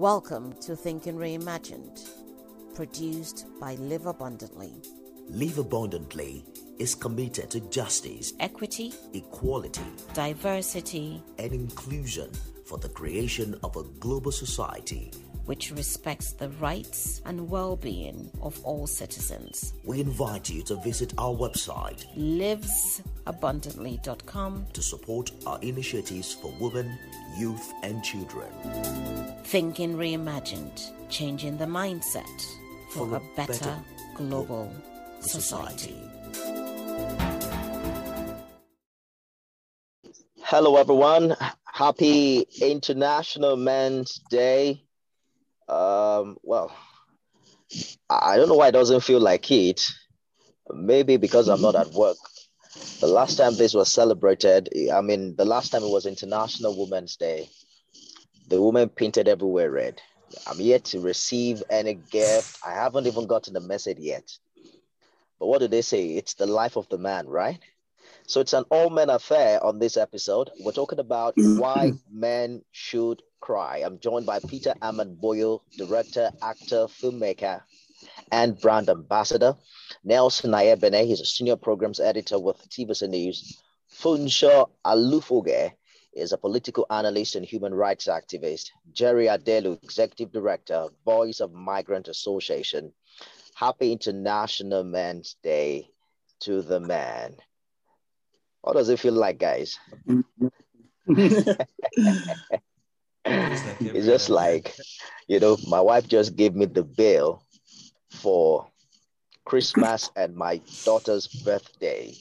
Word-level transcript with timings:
Welcome 0.00 0.54
to 0.62 0.74
Thinking 0.74 1.16
Reimagined, 1.16 2.00
produced 2.74 3.44
by 3.60 3.74
Live 3.74 4.06
Abundantly. 4.06 4.72
Live 5.28 5.58
Abundantly 5.58 6.42
is 6.78 6.94
committed 6.94 7.50
to 7.50 7.60
justice, 7.68 8.32
Equity, 8.40 8.94
equality, 9.12 9.84
diversity, 10.14 11.22
and 11.38 11.52
inclusion 11.52 12.30
for 12.64 12.78
the 12.78 12.88
creation 12.88 13.54
of 13.62 13.76
a 13.76 13.82
global 14.00 14.32
society. 14.32 15.10
Which 15.50 15.72
respects 15.72 16.32
the 16.34 16.48
rights 16.60 17.20
and 17.26 17.50
well 17.50 17.74
being 17.74 18.30
of 18.40 18.64
all 18.64 18.86
citizens. 18.86 19.74
We 19.82 20.00
invite 20.00 20.48
you 20.48 20.62
to 20.62 20.76
visit 20.76 21.12
our 21.18 21.34
website 21.34 22.06
livesabundantly.com. 22.16 24.66
to 24.72 24.80
support 24.80 25.32
our 25.46 25.58
initiatives 25.60 26.34
for 26.34 26.54
women, 26.60 26.96
youth, 27.36 27.72
and 27.82 28.00
children. 28.04 28.48
Thinking 29.42 29.96
Reimagined, 29.96 30.92
changing 31.08 31.58
the 31.58 31.66
mindset 31.66 32.46
for, 32.92 33.08
For 33.08 33.16
a 33.16 33.22
better, 33.34 33.76
global 34.14 34.72
society. 35.18 35.98
Hello, 40.44 40.76
everyone. 40.76 41.34
Happy 41.64 42.46
International 42.60 43.56
Men's 43.56 44.20
Day. 44.30 44.84
Um, 45.70 46.36
well, 46.42 46.72
I 48.08 48.36
don't 48.36 48.48
know 48.48 48.56
why 48.56 48.68
it 48.68 48.72
doesn't 48.72 49.02
feel 49.02 49.20
like 49.20 49.50
it. 49.50 49.80
Maybe 50.72 51.16
because 51.16 51.48
I'm 51.48 51.62
not 51.62 51.76
at 51.76 51.92
work. 51.94 52.16
The 53.00 53.06
last 53.06 53.36
time 53.36 53.56
this 53.56 53.74
was 53.74 53.90
celebrated, 53.90 54.68
I 54.92 55.00
mean, 55.00 55.36
the 55.36 55.44
last 55.44 55.70
time 55.70 55.82
it 55.82 55.90
was 55.90 56.06
International 56.06 56.76
Women's 56.76 57.16
Day, 57.16 57.48
the 58.48 58.60
women 58.60 58.88
painted 58.88 59.28
everywhere 59.28 59.70
red. 59.70 60.00
I'm 60.46 60.60
yet 60.60 60.84
to 60.86 61.00
receive 61.00 61.62
any 61.70 61.94
gift. 61.94 62.58
I 62.66 62.72
haven't 62.72 63.06
even 63.06 63.26
gotten 63.26 63.54
the 63.54 63.60
message 63.60 63.98
yet. 63.98 64.30
But 65.38 65.46
what 65.46 65.60
do 65.60 65.68
they 65.68 65.82
say? 65.82 66.10
It's 66.16 66.34
the 66.34 66.46
life 66.46 66.76
of 66.76 66.88
the 66.88 66.98
man, 66.98 67.26
right? 67.26 67.58
So 68.26 68.40
it's 68.40 68.52
an 68.52 68.64
all 68.70 68.90
men 68.90 69.10
affair 69.10 69.62
on 69.64 69.78
this 69.78 69.96
episode. 69.96 70.50
We're 70.60 70.72
talking 70.72 71.00
about 71.00 71.36
why 71.54 71.92
men 72.10 72.62
should 72.70 73.22
cry. 73.40 73.82
I'm 73.84 73.98
joined 73.98 74.26
by 74.26 74.38
Peter 74.40 74.74
Ahmed 74.82 75.20
Boyo, 75.20 75.60
director, 75.76 76.30
actor, 76.42 76.86
filmmaker, 76.86 77.62
and 78.30 78.58
brand 78.60 78.88
ambassador. 78.88 79.56
Nelson 80.04 80.52
Ayebene, 80.52 81.06
he's 81.06 81.20
a 81.20 81.24
senior 81.24 81.56
programs 81.56 82.00
editor 82.00 82.38
with 82.38 82.56
TVC 82.68 83.08
News. 83.08 83.58
Funsho 83.92 84.70
Alufoge 84.84 85.72
is 86.12 86.32
a 86.32 86.38
political 86.38 86.86
analyst 86.90 87.34
and 87.34 87.44
human 87.44 87.74
rights 87.74 88.06
activist. 88.06 88.70
Jerry 88.92 89.26
Adelu, 89.26 89.82
executive 89.82 90.32
director, 90.32 90.88
Voice 91.04 91.40
of 91.40 91.52
Migrant 91.52 92.08
Association. 92.08 92.92
Happy 93.54 93.92
International 93.92 94.84
Men's 94.84 95.36
Day 95.42 95.90
to 96.40 96.62
the 96.62 96.80
man. 96.80 97.36
What 98.62 98.74
does 98.74 98.88
it 98.88 99.00
feel 99.00 99.14
like, 99.14 99.38
guys? 99.38 99.78
It's 103.24 104.06
just 104.06 104.30
like, 104.30 104.74
you 105.28 105.40
know, 105.40 105.56
my 105.68 105.80
wife 105.80 106.08
just 106.08 106.36
gave 106.36 106.54
me 106.54 106.66
the 106.66 106.82
bill 106.82 107.42
for 108.10 108.66
Christmas 109.44 110.10
and 110.16 110.36
my 110.36 110.60
daughter's 110.84 111.26
birthday. 111.26 112.14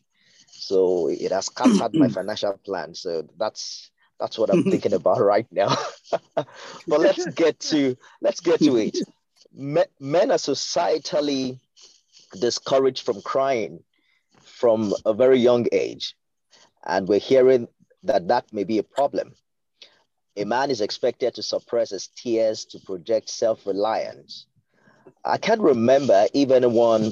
So 0.48 1.08
it 1.10 1.32
has 1.32 1.46
scattered 1.48 1.96
my 1.96 2.08
financial 2.18 2.58
plan. 2.66 2.94
So 2.96 3.28
that's 3.38 3.92
that's 4.20 4.38
what 4.38 4.50
I'm 4.50 4.64
thinking 4.64 4.94
about 5.00 5.22
right 5.22 5.48
now. 5.52 5.76
but 6.36 6.48
let's 6.88 7.26
get 7.28 7.60
to 7.72 7.96
let's 8.22 8.40
get 8.42 8.60
to 8.62 8.78
it. 8.78 8.98
Men, 9.54 9.86
men 10.00 10.32
are 10.32 10.38
societally 10.38 11.60
discouraged 12.40 13.04
from 13.06 13.22
crying 13.22 13.84
from 14.44 14.94
a 15.06 15.14
very 15.14 15.40
young 15.40 15.66
age. 15.72 16.16
And 16.86 17.08
we're 17.08 17.20
hearing 17.20 17.68
that 18.04 18.28
that 18.28 18.52
may 18.54 18.64
be 18.64 18.78
a 18.78 18.84
problem. 18.84 19.34
A 20.38 20.46
man 20.46 20.72
is 20.72 20.82
expected 20.82 21.36
to 21.36 21.44
suppress 21.44 21.90
his 21.90 22.08
tears 22.08 22.66
to 22.66 22.80
project 22.80 23.30
self 23.30 23.66
reliance. 23.66 24.46
I 25.26 25.38
can't 25.38 25.62
remember 25.62 26.28
if 26.34 26.52
anyone 26.52 27.12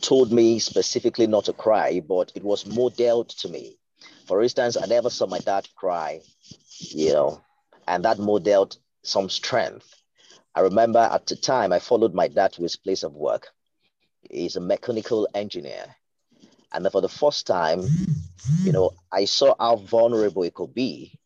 told 0.00 0.32
me 0.32 0.58
specifically 0.58 1.26
not 1.26 1.44
to 1.46 1.52
cry, 1.52 2.00
but 2.00 2.32
it 2.34 2.42
was 2.42 2.66
modeled 2.66 3.28
to 3.30 3.48
me. 3.48 3.78
For 4.26 4.42
instance, 4.42 4.76
I 4.76 4.86
never 4.86 5.10
saw 5.10 5.26
my 5.26 5.38
dad 5.38 5.68
cry, 5.76 6.20
you 6.78 7.12
know, 7.12 7.40
and 7.86 8.04
that 8.04 8.18
modeled 8.18 8.76
some 9.02 9.28
strength. 9.28 9.94
I 10.54 10.60
remember 10.60 10.98
at 10.98 11.26
the 11.26 11.36
time 11.36 11.72
I 11.72 11.78
followed 11.78 12.14
my 12.14 12.28
dad 12.28 12.52
to 12.54 12.62
his 12.62 12.76
place 12.76 13.02
of 13.02 13.14
work. 13.14 13.48
He's 14.30 14.56
a 14.56 14.60
mechanical 14.60 15.28
engineer. 15.34 15.94
And 16.72 16.90
for 16.90 17.00
the 17.00 17.08
first 17.08 17.46
time, 17.46 17.86
you 18.62 18.72
know, 18.72 18.90
I 19.12 19.26
saw 19.26 19.54
how 19.58 19.76
vulnerable 19.76 20.42
it 20.42 20.54
could 20.54 20.74
be. 20.74 21.18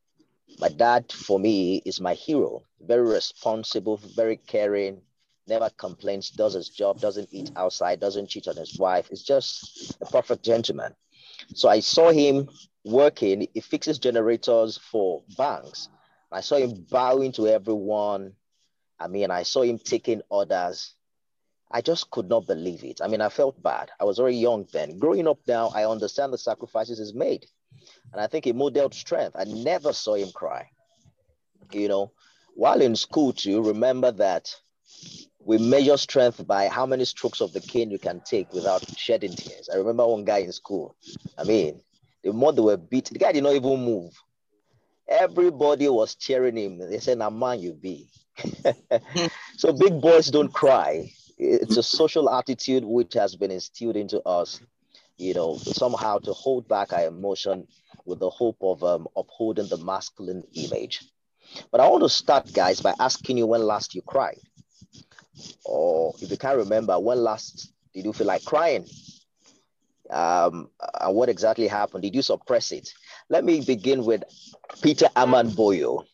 My 0.60 0.68
dad, 0.68 1.12
for 1.12 1.38
me, 1.38 1.82
is 1.84 2.00
my 2.00 2.14
hero. 2.14 2.64
Very 2.80 3.06
responsible, 3.06 3.96
very 3.96 4.36
caring, 4.36 5.00
never 5.46 5.70
complains, 5.70 6.30
does 6.30 6.54
his 6.54 6.68
job, 6.68 7.00
doesn't 7.00 7.28
eat 7.32 7.50
outside, 7.56 8.00
doesn't 8.00 8.28
cheat 8.28 8.48
on 8.48 8.56
his 8.56 8.78
wife. 8.78 9.08
It's 9.10 9.22
just 9.22 9.96
a 10.00 10.06
perfect 10.06 10.44
gentleman. 10.44 10.94
So 11.54 11.68
I 11.68 11.80
saw 11.80 12.10
him 12.10 12.48
working. 12.84 13.46
He 13.54 13.60
fixes 13.60 13.98
generators 13.98 14.78
for 14.78 15.22
banks. 15.36 15.88
I 16.32 16.40
saw 16.40 16.56
him 16.56 16.86
bowing 16.90 17.32
to 17.32 17.46
everyone. 17.46 18.32
I 18.98 19.06
mean, 19.06 19.30
I 19.30 19.44
saw 19.44 19.62
him 19.62 19.78
taking 19.78 20.22
orders. 20.28 20.94
I 21.70 21.82
just 21.82 22.10
could 22.10 22.28
not 22.28 22.46
believe 22.46 22.82
it. 22.82 23.00
I 23.02 23.08
mean, 23.08 23.20
I 23.20 23.28
felt 23.28 23.62
bad. 23.62 23.90
I 24.00 24.04
was 24.04 24.18
very 24.18 24.34
young 24.34 24.66
then. 24.72 24.98
Growing 24.98 25.28
up 25.28 25.38
now, 25.46 25.68
I 25.68 25.84
understand 25.86 26.32
the 26.32 26.38
sacrifices 26.38 26.98
he's 26.98 27.14
made. 27.14 27.46
And 28.12 28.20
I 28.20 28.26
think 28.26 28.44
he 28.44 28.52
modeled 28.52 28.94
strength. 28.94 29.36
I 29.38 29.44
never 29.44 29.92
saw 29.92 30.14
him 30.14 30.30
cry. 30.32 30.70
You 31.72 31.88
know, 31.88 32.12
while 32.54 32.80
in 32.80 32.96
school, 32.96 33.32
too, 33.32 33.62
remember 33.62 34.10
that 34.12 34.54
we 35.44 35.58
measure 35.58 35.96
strength 35.96 36.46
by 36.46 36.68
how 36.68 36.86
many 36.86 37.04
strokes 37.04 37.40
of 37.40 37.52
the 37.52 37.60
cane 37.60 37.90
you 37.90 37.98
can 37.98 38.20
take 38.20 38.52
without 38.52 38.84
shedding 38.98 39.32
tears. 39.32 39.68
I 39.72 39.76
remember 39.76 40.06
one 40.06 40.24
guy 40.24 40.38
in 40.38 40.52
school. 40.52 40.96
I 41.36 41.44
mean, 41.44 41.80
the 42.22 42.32
more 42.32 42.52
they 42.52 42.60
were 42.60 42.76
beat, 42.76 43.06
the 43.06 43.18
guy 43.18 43.32
did 43.32 43.42
not 43.42 43.54
even 43.54 43.84
move. 43.84 44.12
Everybody 45.06 45.88
was 45.88 46.16
cheering 46.16 46.56
him. 46.56 46.78
They 46.78 46.98
said, 46.98 47.18
"Now, 47.18 47.30
man, 47.30 47.60
you 47.60 47.72
be." 47.72 48.10
so 49.56 49.72
big 49.72 50.00
boys 50.00 50.30
don't 50.30 50.52
cry. 50.52 51.10
It's 51.38 51.76
a 51.76 51.82
social 51.82 52.28
attitude 52.28 52.84
which 52.84 53.14
has 53.14 53.36
been 53.36 53.50
instilled 53.50 53.96
into 53.96 54.20
us, 54.22 54.60
you 55.18 55.34
know, 55.34 55.56
somehow 55.56 56.18
to 56.18 56.32
hold 56.32 56.68
back 56.68 56.92
our 56.92 57.06
emotion 57.06 57.66
with 58.06 58.20
the 58.20 58.30
hope 58.30 58.56
of 58.62 58.82
um, 58.84 59.06
upholding 59.16 59.68
the 59.68 59.76
masculine 59.76 60.44
image. 60.54 61.04
But 61.70 61.80
I 61.80 61.88
want 61.88 62.04
to 62.04 62.08
start, 62.08 62.52
guys, 62.52 62.80
by 62.80 62.94
asking 62.98 63.38
you 63.38 63.46
when 63.46 63.62
last 63.62 63.94
you 63.94 64.02
cried, 64.02 64.38
or 65.64 66.14
if 66.20 66.30
you 66.30 66.36
can't 66.36 66.58
remember, 66.58 66.98
when 66.98 67.18
last 67.18 67.72
did 67.94 68.04
you 68.04 68.12
feel 68.12 68.26
like 68.26 68.44
crying? 68.44 68.86
Um, 70.10 70.70
and 71.00 71.14
what 71.14 71.28
exactly 71.28 71.66
happened? 71.68 72.02
Did 72.02 72.14
you 72.14 72.22
suppress 72.22 72.72
it? 72.72 72.88
Let 73.28 73.44
me 73.44 73.60
begin 73.60 74.04
with 74.04 74.22
Peter 74.82 75.08
Aman 75.16 75.50
Boyo. 75.50 76.04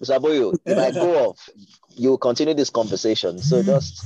Mr. 0.00 0.20
Boyo, 0.20 0.54
if 0.66 0.78
I 0.78 0.90
go 0.92 1.16
off, 1.30 1.48
you 1.96 2.16
continue 2.18 2.54
this 2.54 2.70
conversation. 2.70 3.38
So 3.38 3.62
just 3.62 4.04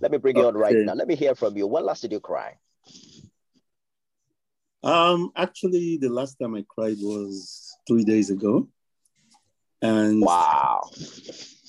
let 0.00 0.10
me 0.12 0.18
bring 0.18 0.36
you 0.36 0.46
on 0.46 0.54
right 0.54 0.78
now. 0.80 0.94
Let 0.94 1.08
me 1.08 1.16
hear 1.16 1.34
from 1.34 1.56
you. 1.56 1.66
When 1.66 1.84
last 1.84 2.02
did 2.02 2.12
you 2.12 2.20
cry? 2.20 2.58
Um, 4.82 5.30
actually, 5.36 5.96
the 5.98 6.08
last 6.08 6.36
time 6.40 6.54
I 6.54 6.64
cried 6.68 6.96
was 7.00 7.76
three 7.86 8.04
days 8.04 8.30
ago, 8.30 8.68
and 9.80 10.22
Wow. 10.22 10.90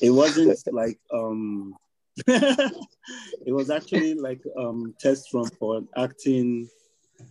it 0.01 0.09
wasn't 0.09 0.57
like 0.71 0.99
um, 1.13 1.75
it 2.27 3.51
was 3.53 3.69
actually 3.69 4.13
like 4.15 4.41
um 4.57 4.93
test 4.99 5.33
run 5.33 5.49
for 5.59 5.77
an 5.77 5.87
acting 5.97 6.67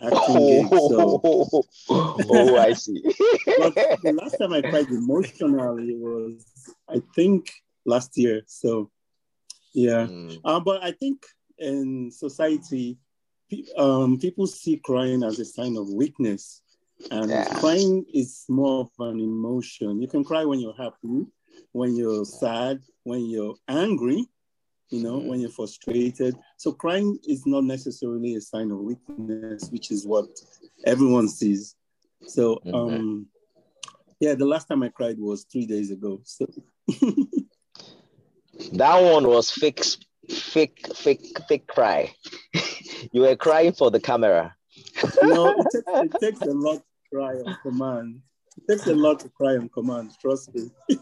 acting 0.00 0.46
gig. 0.46 0.66
So, 0.88 1.20
Oh, 1.24 1.64
oh, 2.30 2.56
I 2.58 2.72
see. 2.74 3.02
but 3.58 3.74
the 4.02 4.12
last 4.12 4.36
time 4.38 4.52
I 4.52 4.62
cried 4.62 4.88
emotionally 4.88 5.94
was 5.96 6.44
I 6.88 7.00
think 7.14 7.50
last 7.84 8.16
year. 8.16 8.42
So, 8.46 8.90
yeah. 9.74 10.06
Mm, 10.06 10.38
Uh, 10.44 10.60
but 10.60 10.82
I 10.82 10.92
think 10.92 11.22
in 11.58 12.10
society, 12.10 12.98
um, 13.76 14.18
people 14.18 14.46
see 14.46 14.76
crying 14.78 15.22
as 15.22 15.38
a 15.38 15.44
sign 15.44 15.76
of 15.76 15.88
weakness. 15.88 16.62
And 17.10 17.30
Yeah. 17.30 17.58
crying 17.60 18.04
is 18.12 18.44
more 18.48 18.80
of 18.84 18.90
an 19.08 19.18
emotion. 19.20 20.00
You 20.00 20.08
can 20.08 20.24
cry 20.24 20.44
when 20.44 20.60
you're 20.60 20.76
happy, 20.76 21.26
when 21.72 21.96
you're 21.96 22.24
sad, 22.24 22.80
when 23.04 23.22
you're 23.26 23.56
angry, 23.68 24.20
you 24.90 25.02
know, 25.02 25.16
Mhm. 25.18 25.26
when 25.28 25.40
you're 25.40 25.50
frustrated. 25.60 26.36
So 26.58 26.72
crying 26.72 27.18
is 27.26 27.44
not 27.46 27.64
necessarily 27.64 28.34
a 28.36 28.40
sign 28.40 28.70
of 28.70 28.78
weakness, 28.78 29.70
which 29.70 29.90
is 29.90 30.06
what 30.06 30.28
everyone 30.84 31.28
sees. 31.28 31.74
So 32.26 32.60
Mhm. 32.64 32.74
um 32.74 33.26
yeah, 34.20 34.34
the 34.36 34.46
last 34.46 34.66
time 34.68 34.82
I 34.84 34.88
cried 34.88 35.18
was 35.18 35.44
three 35.44 35.66
days 35.66 35.90
ago. 35.90 36.20
So 36.24 36.46
That 38.72 39.02
one 39.02 39.26
was 39.26 39.50
fake, 39.50 39.82
fake, 40.28 40.86
fake, 40.96 41.38
fake 41.48 41.66
cry. 41.66 42.14
you 43.12 43.22
were 43.22 43.36
crying 43.36 43.72
for 43.72 43.90
the 43.90 44.00
camera. 44.00 44.54
no, 45.22 45.48
it 45.48 45.66
takes, 45.70 45.86
it 45.86 46.20
takes 46.20 46.40
a 46.42 46.52
lot 46.52 46.76
to 46.76 47.16
cry 47.16 47.34
on 47.34 47.56
command. 47.62 48.20
It 48.56 48.72
takes 48.72 48.86
a 48.86 48.94
lot 48.94 49.20
to 49.20 49.28
cry 49.30 49.56
on 49.56 49.68
command, 49.68 50.12
trust 50.20 50.54
me. 50.54 50.70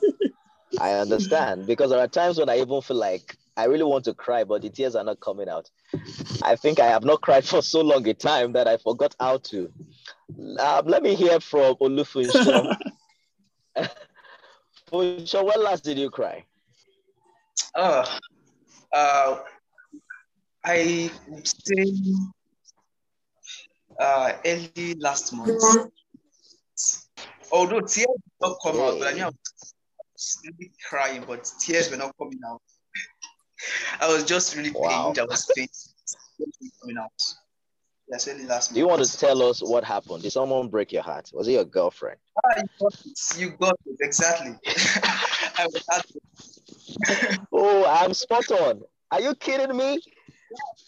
I 0.80 0.92
understand 0.92 1.66
because 1.66 1.90
there 1.90 1.98
are 1.98 2.08
times 2.08 2.38
when 2.38 2.48
I 2.48 2.58
even 2.58 2.80
feel 2.80 2.96
like 2.96 3.36
I 3.56 3.64
really 3.64 3.82
want 3.82 4.04
to 4.04 4.14
cry, 4.14 4.44
but 4.44 4.62
the 4.62 4.70
tears 4.70 4.94
are 4.94 5.04
not 5.04 5.20
coming 5.20 5.48
out. 5.48 5.68
I 6.42 6.56
think 6.56 6.80
I 6.80 6.86
have 6.86 7.04
not 7.04 7.20
cried 7.20 7.44
for 7.44 7.60
so 7.60 7.80
long 7.80 8.06
a 8.08 8.14
time 8.14 8.52
that 8.52 8.68
I 8.68 8.76
forgot 8.76 9.14
how 9.18 9.38
to. 9.38 9.70
Um, 10.58 10.86
let 10.86 11.02
me 11.02 11.14
hear 11.14 11.40
from 11.40 11.74
Olufunso. 11.76 12.76
Funso, 14.90 15.44
when 15.44 15.62
last 15.62 15.84
did 15.84 15.98
you 15.98 16.10
cry? 16.10 16.44
Uh, 17.74 18.06
uh, 18.92 19.38
I 20.64 21.10
would 21.28 21.46
say 21.46 22.02
uh, 23.98 24.32
early 24.44 24.94
last 24.98 25.32
month. 25.32 25.90
Although 27.52 27.80
tears 27.80 28.06
did 28.06 28.32
not 28.40 28.56
come 28.62 28.80
out, 28.80 28.98
but 28.98 29.08
I 29.08 29.12
knew 29.12 29.24
I 29.24 29.26
was 29.26 30.38
really 30.44 30.70
crying, 30.88 31.24
but 31.26 31.50
tears 31.58 31.90
were 31.90 31.96
not 31.96 32.14
coming 32.18 32.40
out. 32.46 32.62
I 34.00 34.12
was 34.12 34.24
just 34.24 34.56
really 34.56 34.70
wow. 34.70 35.06
pained. 35.06 35.18
I 35.18 35.24
was 35.24 35.50
pained 35.56 35.68
coming 36.80 36.98
out. 36.98 37.10
That's 38.08 38.26
really 38.26 38.46
last. 38.46 38.72
Do 38.72 38.80
you 38.80 38.88
want 38.88 39.04
to 39.04 39.18
tell 39.18 39.42
us 39.42 39.62
what 39.62 39.84
happened? 39.84 40.22
Did 40.22 40.32
someone 40.32 40.68
break 40.68 40.92
your 40.92 41.02
heart? 41.02 41.30
Was 41.32 41.46
it 41.46 41.52
your 41.52 41.64
girlfriend? 41.64 42.18
Ah, 42.44 42.60
you, 42.60 42.68
got 42.80 42.94
it. 42.94 43.38
you 43.38 43.50
got 43.50 43.74
it 43.86 43.96
exactly. 44.00 44.56
I 44.66 45.66
was 45.72 45.84
oh, 47.52 47.84
I'm 47.86 48.14
spot 48.14 48.50
on. 48.50 48.82
Are 49.10 49.20
you 49.20 49.34
kidding 49.34 49.76
me? 49.76 50.00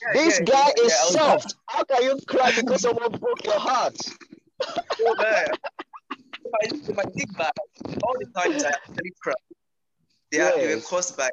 Yeah, 0.02 0.12
this 0.12 0.38
yeah, 0.38 0.44
guy 0.44 0.72
yeah, 0.76 0.84
is 0.84 0.94
soft. 1.10 1.54
How 1.66 1.84
can 1.84 2.02
you 2.02 2.18
cry 2.26 2.52
because 2.54 2.82
someone 2.82 3.10
broke 3.12 3.44
your 3.44 3.58
heart? 3.58 3.96
oh, 5.00 5.14
man. 5.18 5.46
I, 6.54 6.66
if 6.70 6.98
I 6.98 7.04
back, 7.38 7.52
all 8.04 8.14
the 8.18 8.26
times 8.36 8.64
I 8.64 8.68
actually 8.68 9.12
cried, 9.22 9.34
they, 10.30 10.38
yes. 10.38 10.54
are, 10.54 10.58
they 10.60 10.74
were 10.74 10.80
caused 10.82 11.16
by 11.16 11.30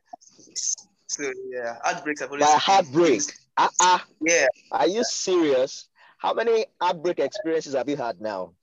so 1.10 1.31
yeah, 1.51 1.75
heartbreaks 1.83 2.22
always 2.22 2.42
by 2.42 2.57
heartbreak. 2.60 3.22
Uh 3.57 3.68
uh 3.80 4.00
Yeah. 4.22 4.45
Are 4.72 4.88
you 4.88 5.04
serious? 5.04 5.89
How 6.19 6.33
many 6.33 6.65
heartbreak 6.80 7.19
experiences 7.19 7.74
have 7.74 7.89
you 7.89 7.98
had 7.98 8.22
now? 8.22 8.54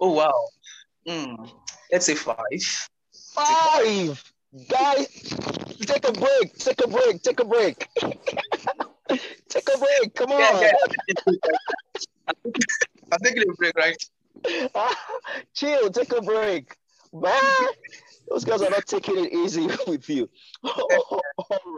Oh 0.00 0.12
wow. 0.12 0.48
Mm, 1.06 1.48
let's 1.92 2.06
say 2.06 2.16
five. 2.16 2.88
Five. 3.34 4.31
Guys, 4.68 5.08
take 5.80 6.06
a 6.06 6.12
break. 6.12 6.58
Take 6.58 6.84
a 6.84 6.88
break. 6.88 7.22
Take 7.22 7.40
a 7.40 7.44
break. 7.44 7.88
take 9.48 9.68
a 9.74 9.78
break. 9.78 10.14
Come 10.14 10.32
on. 10.32 10.40
Yeah, 10.40 10.60
yeah. 10.60 11.32
I'm 13.10 13.18
taking 13.24 13.44
a 13.48 13.54
break, 13.54 13.74
right? 13.76 13.96
Chill. 15.54 15.90
Take 15.90 16.12
a 16.12 16.20
break, 16.20 16.76
man. 17.14 17.40
Those 18.28 18.44
guys 18.44 18.60
are 18.60 18.70
not 18.70 18.86
taking 18.86 19.24
it 19.24 19.32
easy 19.32 19.68
with 19.86 20.08
you. 20.10 20.28
All 20.64 21.22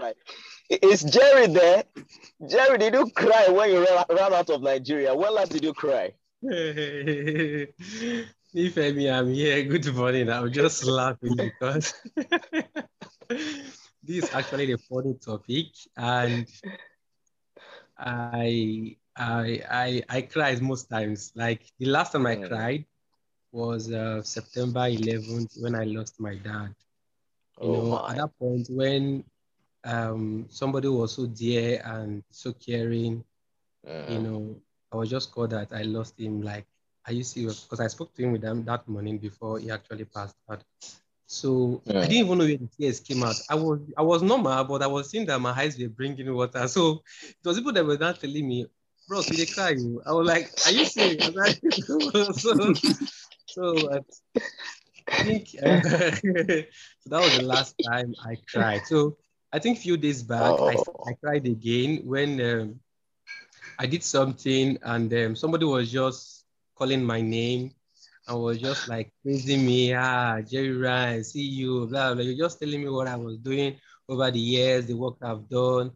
right. 0.00 0.17
Is 0.69 1.03
Jerry 1.03 1.47
there? 1.47 1.85
Jerry, 2.49 2.79
did 2.79 2.94
you 2.94 3.09
cry 3.11 3.49
when 3.49 3.71
you 3.71 3.85
ran, 3.85 4.05
ran 4.11 4.32
out 4.35 4.50
of 4.50 4.62
Nigeria? 4.62 5.15
When 5.15 5.32
last 5.32 5.53
did 5.53 5.62
you 5.62 5.75
cry? 5.75 6.12
Ifemi, 8.55 9.12
I'm 9.12 9.29
here. 9.33 9.65
Good 9.65 9.95
morning. 9.95 10.31
I'm 10.31 10.53
just 10.53 10.85
laughing 10.85 11.37
because 11.41 11.95
this 14.03 14.17
is 14.25 14.31
actually 14.33 14.73
a 14.73 14.79
funny 14.79 15.15
topic, 15.25 15.67
and 15.97 16.47
I 17.99 18.97
I 19.17 19.61
I 19.71 20.03
I 20.09 20.23
cry 20.23 20.55
most 20.61 20.89
times. 20.91 21.33
Like 21.37 21.62
the 21.79 21.87
last 21.87 22.12
time 22.12 22.27
I 22.27 22.37
cried 22.37 22.85
was 23.53 23.91
uh, 23.93 24.23
September 24.23 24.87
11th 24.89 25.53
when 25.61 25.75
I 25.75 25.85
lost 25.85 26.21
my 26.21 26.37
dad. 26.37 26.75
You 27.62 27.71
oh 27.71 27.83
know, 27.83 28.03
my. 28.03 28.09
at 28.09 28.17
that 28.17 28.31
point 28.39 28.69
when 28.71 29.25
um, 29.85 30.47
somebody 30.50 30.89
was 30.89 31.15
so 31.15 31.27
dear 31.27 31.83
and 31.85 32.23
so 32.31 32.53
caring, 32.53 33.25
uh, 33.87 33.93
you 34.07 34.19
know, 34.21 34.62
I 34.93 34.97
was 34.97 35.11
just 35.11 35.33
called 35.33 35.50
that 35.50 35.73
I 35.73 35.83
lost 35.83 36.21
him. 36.21 36.43
Like, 36.43 36.67
are 37.06 37.12
you 37.12 37.25
serious? 37.25 37.61
Because 37.61 37.81
I 37.81 37.89
spoke 37.89 38.15
to 38.15 38.23
him 38.23 38.33
with 38.33 38.43
them 38.43 38.65
that 38.65 38.89
morning 38.89 39.19
before 39.19 39.59
he 39.59 39.71
actually 39.71 40.05
passed 40.05 40.37
out. 40.51 40.62
So 41.27 41.83
yeah. 41.85 41.99
I 41.99 42.03
didn't 42.03 42.27
even 42.27 42.39
know 42.39 42.45
where 42.45 42.56
the 42.56 42.69
tears 42.79 43.01
came 43.01 43.23
out. 43.23 43.37
I 43.49 43.55
was 43.55 43.81
I 43.97 44.03
was 44.03 44.23
normal, 44.23 44.65
but 44.65 44.83
I 44.83 44.87
was 44.87 45.11
seeing 45.11 45.27
that 45.27 45.41
my 45.41 45.51
eyes 45.51 45.79
were 45.79 45.89
bringing 45.89 46.33
water. 46.35 46.69
So 46.69 47.03
it 47.23 47.45
was 47.45 47.56
people 47.59 47.73
that 47.73 47.85
were 47.85 47.99
not 47.99 48.21
telling 48.21 48.47
me, 48.47 48.67
bro, 49.09 49.23
did 49.23 49.39
they 49.39 49.47
cry 49.47 49.71
you? 49.71 50.03
I 50.06 50.12
was 50.12 50.27
like, 50.27 50.51
are 50.67 50.73
you 50.73 50.85
serious? 50.85 51.61
so, 52.43 52.73
so 53.47 53.89
uh, 53.89 54.00
I 55.09 55.23
think 55.25 55.57
uh, 55.62 55.81
so 57.00 57.09
that 57.11 57.21
was 57.21 57.37
the 57.37 57.45
last 57.45 57.75
time 57.85 58.15
I 58.25 58.37
cried. 58.50 58.87
So 58.87 59.17
I 59.53 59.59
think 59.59 59.79
a 59.79 59.81
few 59.81 59.97
days 59.97 60.23
back 60.23 60.55
oh. 60.59 60.69
I, 60.69 60.77
I 61.11 61.12
cried 61.15 61.47
again 61.47 62.03
when 62.05 62.41
um, 62.41 62.81
I 63.79 63.87
did 63.87 64.03
something 64.03 64.79
and 64.83 65.12
um, 65.15 65.37
somebody 65.37 65.65
was 65.65 65.91
just 65.91 66.34
calling 66.76 67.05
my 67.05 67.21
name 67.21 67.73
and 68.26 68.41
was 68.41 68.59
just 68.59 68.88
like 68.88 69.12
praising 69.23 69.65
me. 69.65 69.94
Ah, 69.94 70.41
Jerry 70.41 70.76
Ryan, 70.76 71.25
see 71.25 71.43
you, 71.43 71.87
blah, 71.87 72.15
blah. 72.15 72.23
You're 72.23 72.47
just 72.47 72.59
telling 72.61 72.82
me 72.82 72.88
what 72.88 73.06
I 73.06 73.17
was 73.17 73.38
doing 73.38 73.76
over 74.09 74.31
the 74.31 74.41
years, 74.41 74.87
the 74.87 74.94
work 74.94 75.17
I've 75.23 75.49
done. 75.49 75.93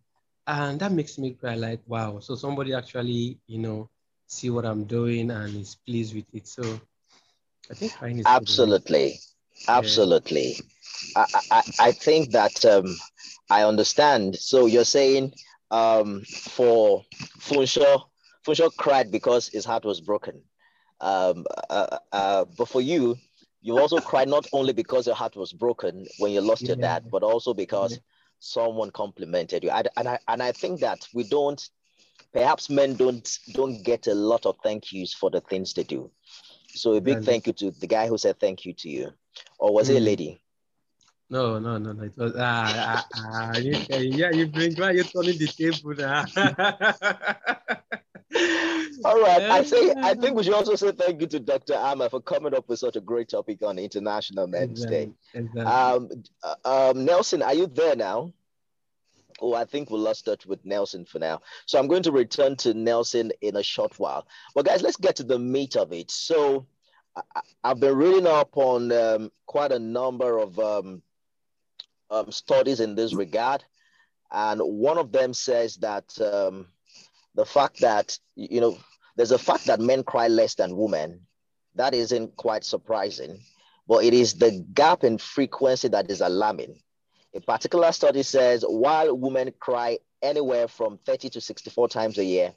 And 0.47 0.81
that 0.81 0.93
makes 0.93 1.19
me 1.19 1.33
cry 1.35 1.55
like, 1.55 1.81
wow. 1.87 2.21
So 2.21 2.35
somebody 2.35 2.75
actually, 2.75 3.39
you 3.47 3.59
know, 3.59 3.91
see 4.27 4.51
what 4.51 4.65
I'm 4.65 4.85
doing 4.85 5.31
and 5.31 5.57
is 5.57 5.77
pleased 5.87 6.15
with 6.15 6.27
it. 6.33 6.47
So 6.47 6.81
I 7.71 7.75
think 7.75 7.93
is 8.03 8.25
absolutely, 8.27 9.19
absolutely. 9.69 10.57
Yeah. 11.17 11.25
I, 11.35 11.41
I, 11.51 11.63
I 11.81 11.93
think 11.93 12.31
that 12.33 12.65
um, 12.65 12.97
I 13.51 13.63
understand. 13.63 14.37
So 14.37 14.67
you're 14.67 14.85
saying 14.85 15.35
um, 15.71 16.23
for 16.25 17.03
Funsho, 17.39 18.05
Funsho 18.47 18.75
cried 18.77 19.11
because 19.11 19.49
his 19.49 19.65
heart 19.65 19.85
was 19.85 20.01
broken. 20.01 20.43
Um, 21.01 21.47
uh, 21.71 21.99
uh, 22.13 22.45
but 22.57 22.69
for 22.69 22.81
you, 22.81 23.17
you 23.61 23.79
also 23.79 23.99
cried 23.99 24.29
not 24.29 24.47
only 24.53 24.73
because 24.73 25.07
your 25.07 25.17
heart 25.17 25.37
was 25.37 25.53
broken 25.53 26.07
when 26.19 26.33
you 26.33 26.41
lost 26.41 26.63
yeah. 26.63 26.69
your 26.69 26.77
dad, 26.77 27.11
but 27.11 27.23
also 27.23 27.55
because 27.55 27.93
yeah. 27.93 27.99
someone 28.39 28.91
complimented 28.91 29.65
you. 29.65 29.71
I, 29.71 29.85
and 29.97 30.09
I 30.09 30.19
and 30.29 30.43
I 30.43 30.53
think 30.53 30.81
that 30.81 31.07
we 31.13 31.25
don't, 31.25 31.61
perhaps 32.33 32.71
men 32.71 32.95
don't 32.95 33.39
don't 33.53 33.83
get 33.83 34.07
a 34.07 34.15
lot 34.15 34.47
of 34.47 34.57
thank 34.63 34.93
yous 34.93 35.13
for 35.15 35.31
the 35.31 35.41
things 35.41 35.75
they 35.75 35.85
do. 35.85 36.11
So 36.69 36.95
a 36.95 37.01
big 37.01 37.25
thank 37.25 37.47
you 37.47 37.53
to 37.55 37.71
the 37.71 37.87
guy 37.87 38.07
who 38.09 38.19
said 38.19 38.39
thank 38.39 38.65
you 38.65 38.73
to 38.75 38.89
you. 38.89 39.11
Or 39.59 39.73
was 39.73 39.89
mm. 39.89 39.93
it 39.93 39.97
a 39.97 39.99
hmm. 40.01 40.05
lady? 40.05 40.41
No, 41.31 41.59
no, 41.59 41.77
no, 41.77 41.93
no. 41.93 42.05
It 42.05 42.17
was 42.17 42.33
ah, 42.39 43.05
ah, 43.15 43.53
ah 43.53 43.59
you, 43.59 43.77
yeah, 43.91 44.31
you 44.31 44.47
bring 44.47 44.75
why 44.77 44.93
you 44.93 45.05
turning 45.05 45.37
the 45.39 45.47
table 45.47 45.95
now. 45.95 46.25
All 49.05 49.21
right. 49.21 49.43
I 49.43 49.63
think 49.63 49.97
I 49.99 50.15
think 50.15 50.37
we 50.37 50.43
should 50.45 50.55
also 50.55 50.75
say 50.75 50.93
thank 50.93 51.21
you 51.21 51.27
to 51.29 51.41
Dr. 51.41 51.75
Ama 51.75 52.11
for 52.11 52.21
coming 52.21 52.55
up 52.55 52.69
with 52.69 52.79
such 52.79 52.97
a 52.97 53.01
great 53.01 53.29
topic 53.29 53.63
on 53.63 53.79
International 53.79 54.47
Men's 54.47 54.85
exactly. 54.85 55.07
Day. 55.07 55.13
Exactly. 55.35 55.63
Um, 55.63 56.11
uh, 56.43 56.91
um, 56.91 57.05
Nelson, 57.05 57.43
are 57.43 57.55
you 57.55 57.67
there 57.67 57.97
now? 57.97 58.33
Oh, 59.41 59.55
I 59.55 59.65
think 59.65 59.91
we 59.91 59.99
lost 59.99 60.25
touch 60.25 60.47
with 60.47 60.65
Nelson 60.65 61.05
for 61.05 61.19
now. 61.19 61.41
So 61.67 61.79
I'm 61.79 61.87
going 61.87 62.03
to 62.03 62.13
return 62.13 62.57
to 62.57 62.75
Nelson 62.75 63.31
in 63.41 63.57
a 63.57 63.63
short 63.63 63.99
while. 63.99 64.27
But 64.55 64.67
guys, 64.67 64.83
let's 64.83 64.97
get 64.97 65.17
to 65.17 65.25
the 65.25 65.39
meat 65.39 65.77
of 65.77 65.93
it. 65.93 66.11
So 66.11 66.67
I, 67.15 67.43
have 67.65 67.81
been 67.81 67.97
reading 67.97 68.27
up 68.27 68.57
on 68.57 68.91
um, 68.91 69.33
quite 69.47 69.71
a 69.71 69.79
number 69.79 70.39
of 70.39 70.59
um, 70.59 71.03
um, 72.11 72.33
studies 72.33 72.81
in 72.81 72.95
this 72.95 73.15
regard. 73.15 73.65
And 74.31 74.61
one 74.61 74.99
of 74.99 75.13
them 75.13 75.33
says 75.33 75.77
that 75.77 76.21
um, 76.21 76.67
the 77.39 77.47
fact 77.47 77.83
that, 77.83 78.19
you 78.35 78.61
know, 78.61 78.77
there's 79.15 79.31
a 79.31 79.39
fact 79.39 79.67
that 79.67 79.79
men 79.79 80.03
cry 80.03 80.27
less 80.27 80.57
than 80.57 80.77
women. 80.77 81.21
That 81.77 81.95
isn't 81.95 82.35
quite 82.35 82.65
surprising, 82.65 83.39
but 83.87 84.03
it 84.03 84.13
is 84.13 84.35
the 84.35 84.67
gap 84.75 85.05
in 85.05 85.19
frequency 85.19 85.87
that 85.87 86.11
is 86.11 86.21
alarming. 86.21 86.81
A 87.37 87.41
particular 87.41 87.93
study 87.93 88.25
says 88.25 88.65
while 88.67 89.17
women 89.17 89.55
cry 89.61 89.99
anywhere 90.21 90.67
from 90.67 90.99
30 91.07 91.31
to 91.31 91.41
64 91.41 91.89
times 91.89 92.19
a 92.19 92.25
year, 92.25 92.55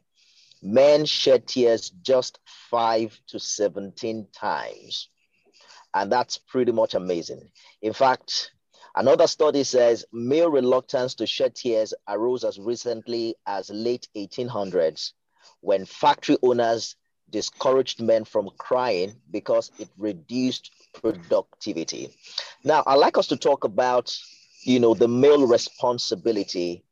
men 0.64 1.06
shed 1.06 1.48
tears 1.48 1.92
just 2.02 2.40
5 2.72 3.22
to 3.28 3.40
17 3.40 4.30
times. 4.34 5.10
And 5.94 6.12
that's 6.12 6.40
pretty 6.40 6.72
much 6.72 6.96
amazing. 6.96 7.52
In 7.84 7.94
fact, 7.94 8.52
another 8.96 9.28
study 9.28 9.64
says 9.64 10.06
male 10.12 10.50
reluctance 10.50 11.16
to 11.16 11.28
shed 11.28 11.56
tears 11.56 11.94
arose 12.08 12.44
as 12.44 12.60
recently 12.60 13.36
as 13.46 13.70
late 13.70 14.08
1800s 14.16 15.12
when 15.62 15.86
factory 15.86 16.38
owners 16.44 16.96
discouraged 17.30 18.02
men 18.02 18.26
from 18.26 18.50
crying 18.58 19.16
because 19.32 19.72
it 19.80 19.90
reduced 19.98 20.72
productivity. 20.94 22.14
Now, 22.64 22.84
I'd 22.86 22.96
like 22.96 23.18
us 23.18 23.28
to 23.28 23.38
talk 23.38 23.64
about 23.64 24.14
you 24.64 24.80
know, 24.80 24.94
the 24.94 25.08
male 25.08 25.48
responsibility 25.48 26.84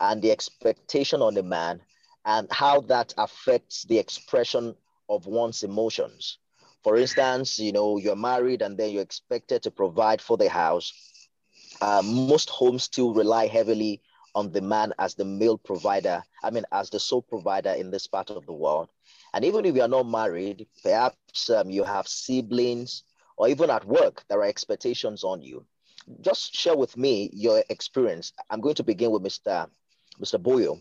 and 0.00 0.20
the 0.20 0.30
expectation 0.30 1.22
on 1.22 1.34
the 1.34 1.42
man 1.42 1.80
and 2.24 2.48
how 2.50 2.80
that 2.82 3.14
affects 3.18 3.84
the 3.84 3.98
expression 3.98 4.74
of 5.08 5.26
one's 5.26 5.62
emotions. 5.62 6.38
For 6.82 6.96
instance, 6.96 7.58
you 7.58 7.72
know, 7.72 7.96
you're 7.96 8.16
married 8.16 8.60
and 8.60 8.76
then 8.76 8.90
you're 8.90 9.02
expected 9.02 9.62
to 9.62 9.70
provide 9.70 10.20
for 10.20 10.36
the 10.36 10.48
house. 10.48 10.92
Uh, 11.80 12.02
most 12.04 12.50
homes 12.50 12.84
still 12.84 13.12
rely 13.14 13.46
heavily 13.46 14.00
on 14.34 14.50
the 14.52 14.60
man 14.60 14.92
as 14.98 15.14
the 15.14 15.24
male 15.24 15.58
provider, 15.58 16.22
I 16.42 16.50
mean, 16.50 16.64
as 16.72 16.90
the 16.90 16.98
sole 16.98 17.22
provider 17.22 17.70
in 17.70 17.90
this 17.90 18.06
part 18.06 18.30
of 18.30 18.46
the 18.46 18.52
world. 18.52 18.90
And 19.32 19.44
even 19.44 19.64
if 19.64 19.74
you're 19.74 19.88
not 19.88 20.06
married, 20.08 20.66
perhaps 20.82 21.50
um, 21.50 21.70
you 21.70 21.84
have 21.84 22.08
siblings 22.08 23.04
or 23.36 23.48
even 23.48 23.70
at 23.70 23.84
work, 23.84 24.24
there 24.28 24.38
are 24.40 24.44
expectations 24.44 25.24
on 25.24 25.42
you. 25.42 25.64
Just 26.20 26.54
share 26.54 26.76
with 26.76 26.96
me 26.96 27.30
your 27.32 27.62
experience. 27.68 28.32
I'm 28.50 28.60
going 28.60 28.74
to 28.76 28.84
begin 28.84 29.10
with 29.10 29.22
Mr. 29.22 29.68
Mr. 30.20 30.40
Boyo 30.40 30.80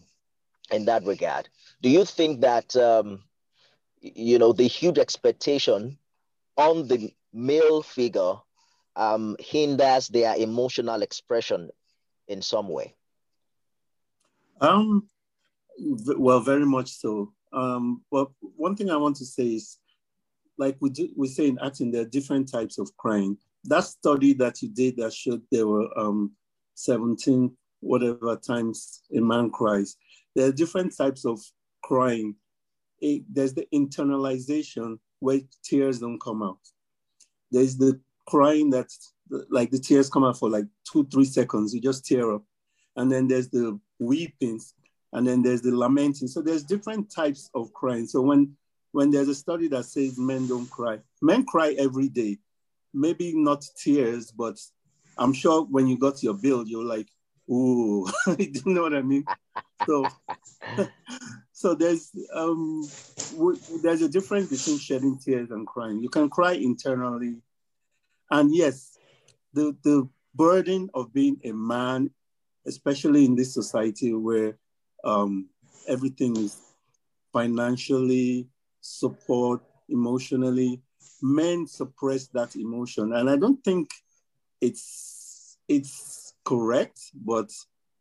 in 0.71 0.85
that 0.85 1.03
regard. 1.05 1.50
Do 1.81 1.89
you 1.89 2.05
think 2.05 2.41
that 2.41 2.75
um, 2.75 3.23
you 4.01 4.38
know 4.38 4.53
the 4.53 4.67
huge 4.67 4.97
expectation 5.00 5.97
on 6.57 6.88
the 6.88 7.13
male 7.33 7.81
figure 7.81 8.35
um, 8.95 9.35
hinders 9.39 10.07
their 10.07 10.35
emotional 10.35 11.01
expression 11.01 11.69
in 12.27 12.41
some 12.41 12.69
way? 12.69 12.95
Um, 14.62 15.07
well, 15.79 16.39
very 16.39 16.65
much 16.65 16.91
so. 16.91 17.33
Um, 17.51 18.03
but 18.12 18.29
one 18.39 18.75
thing 18.75 18.89
I 18.89 18.97
want 18.97 19.17
to 19.17 19.25
say 19.25 19.55
is, 19.55 19.77
like 20.57 20.77
we 20.79 20.89
do, 20.89 21.09
we 21.15 21.27
say 21.27 21.47
in 21.47 21.59
acting, 21.59 21.91
there 21.91 22.01
are 22.01 22.05
different 22.05 22.51
types 22.51 22.77
of 22.77 22.95
crying. 22.97 23.38
That 23.65 23.83
study 23.83 24.33
that 24.33 24.62
you 24.62 24.69
did 24.69 24.97
that 24.97 25.13
showed 25.13 25.41
there 25.51 25.67
were 25.67 25.88
um, 25.97 26.31
17 26.75 27.55
whatever 27.79 28.35
times 28.35 29.01
a 29.15 29.19
man 29.19 29.50
cries. 29.50 29.97
There 30.35 30.47
are 30.47 30.51
different 30.51 30.95
types 30.95 31.25
of 31.25 31.41
crying. 31.83 32.35
It, 33.01 33.23
there's 33.29 33.53
the 33.53 33.67
internalization 33.73 35.00
where 35.19 35.41
tears 35.63 36.00
don't 36.00 36.19
come 36.19 36.41
out. 36.41 36.59
There's 37.51 37.77
the 37.77 38.00
crying 38.25 38.70
that 38.72 38.92
like 39.50 39.72
the 39.72 39.80
tears 39.80 40.10
come 40.10 40.24
out 40.24 40.38
for 40.38 40.50
like 40.50 40.65
two, 40.92 41.06
three 41.12 41.25
seconds. 41.25 41.74
You 41.74 41.82
just 41.82 42.06
tear 42.06 42.34
up. 42.34 42.44
And 42.96 43.12
then 43.12 43.27
there's 43.27 43.50
the 43.50 43.80
weeping, 44.00 44.60
and 45.13 45.25
then 45.27 45.42
there's 45.42 45.62
the 45.62 45.75
lamenting. 45.75 46.27
So 46.27 46.42
there's 46.42 46.63
different 46.63 47.12
types 47.12 47.50
of 47.56 47.74
crying. 47.74 48.06
So 48.06 48.22
when 48.22 48.56
when 48.92 49.10
there's 49.10 49.27
a 49.27 49.36
study 49.36 49.68
that 49.70 49.86
says 49.86 50.20
men 50.20 50.48
don't 50.48 50.70
cry, 50.70 51.00
men 51.22 51.46
cry 51.46 51.75
every 51.80 52.10
day. 52.10 52.38
Maybe 52.94 53.34
not 53.36 53.65
tears, 53.75 54.30
but 54.30 54.60
I'm 55.18 55.34
sure 55.34 55.63
when 55.63 55.88
you 55.88 55.98
got 55.98 56.22
your 56.22 56.36
bill, 56.36 56.63
you're 56.68 56.84
like, 56.86 57.08
ooh, 57.50 58.08
you 58.38 58.62
know 58.65 58.84
what 58.84 58.94
I 58.94 59.01
mean? 59.01 59.27
So 59.88 60.08
so 61.51 61.75
there's 61.75 62.12
um 62.34 62.88
there's 63.82 64.01
a 64.01 64.10
difference 64.10 64.50
between 64.50 64.80
shedding 64.80 65.18
tears 65.18 65.51
and 65.51 65.68
crying. 65.68 66.01
You 66.01 66.10
can 66.10 66.30
cry 66.30 66.53
internally. 66.53 67.38
And 68.33 68.53
yes, 68.53 68.97
the 69.53 69.77
the 69.83 70.09
burden 70.33 70.89
of 70.95 71.13
being 71.13 71.39
a 71.43 71.51
man 71.51 72.09
especially 72.65 73.25
in 73.25 73.35
this 73.35 73.53
society 73.53 74.11
where 74.13 74.57
um, 75.03 75.49
everything 75.87 76.35
is 76.37 76.59
financially 77.31 78.47
support, 78.81 79.61
emotionally, 79.89 80.81
men 81.21 81.67
suppress 81.67 82.27
that 82.27 82.55
emotion, 82.55 83.13
and 83.13 83.29
I 83.29 83.37
don't 83.37 83.63
think 83.63 83.91
it's 84.59 85.59
it's 85.67 86.33
correct, 86.43 86.99
but 87.13 87.51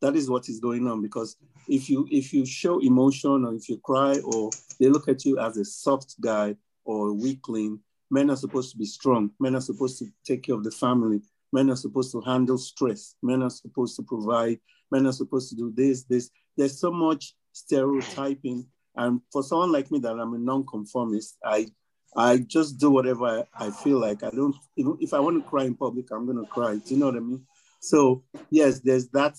that 0.00 0.16
is 0.16 0.30
what 0.30 0.48
is 0.48 0.60
going 0.60 0.86
on 0.88 1.02
because 1.02 1.36
if 1.68 1.90
you 1.90 2.08
if 2.10 2.32
you 2.32 2.46
show 2.46 2.80
emotion 2.80 3.44
or 3.44 3.54
if 3.54 3.68
you 3.68 3.76
cry 3.78 4.18
or 4.24 4.48
they 4.80 4.88
look 4.88 5.08
at 5.08 5.26
you 5.26 5.38
as 5.38 5.58
a 5.58 5.64
soft 5.64 6.18
guy 6.22 6.56
or 6.84 7.08
a 7.08 7.14
weakling 7.14 7.80
men 8.12 8.30
are 8.30 8.36
supposed 8.36 8.70
to 8.70 8.78
be 8.78 8.84
strong 8.84 9.30
men 9.40 9.56
are 9.56 9.66
supposed 9.70 9.98
to 9.98 10.06
take 10.24 10.44
care 10.44 10.54
of 10.54 10.62
the 10.62 10.70
family 10.70 11.20
Men 11.52 11.70
are 11.70 11.76
supposed 11.76 12.12
to 12.12 12.20
handle 12.22 12.56
stress. 12.56 13.14
Men 13.22 13.42
are 13.42 13.50
supposed 13.50 13.96
to 13.96 14.02
provide. 14.02 14.58
Men 14.90 15.06
are 15.06 15.12
supposed 15.12 15.50
to 15.50 15.56
do 15.56 15.72
this, 15.74 16.04
this. 16.04 16.30
There's 16.56 16.80
so 16.80 16.90
much 16.90 17.34
stereotyping. 17.52 18.66
And 18.96 19.20
for 19.30 19.42
someone 19.42 19.72
like 19.72 19.90
me 19.90 19.98
that 20.00 20.18
I'm 20.18 20.34
a 20.34 20.38
nonconformist, 20.38 21.36
I 21.44 21.68
I 22.14 22.38
just 22.38 22.78
do 22.78 22.90
whatever 22.90 23.46
I, 23.54 23.66
I 23.66 23.70
feel 23.70 23.98
like. 23.98 24.22
I 24.22 24.30
don't 24.30 24.56
even 24.76 24.96
if 25.00 25.14
I 25.14 25.20
want 25.20 25.42
to 25.42 25.48
cry 25.48 25.64
in 25.64 25.74
public, 25.74 26.10
I'm 26.10 26.26
gonna 26.26 26.46
cry. 26.46 26.76
Do 26.76 26.94
you 26.94 27.00
know 27.00 27.06
what 27.06 27.16
I 27.16 27.20
mean? 27.20 27.46
So 27.80 28.24
yes, 28.50 28.80
there's 28.80 29.08
that 29.08 29.36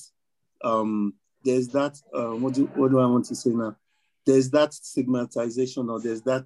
um 0.64 1.14
there's 1.44 1.68
that 1.70 1.98
uh, 2.14 2.36
what 2.36 2.54
do 2.54 2.66
what 2.76 2.92
do 2.92 3.00
I 3.00 3.06
want 3.06 3.26
to 3.26 3.36
say 3.36 3.52
now? 3.52 3.76
There's 4.26 4.50
that 4.52 4.74
stigmatization 4.74 5.90
or 5.90 6.00
there's 6.00 6.22
that 6.24 6.46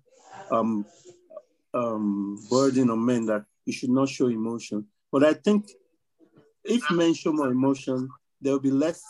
um 0.51 0.85
um 1.73 2.37
burden 2.49 2.89
on 2.89 3.05
men 3.05 3.25
that 3.25 3.45
you 3.65 3.73
should 3.73 3.89
not 3.89 4.09
show 4.09 4.27
emotion. 4.27 4.85
But 5.11 5.23
I 5.23 5.33
think 5.33 5.69
if 6.63 6.89
men 6.91 7.13
show 7.13 7.33
more 7.33 7.49
emotion, 7.49 8.09
there'll 8.41 8.59
be 8.59 8.71
less 8.71 9.01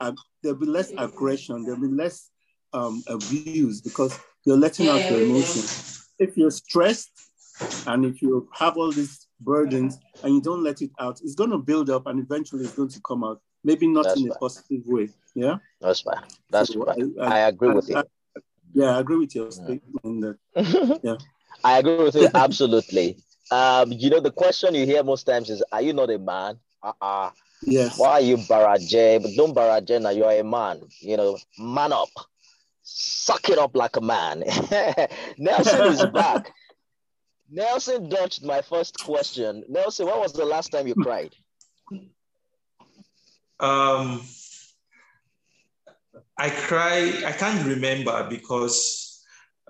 uh, 0.00 0.12
there'll 0.42 0.58
be 0.58 0.66
less 0.66 0.92
aggression, 0.98 1.64
there'll 1.64 1.80
be 1.80 1.88
less 1.88 2.30
um, 2.72 3.02
abuse 3.08 3.80
because 3.80 4.18
you're 4.44 4.56
letting 4.56 4.88
out 4.88 5.10
your 5.10 5.22
emotions. 5.22 6.08
If 6.18 6.36
you're 6.36 6.50
stressed 6.50 7.10
and 7.86 8.04
if 8.04 8.20
you 8.20 8.48
have 8.52 8.76
all 8.76 8.90
these 8.90 9.26
burdens 9.40 9.98
and 10.22 10.34
you 10.34 10.40
don't 10.40 10.62
let 10.62 10.82
it 10.82 10.90
out, 11.00 11.20
it's 11.22 11.34
going 11.34 11.50
to 11.50 11.58
build 11.58 11.90
up 11.90 12.06
and 12.06 12.18
eventually 12.20 12.64
it's 12.64 12.74
going 12.74 12.90
to 12.90 13.00
come 13.00 13.24
out. 13.24 13.40
Maybe 13.62 13.86
not 13.86 14.04
That's 14.04 14.20
in 14.20 14.30
a 14.30 14.34
positive 14.34 14.82
way. 14.86 15.08
Yeah. 15.34 15.56
That's 15.80 16.00
fine. 16.00 16.22
That's 16.50 16.72
so 16.72 16.86
I, 16.86 17.24
I, 17.24 17.38
I, 17.40 17.48
agree 17.48 17.70
with 17.70 17.88
you. 17.88 18.02
yeah, 18.74 18.96
I 18.96 19.00
agree 19.00 19.16
with 19.16 19.34
your 19.34 19.50
statement. 19.50 20.38
yeah. 21.02 21.14
I 21.64 21.78
agree 21.78 21.96
with 21.96 22.14
you 22.14 22.28
absolutely. 22.34 23.16
Um, 23.50 23.92
you 23.92 24.10
know, 24.10 24.20
the 24.20 24.30
question 24.30 24.74
you 24.74 24.86
hear 24.86 25.02
most 25.02 25.24
times 25.24 25.50
is, 25.50 25.62
"Are 25.72 25.82
you 25.82 25.92
not 25.92 26.10
a 26.10 26.18
man?" 26.18 26.58
Uh-uh. 26.82 27.30
Yes. 27.62 27.98
Why 27.98 28.10
are 28.12 28.20
you 28.20 28.36
baraje? 28.36 29.22
But 29.22 29.30
don't 29.36 29.54
baraje 29.54 30.00
now. 30.00 30.10
You're 30.10 30.30
a 30.32 30.44
man. 30.44 30.82
You 31.00 31.16
know, 31.16 31.38
man 31.58 31.92
up. 31.92 32.10
Suck 32.82 33.48
it 33.48 33.58
up 33.58 33.74
like 33.74 33.96
a 33.96 34.00
man. 34.02 34.44
Nelson 35.38 35.86
is 35.92 36.04
back. 36.12 36.52
Nelson 37.50 38.08
dodged 38.08 38.44
my 38.44 38.60
first 38.60 39.02
question. 39.02 39.64
Nelson, 39.68 40.06
when 40.06 40.18
was 40.18 40.32
the 40.32 40.44
last 40.44 40.70
time 40.70 40.86
you 40.86 40.94
cried? 40.94 41.34
Um, 43.60 44.22
I 46.36 46.50
cry. 46.50 47.22
I 47.24 47.32
can't 47.32 47.66
remember 47.66 48.26
because, 48.28 49.24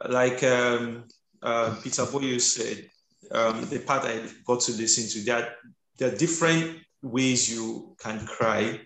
like 0.08 0.42
um, 0.42 1.04
uh, 1.44 1.76
Peter 1.82 2.02
Boyo 2.02 2.40
said, 2.40 2.90
um, 3.30 3.64
the 3.66 3.78
part 3.80 4.04
I 4.04 4.20
got 4.44 4.60
to 4.60 4.72
listen 4.72 5.08
to, 5.10 5.24
there 5.24 5.54
there 5.98 6.12
are 6.12 6.16
different 6.16 6.80
ways 7.02 7.54
you 7.54 7.94
can 7.98 8.26
cry. 8.26 8.80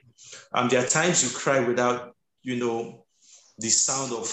Um, 0.53 0.69
there 0.69 0.83
are 0.83 0.87
times 0.87 1.23
you 1.23 1.31
cry 1.31 1.61
without, 1.61 2.15
you 2.43 2.57
know, 2.57 3.07
the 3.59 3.69
sound 3.69 4.13
of 4.13 4.29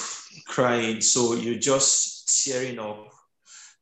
crying. 0.45 1.01
So 1.01 1.35
you're 1.35 1.59
just 1.59 2.43
tearing 2.43 2.79
up 2.79 3.07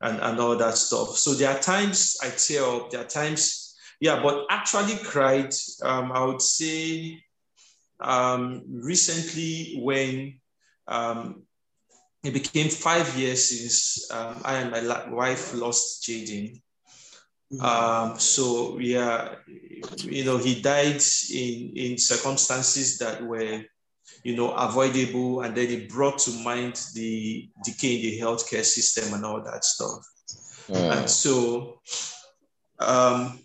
and, 0.01 0.19
and 0.19 0.39
all 0.39 0.55
that 0.57 0.77
stuff. 0.77 1.17
So 1.17 1.33
there 1.33 1.49
are 1.49 1.59
times 1.59 2.17
I 2.21 2.29
tear 2.29 2.63
up, 2.63 2.91
there 2.91 3.01
are 3.01 3.07
times, 3.07 3.75
yeah, 3.99 4.21
but 4.21 4.45
actually 4.49 4.97
cried, 4.97 5.53
um, 5.81 6.11
I 6.11 6.25
would 6.25 6.41
say 6.41 7.23
um, 7.99 8.63
recently 8.67 9.79
when 9.81 10.39
um, 10.87 11.42
it 12.23 12.33
became 12.33 12.69
five 12.69 13.15
years 13.17 13.49
since 13.49 14.09
um, 14.11 14.41
I 14.45 14.55
and 14.55 14.71
my 14.71 15.09
wife 15.09 15.53
lost 15.53 16.03
Jaden. 16.03 16.61
Mm-hmm. 17.51 17.65
Um, 17.65 18.19
so 18.19 18.79
yeah, 18.79 19.35
you 19.99 20.23
know, 20.23 20.37
he 20.37 20.61
died 20.61 21.01
in 21.31 21.73
in 21.75 21.97
circumstances 21.97 22.97
that 22.99 23.21
were, 23.21 23.61
you 24.23 24.35
know, 24.35 24.51
avoidable, 24.51 25.41
and 25.41 25.55
then 25.55 25.67
it 25.67 25.89
brought 25.89 26.17
to 26.19 26.31
mind 26.43 26.81
the 26.95 27.49
decay 27.63 27.95
in 27.95 28.01
the 28.01 28.19
healthcare 28.19 28.63
system 28.63 29.13
and 29.13 29.25
all 29.25 29.43
that 29.43 29.65
stuff. 29.65 29.99
Mm. 30.69 30.97
And 30.97 31.09
so, 31.09 31.81
um, 32.79 33.39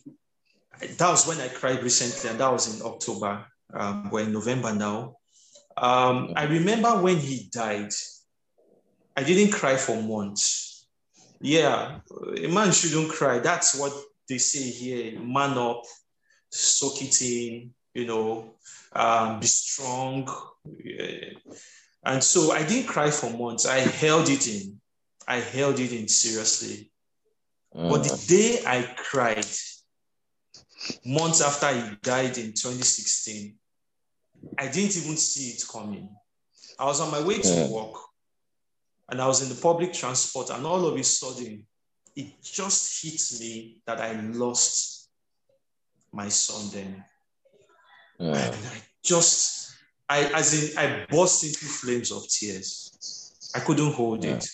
that 0.81 1.11
was 1.11 1.27
when 1.27 1.41
I 1.41 1.49
cried 1.49 1.83
recently, 1.83 2.31
and 2.31 2.39
that 2.39 2.53
was 2.53 2.75
in 2.75 2.87
October. 2.87 3.45
Um, 3.75 4.09
we're 4.11 4.23
in 4.23 4.33
November 4.33 4.73
now. 4.73 5.17
Um, 5.77 6.33
I 6.35 6.45
remember 6.45 7.03
when 7.03 7.19
he 7.19 7.49
died 7.53 7.93
I 9.19 9.25
didn't 9.25 9.53
cry 9.53 9.77
for 9.77 10.01
months. 10.01 10.87
Yeah, 11.41 11.99
a 12.37 12.47
man 12.47 12.71
shouldn't 12.71 13.11
cry. 13.11 13.41
That's 13.41 13.75
what 13.75 13.93
they 14.29 14.39
say 14.39 14.71
here. 14.71 15.19
Man 15.19 15.59
up, 15.59 15.83
soak 16.51 17.03
it 17.03 17.21
in, 17.21 17.75
you 17.95 18.07
know, 18.07 18.55
um, 18.93 19.41
be 19.41 19.47
strong. 19.49 20.33
Yeah. 20.85 21.31
And 22.05 22.23
so 22.23 22.53
I 22.53 22.63
didn't 22.65 22.87
cry 22.87 23.11
for 23.11 23.37
months. 23.37 23.67
I 23.67 23.81
held 23.81 24.29
it 24.29 24.47
in. 24.47 24.81
I 25.27 25.39
held 25.41 25.81
it 25.81 25.93
in 25.93 26.07
seriously. 26.07 26.93
Mm. 27.75 27.91
But 27.91 28.05
the 28.05 28.25
day 28.29 28.63
I 28.65 28.83
cried, 28.97 29.49
months 31.05 31.41
after 31.41 31.73
he 31.73 31.97
died 32.03 32.39
in 32.39 32.53
2016, 32.53 33.57
I 34.57 34.69
didn't 34.69 34.97
even 34.97 35.17
see 35.17 35.51
it 35.51 35.65
coming. 35.69 36.09
I 36.79 36.85
was 36.85 37.01
on 37.01 37.11
my 37.11 37.21
way 37.21 37.39
to 37.39 37.49
mm. 37.49 37.71
work 37.71 38.08
and 39.09 39.21
I 39.21 39.27
was 39.27 39.43
in 39.43 39.49
the 39.49 39.61
public 39.61 39.93
transport, 39.93 40.51
and 40.51 40.67
all 40.67 40.87
of 40.87 40.97
a 40.97 41.05
sudden, 41.05 41.65
it 42.15 42.43
just 42.43 43.03
hit 43.03 43.41
me 43.41 43.81
that 43.87 44.01
I 44.01 44.13
lost 44.21 45.09
my 46.13 46.29
son 46.29 46.71
then. 46.73 47.05
Mm. 48.21 48.35
And 48.35 48.67
I 48.67 48.83
just, 49.03 49.77
I 50.09 50.25
as 50.35 50.73
in, 50.73 50.79
I 50.79 51.07
burst 51.11 51.45
into 51.45 51.65
flames 51.65 52.11
of 52.11 52.29
tears. 52.29 53.53
I 53.55 53.61
couldn't 53.61 53.93
hold 53.93 54.23
mm. 54.23 54.37
it. 54.37 54.49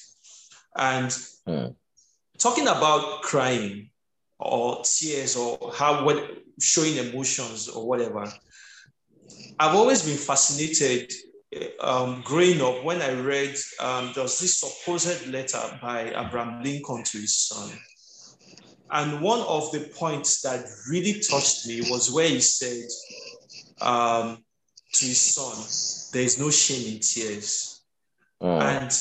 And 0.77 1.07
mm. 1.49 1.75
talking 2.39 2.69
about 2.69 3.23
crying 3.23 3.91
or 4.39 4.83
tears 4.85 5.37
or 5.37 5.73
how 5.75 6.05
what 6.05 6.23
showing 6.61 6.97
emotions 6.97 7.69
or 7.69 7.87
whatever, 7.87 8.31
I've 9.59 9.75
always 9.75 10.03
been 10.05 10.17
fascinated 10.19 11.13
um, 11.81 12.23
growing 12.25 12.61
up 12.61 12.85
when 12.85 13.03
I 13.03 13.13
read 13.13 13.57
um, 13.81 14.13
there 14.15 14.23
was 14.23 14.39
this 14.39 14.59
supposed 14.59 15.27
letter 15.29 15.79
by 15.81 16.09
Abraham 16.09 16.63
Lincoln 16.63 17.03
to 17.05 17.19
his 17.19 17.37
son. 17.37 17.71
And 18.91 19.21
one 19.21 19.41
of 19.41 19.73
the 19.73 19.81
points 19.81 20.43
that 20.43 20.67
really 20.89 21.21
touched 21.21 21.67
me 21.67 21.81
was 21.91 22.13
where 22.13 22.29
he 22.29 22.41
said 22.41 22.85
um, 23.81 24.45
to 24.93 25.05
his 25.05 25.21
son, 25.21 26.13
There 26.13 26.23
is 26.23 26.39
no 26.39 26.51
shame 26.51 26.95
in 26.95 27.01
tears. 27.01 27.83
And 28.61 28.93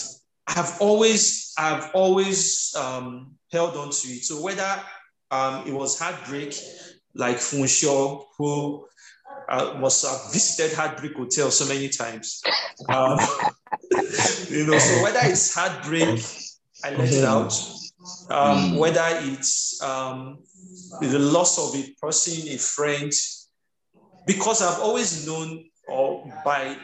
I've 0.48 0.82
always, 0.82 1.54
I've 1.58 1.92
always 1.94 2.74
um, 2.76 3.36
held 3.52 3.76
on 3.76 3.90
to 3.92 4.08
it. 4.08 4.24
So 4.24 4.42
whether 4.42 4.82
um, 5.32 5.68
it 5.68 5.74
was 5.74 6.00
heartbreak, 6.00 6.56
like 7.14 7.38
Funsho, 7.38 8.26
who 8.38 8.88
uh, 9.54 9.78
was 9.80 10.04
uh, 10.04 10.32
visited 10.32 10.76
Heartbreak 10.76 11.16
Hotel 11.16 11.52
so 11.52 11.72
many 11.72 11.90
times. 11.90 12.42
Um, 12.90 13.20
you 14.50 14.66
know, 14.66 14.78
so 14.80 15.04
whether 15.04 15.20
it's 15.24 15.54
heartbreak, 15.54 16.24
I 16.84 16.96
let 16.96 17.12
it 17.12 17.24
out. 17.24 17.54
Um, 18.30 18.74
mm. 18.74 18.78
Whether 18.80 19.06
it's 19.22 19.82
um, 19.82 20.40
the 21.02 21.20
loss 21.20 21.60
of 21.60 21.80
a 21.80 21.88
person, 22.02 22.48
a 22.50 22.58
friend, 22.58 23.12
because 24.26 24.62
I've 24.62 24.82
always 24.82 25.26
known, 25.28 25.66
or 25.88 26.26
by 26.44 26.76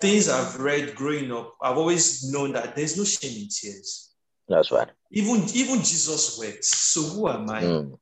things 0.00 0.28
I've 0.28 0.58
read 0.58 0.94
growing 0.96 1.30
up, 1.30 1.54
I've 1.62 1.78
always 1.78 2.30
known 2.32 2.52
that 2.52 2.74
there's 2.74 2.98
no 2.98 3.04
shame 3.04 3.42
in 3.42 3.48
tears. 3.48 4.14
That's 4.48 4.72
right. 4.72 4.88
Even 5.12 5.44
even 5.54 5.78
Jesus 5.78 6.38
wept. 6.38 6.64
So 6.64 7.02
who 7.02 7.28
am 7.28 7.48
I? 7.48 7.62
Mm. 7.62 7.98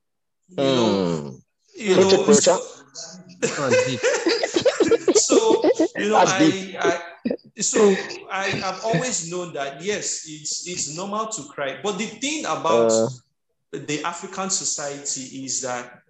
You 0.49 0.57
know, 0.57 1.35
mm. 1.35 1.43
you 1.77 1.97
know 1.97 2.33
so, 2.33 2.59
so 5.15 5.63
you 5.97 6.09
know, 6.09 6.17
I, 6.17 6.77
I, 6.81 7.01
so 7.61 7.95
I 8.31 8.45
have 8.45 8.81
always 8.85 9.31
known 9.31 9.53
that 9.55 9.83
yes, 9.83 10.25
it's 10.29 10.67
it's 10.67 10.97
normal 10.97 11.27
to 11.27 11.43
cry. 11.45 11.79
But 11.83 11.99
the 11.99 12.07
thing 12.07 12.45
about 12.45 12.91
uh, 12.91 13.09
the 13.73 14.03
African 14.05 14.51
society 14.51 15.45
is 15.45 15.63
that 15.63 16.03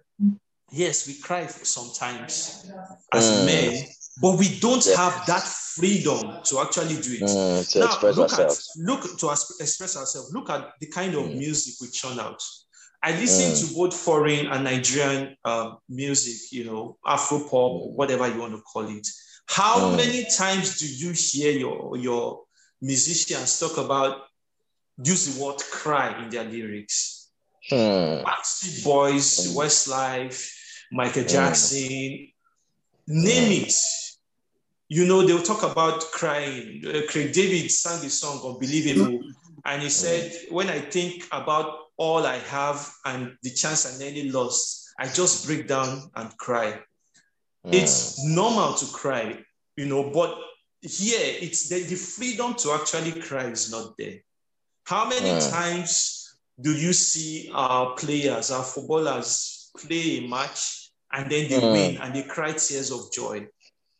yes, 0.71 1.07
we 1.07 1.15
cry 1.15 1.47
sometimes 1.47 2.71
as 3.13 3.41
uh, 3.41 3.45
men, 3.45 3.85
but 4.21 4.37
we 4.37 4.59
don't 4.59 4.85
yeah. 4.85 4.97
have 4.97 5.25
that 5.27 5.43
freedom 5.43 6.39
to 6.43 6.59
actually 6.59 7.01
do 7.01 7.17
it. 7.21 7.23
Uh, 7.23 7.63
to 7.63 7.79
now, 7.79 7.85
express 7.85 8.17
look 8.17 8.31
ourselves. 8.31 8.77
At, 8.77 8.85
look 8.85 9.17
to 9.19 9.29
express 9.31 9.97
ourselves. 9.97 10.33
Look 10.33 10.49
at 10.49 10.73
the 10.79 10.87
kind 10.87 11.15
of 11.15 11.25
mm. 11.25 11.37
music 11.37 11.75
we 11.81 11.87
churn 11.89 12.19
out. 12.19 12.41
I 13.01 13.11
listen 13.11 13.51
mm. 13.51 13.67
to 13.69 13.75
both 13.75 13.93
foreign 13.95 14.47
and 14.47 14.63
Nigerian 14.63 15.37
uh, 15.45 15.75
music, 15.87 16.51
you 16.51 16.65
know, 16.65 16.97
Afro 17.05 17.39
pop, 17.39 17.71
mm. 17.71 17.91
whatever 17.93 18.27
you 18.27 18.39
want 18.39 18.53
to 18.53 18.61
call 18.61 18.87
it. 18.89 19.07
How 19.47 19.79
mm. 19.79 19.97
many 19.97 20.25
times 20.25 20.79
do 20.79 20.85
you 20.85 21.13
hear 21.15 21.51
your, 21.51 21.97
your 21.97 22.43
musicians 22.81 23.59
talk 23.59 23.77
about 23.77 24.23
use 25.01 25.33
the 25.33 25.43
word 25.43 25.57
cry 25.71 26.21
in 26.21 26.29
their 26.29 26.43
lyrics? 26.43 27.29
Mm. 27.71 28.23
Backstreet 28.23 28.83
Boys, 28.83 29.47
mm. 29.47 29.55
Westlife, 29.55 30.51
Michael 30.91 31.23
mm. 31.23 31.29
Jackson, 31.29 32.27
name 33.07 33.63
it. 33.63 33.73
You 34.87 35.05
know, 35.05 35.25
they'll 35.25 35.41
talk 35.43 35.63
about 35.63 36.01
crying. 36.11 36.83
Uh, 36.85 37.01
Craig 37.07 37.31
David 37.31 37.71
sang 37.71 38.01
the 38.01 38.09
song 38.09 38.41
Unbelievable, 38.43 39.19
and 39.65 39.81
he 39.83 39.89
said, 39.89 40.31
When 40.49 40.67
I 40.69 40.79
think 40.79 41.25
about 41.31 41.88
all 41.99 42.25
I 42.25 42.37
have 42.37 42.89
and 43.05 43.35
the 43.43 43.51
chance 43.51 43.85
I 43.85 43.99
nearly 43.99 44.31
lost, 44.31 44.93
I 44.97 45.07
just 45.07 45.45
break 45.45 45.67
down 45.67 46.09
and 46.15 46.35
cry. 46.37 46.79
Mm. 47.65 47.73
It's 47.73 48.23
normal 48.25 48.73
to 48.73 48.85
cry, 48.87 49.37
you 49.75 49.85
know, 49.85 50.09
but 50.09 50.35
here 50.81 51.19
it's 51.41 51.67
the, 51.67 51.83
the 51.83 51.95
freedom 51.95 52.55
to 52.55 52.71
actually 52.71 53.19
cry 53.21 53.45
is 53.45 53.69
not 53.69 53.95
there. 53.97 54.15
How 54.85 55.09
many 55.09 55.29
mm. 55.29 55.51
times 55.51 56.37
do 56.59 56.71
you 56.71 56.93
see 56.93 57.51
our 57.53 57.95
players, 57.95 58.49
our 58.49 58.63
footballers 58.63 59.69
play 59.77 60.19
a 60.19 60.27
match 60.27 60.91
and 61.11 61.29
then 61.29 61.49
they 61.49 61.59
mm. 61.59 61.71
win 61.73 61.97
and 61.97 62.15
they 62.15 62.23
cry 62.23 62.53
tears 62.53 62.91
of 62.91 63.11
joy? 63.11 63.45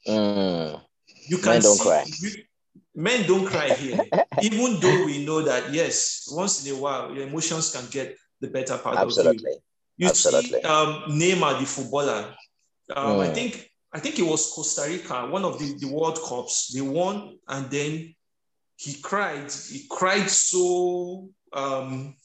Mm. 0.07 0.81
You 1.27 1.37
can 1.37 1.61
see, 1.61 1.83
cry. 1.83 2.05
You, 2.21 2.29
men 2.99 3.25
don't 3.25 3.45
cry 3.45 3.69
here, 3.69 3.97
even 4.41 4.79
though 4.79 5.05
we 5.05 5.25
know 5.25 5.41
that 5.41 5.73
yes, 5.73 6.27
once 6.31 6.65
in 6.65 6.75
a 6.75 6.77
while 6.77 7.13
your 7.13 7.27
emotions 7.27 7.71
can 7.71 7.85
get 7.89 8.17
the 8.41 8.47
better 8.47 8.77
part 8.77 8.97
Absolutely. 8.97 9.37
of 9.37 9.41
you. 9.41 9.59
You 9.97 10.07
Absolutely. 10.07 10.61
see, 10.61 10.67
um, 10.67 11.03
Neymar, 11.09 11.59
the 11.59 11.65
footballer. 11.65 12.35
Um, 12.95 13.17
mm. 13.17 13.19
I 13.21 13.33
think 13.33 13.69
I 13.93 13.99
think 13.99 14.19
it 14.19 14.23
was 14.23 14.51
Costa 14.51 14.85
Rica, 14.87 15.27
one 15.27 15.45
of 15.45 15.59
the, 15.59 15.75
the 15.79 15.87
World 15.87 16.19
Cups. 16.27 16.71
They 16.73 16.81
won, 16.81 17.37
and 17.47 17.69
then 17.71 18.13
he 18.75 18.93
cried. 19.01 19.51
He 19.51 19.85
cried 19.89 20.29
so 20.29 21.29
um, 21.53 22.15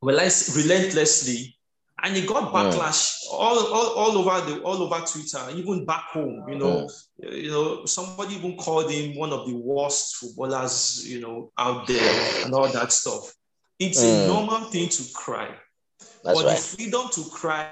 relentlessly 0.00 1.57
and 2.02 2.16
he 2.16 2.26
got 2.26 2.52
backlash 2.52 3.24
mm. 3.24 3.32
all, 3.32 3.58
all, 3.72 3.88
all 3.94 4.18
over 4.18 4.50
the 4.50 4.60
all 4.62 4.82
over 4.82 5.04
Twitter, 5.04 5.40
even 5.54 5.84
back 5.84 6.04
home. 6.10 6.44
You 6.48 6.58
know, 6.58 6.88
mm. 7.22 7.42
you 7.42 7.50
know, 7.50 7.84
somebody 7.86 8.36
even 8.36 8.56
called 8.56 8.90
him 8.90 9.16
one 9.16 9.32
of 9.32 9.46
the 9.46 9.54
worst 9.54 10.16
footballers, 10.16 11.08
you 11.08 11.20
know, 11.20 11.52
out 11.58 11.86
there 11.86 12.44
and 12.44 12.54
all 12.54 12.68
that 12.68 12.92
stuff. 12.92 13.32
It's 13.78 14.02
mm. 14.02 14.24
a 14.24 14.26
normal 14.28 14.70
thing 14.70 14.88
to 14.88 15.02
cry, 15.14 15.54
That's 15.98 16.22
but 16.22 16.44
right. 16.44 16.56
the 16.56 16.62
freedom 16.62 17.08
to 17.12 17.24
cry 17.30 17.70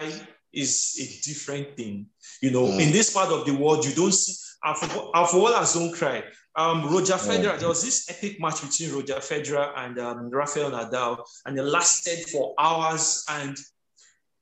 is 0.52 0.96
a 0.98 1.28
different 1.28 1.76
thing. 1.76 2.06
You 2.40 2.50
know, 2.50 2.66
in 2.66 2.92
this 2.92 3.12
part 3.12 3.30
of 3.30 3.46
the 3.46 3.54
world, 3.54 3.84
you 3.84 3.94
don't 3.94 4.12
see 4.12 4.34
our, 4.64 4.76
our 5.14 5.26
footballers 5.26 5.74
don't 5.74 5.92
cry. 5.92 6.24
Um, 6.56 6.90
Roger 6.90 7.14
Federer, 7.14 7.58
there 7.58 7.68
was 7.68 7.84
this 7.84 8.08
epic 8.08 8.40
match 8.40 8.62
between 8.62 8.94
Roger 8.94 9.20
Federer 9.20 9.72
and 9.76 9.98
um, 9.98 10.30
Rafael 10.30 10.70
Nadal, 10.70 11.22
and 11.44 11.58
it 11.58 11.62
lasted 11.62 12.26
for 12.30 12.54
hours. 12.58 13.24
And 13.28 13.56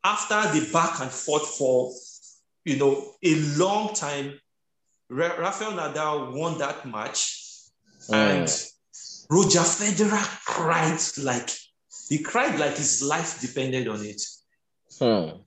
after 0.05 0.59
the 0.59 0.71
back 0.71 1.01
and 1.01 1.11
forth 1.11 1.47
for 1.57 1.91
you 2.65 2.77
know 2.77 3.13
a 3.23 3.35
long 3.57 3.95
time, 3.95 4.39
Rafael 5.09 5.73
Nadal 5.73 6.33
won 6.33 6.59
that 6.59 6.87
match, 6.87 7.41
mm. 8.11 8.15
and 8.15 8.49
Roger 9.31 9.61
Federer 9.61 10.45
cried 10.45 11.01
like 11.25 11.51
he 12.09 12.19
cried 12.19 12.59
like 12.61 12.77
his 12.77 13.03
life 13.03 13.41
depended 13.41 13.89
on 13.89 14.05
it. 14.05 14.21
Mm. 15.01 15.41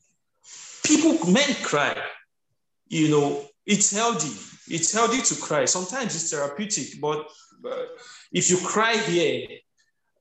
People, 0.84 1.32
men 1.32 1.54
cry. 1.64 1.96
You 2.88 3.10
know, 3.10 3.46
it's 3.66 3.92
healthy. 3.92 4.34
It's 4.74 4.92
healthy 4.94 5.22
to 5.22 5.42
cry. 5.42 5.66
Sometimes 5.66 6.16
it's 6.16 6.32
therapeutic, 6.32 7.00
but 7.00 7.28
uh, 7.66 7.86
if 8.32 8.50
you 8.50 8.58
cry 8.58 8.98
here, 8.98 9.48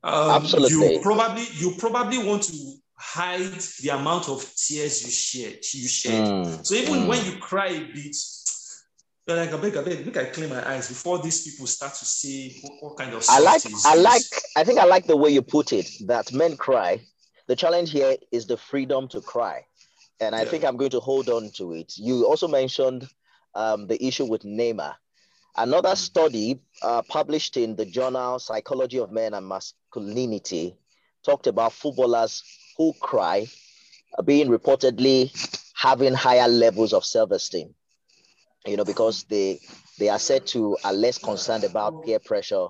um, 0.03 0.45
you 0.45 1.01
probably 1.03 1.47
you 1.55 1.75
probably 1.79 2.19
want 2.19 2.43
to 2.45 2.77
hide 2.97 3.61
the 3.83 3.91
amount 3.91 4.29
of 4.29 4.41
tears 4.55 5.05
you 5.05 5.11
shared. 5.11 5.59
You 5.73 5.89
shared. 5.89 6.27
Mm. 6.27 6.67
So 6.67 6.75
even 6.75 6.95
mm. 6.95 7.09
when 7.09 7.25
you 7.25 7.39
cry 7.39 7.69
a 7.69 7.81
bit, 7.81 8.17
you're 9.27 9.37
like, 9.37 9.53
I 9.53 9.57
beg, 9.57 9.77
I 9.77 9.83
beg, 9.83 10.07
look, 10.07 10.17
I 10.17 10.27
clean 10.27 10.51
my 10.51 10.67
eyes 10.69 10.89
before 10.89 11.19
these 11.19 11.45
people 11.45 11.67
start 11.67 11.95
to 11.95 12.05
see 12.05 12.61
what, 12.63 12.73
what 12.81 12.97
kind 12.97 13.13
of. 13.13 13.25
I 13.29 13.41
like, 13.41 13.63
I 13.85 13.95
like, 13.97 14.23
I 14.57 14.65
think 14.65 14.79
I 14.79 14.85
like 14.85 15.07
the 15.07 15.17
way 15.17 15.31
you 15.31 15.43
put 15.43 15.73
it. 15.73 15.91
That 16.07 16.33
men 16.33 16.57
cry. 16.57 17.01
The 17.49 17.57
challenge 17.57 17.93
here 17.93 18.17
is 18.33 18.47
the 18.47 18.57
freedom 18.57 19.09
to 19.09 19.21
cry, 19.21 19.65
and 20.21 20.35
I 20.35 20.43
yeah. 20.43 20.49
think 20.49 20.65
I'm 20.65 20.77
going 20.77 20.91
to 20.91 21.01
hold 21.01 21.29
on 21.29 21.51
to 21.57 21.75
it. 21.75 21.93
You 21.97 22.27
also 22.27 22.49
mentioned 22.49 23.09
um, 23.55 23.87
the 23.87 24.05
issue 24.05 24.25
with 24.25 24.43
Neymar. 24.43 24.95
Another 25.57 25.91
mm. 25.91 25.97
study 25.97 26.61
uh, 26.83 27.03
published 27.03 27.57
in 27.57 27.77
the 27.77 27.85
journal 27.85 28.39
Psychology 28.39 28.99
of 28.99 29.13
Men 29.13 29.35
and 29.35 29.47
Masculinity 29.47 30.77
talked 31.25 31.47
about 31.47 31.73
footballers 31.73 32.43
who 32.77 32.93
cry 33.01 33.47
being 34.25 34.49
reportedly 34.49 35.31
having 35.75 36.15
higher 36.15 36.49
levels 36.49 36.93
of 36.93 37.05
self-esteem 37.05 37.75
you 38.67 38.77
know 38.77 38.85
because 38.85 39.25
they 39.25 39.59
they 39.99 40.09
are 40.09 40.19
said 40.19 40.47
to 40.47 40.77
are 40.85 40.93
less 40.93 41.19
concerned 41.19 41.65
about 41.65 42.05
peer 42.05 42.19
pressure 42.19 42.67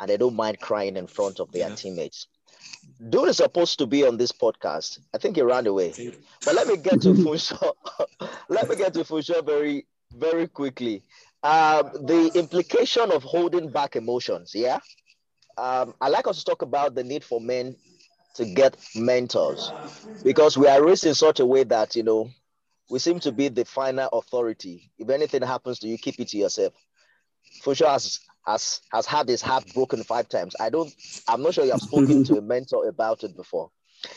and 0.00 0.08
they 0.08 0.16
don't 0.16 0.36
mind 0.36 0.58
crying 0.60 0.96
in 0.96 1.06
front 1.06 1.40
of 1.40 1.50
their 1.52 1.68
yeah. 1.68 1.74
teammates 1.74 2.28
Dude 3.10 3.28
is 3.28 3.36
supposed 3.36 3.78
to 3.78 3.86
be 3.86 4.04
on 4.04 4.16
this 4.16 4.32
podcast. 4.32 4.98
I 5.14 5.18
think 5.18 5.36
he 5.36 5.42
ran 5.42 5.66
away. 5.66 5.92
But 6.44 6.54
let 6.54 6.66
me 6.66 6.76
get 6.76 7.00
to 7.02 7.10
Funsho. 7.10 7.72
let 8.48 8.68
me 8.68 8.74
get 8.74 8.92
to 8.94 9.04
Funsho 9.04 9.44
very, 9.44 9.86
very 10.12 10.48
quickly. 10.48 11.04
Um, 11.44 11.90
the 12.06 12.32
implication 12.34 13.12
of 13.12 13.22
holding 13.22 13.70
back 13.70 13.94
emotions. 13.94 14.52
Yeah. 14.54 14.78
Um, 15.56 15.94
I 16.00 16.08
like 16.08 16.26
us 16.26 16.38
to 16.38 16.44
talk 16.44 16.62
about 16.62 16.94
the 16.96 17.04
need 17.04 17.22
for 17.22 17.40
men 17.40 17.76
to 18.34 18.44
get 18.44 18.76
mentors 18.94 19.70
because 20.24 20.56
we 20.56 20.66
are 20.68 20.84
raised 20.84 21.06
in 21.06 21.14
such 21.14 21.40
a 21.40 21.46
way 21.46 21.64
that 21.64 21.96
you 21.96 22.02
know 22.02 22.30
we 22.90 22.98
seem 22.98 23.20
to 23.20 23.32
be 23.32 23.48
the 23.48 23.64
final 23.64 24.08
authority. 24.12 24.90
If 24.98 25.10
anything 25.10 25.42
happens 25.42 25.78
to 25.80 25.88
you, 25.88 25.98
keep 25.98 26.18
it 26.20 26.28
to 26.28 26.38
yourself. 26.38 26.72
Funsho 27.62 27.86
has 27.88 28.20
has 28.46 28.80
has 28.92 29.06
had 29.06 29.28
his 29.28 29.42
heart 29.42 29.64
broken 29.74 30.02
five 30.04 30.28
times. 30.28 30.54
I 30.60 30.70
don't. 30.70 30.92
I'm 31.28 31.42
not 31.42 31.54
sure 31.54 31.64
you 31.64 31.72
have 31.72 31.80
spoken 31.82 32.22
to 32.24 32.38
a 32.38 32.42
mentor 32.42 32.88
about 32.88 33.24
it 33.24 33.36
before. 33.36 33.70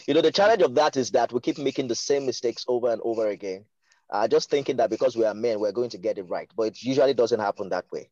You 0.07 0.13
know, 0.13 0.21
the 0.21 0.31
challenge 0.31 0.61
of 0.61 0.75
that 0.75 0.95
is 0.95 1.11
that 1.11 1.33
we 1.33 1.39
keep 1.39 1.57
making 1.57 1.87
the 1.87 1.95
same 1.95 2.25
mistakes 2.25 2.65
over 2.67 2.89
and 2.91 3.01
over 3.03 3.27
again. 3.27 3.65
Uh, 4.09 4.27
just 4.27 4.49
thinking 4.49 4.75
that 4.77 4.89
because 4.89 5.15
we 5.15 5.25
are 5.25 5.33
men, 5.33 5.59
we're 5.59 5.71
going 5.71 5.89
to 5.89 5.97
get 5.97 6.17
it 6.17 6.23
right, 6.23 6.49
but 6.55 6.63
it 6.63 6.83
usually 6.83 7.13
doesn't 7.13 7.39
happen 7.39 7.69
that 7.69 7.85
way. 7.91 8.09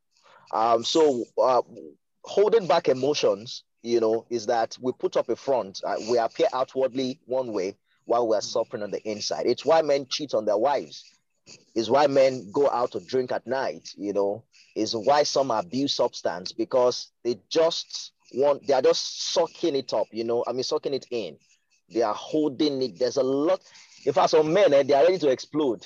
Um, 0.53 0.83
so 0.83 1.25
uh, 1.37 1.61
holding 2.23 2.67
back 2.67 2.87
emotions, 2.87 3.63
you 3.83 3.99
know, 3.99 4.25
is 4.29 4.45
that 4.47 4.77
we 4.81 4.91
put 4.93 5.17
up 5.17 5.29
a 5.29 5.35
front. 5.35 5.81
Uh, 5.85 5.95
we 6.09 6.17
appear 6.17 6.47
outwardly 6.53 7.19
one 7.25 7.53
way 7.53 7.75
while 8.05 8.27
we're 8.27 8.41
suffering 8.41 8.83
on 8.83 8.91
the 8.91 9.01
inside. 9.09 9.45
It's 9.45 9.65
why 9.65 9.81
men 9.81 10.07
cheat 10.09 10.33
on 10.33 10.45
their 10.45 10.57
wives. 10.57 11.03
It's 11.75 11.89
why 11.89 12.07
men 12.07 12.51
go 12.51 12.69
out 12.69 12.91
to 12.91 12.99
drink 12.99 13.31
at 13.31 13.47
night. 13.47 13.89
You 13.97 14.13
know, 14.13 14.43
is 14.75 14.95
why 14.95 15.23
some 15.23 15.51
abuse 15.51 15.93
substance 15.93 16.51
because 16.51 17.11
they 17.23 17.39
just 17.49 18.13
want 18.33 18.65
they 18.67 18.73
are 18.73 18.81
just 18.81 19.33
sucking 19.33 19.75
it 19.75 19.93
up 19.93 20.07
you 20.11 20.23
know 20.23 20.43
i 20.47 20.53
mean 20.53 20.63
sucking 20.63 20.93
it 20.93 21.05
in 21.11 21.35
they 21.91 22.01
are 22.01 22.13
holding 22.13 22.81
it 22.81 22.97
there's 22.99 23.17
a 23.17 23.23
lot 23.23 23.59
in 24.05 24.13
fact 24.13 24.29
some 24.29 24.53
men 24.53 24.73
eh, 24.73 24.83
they 24.83 24.93
are 24.93 25.03
ready 25.03 25.17
to 25.17 25.29
explode 25.29 25.85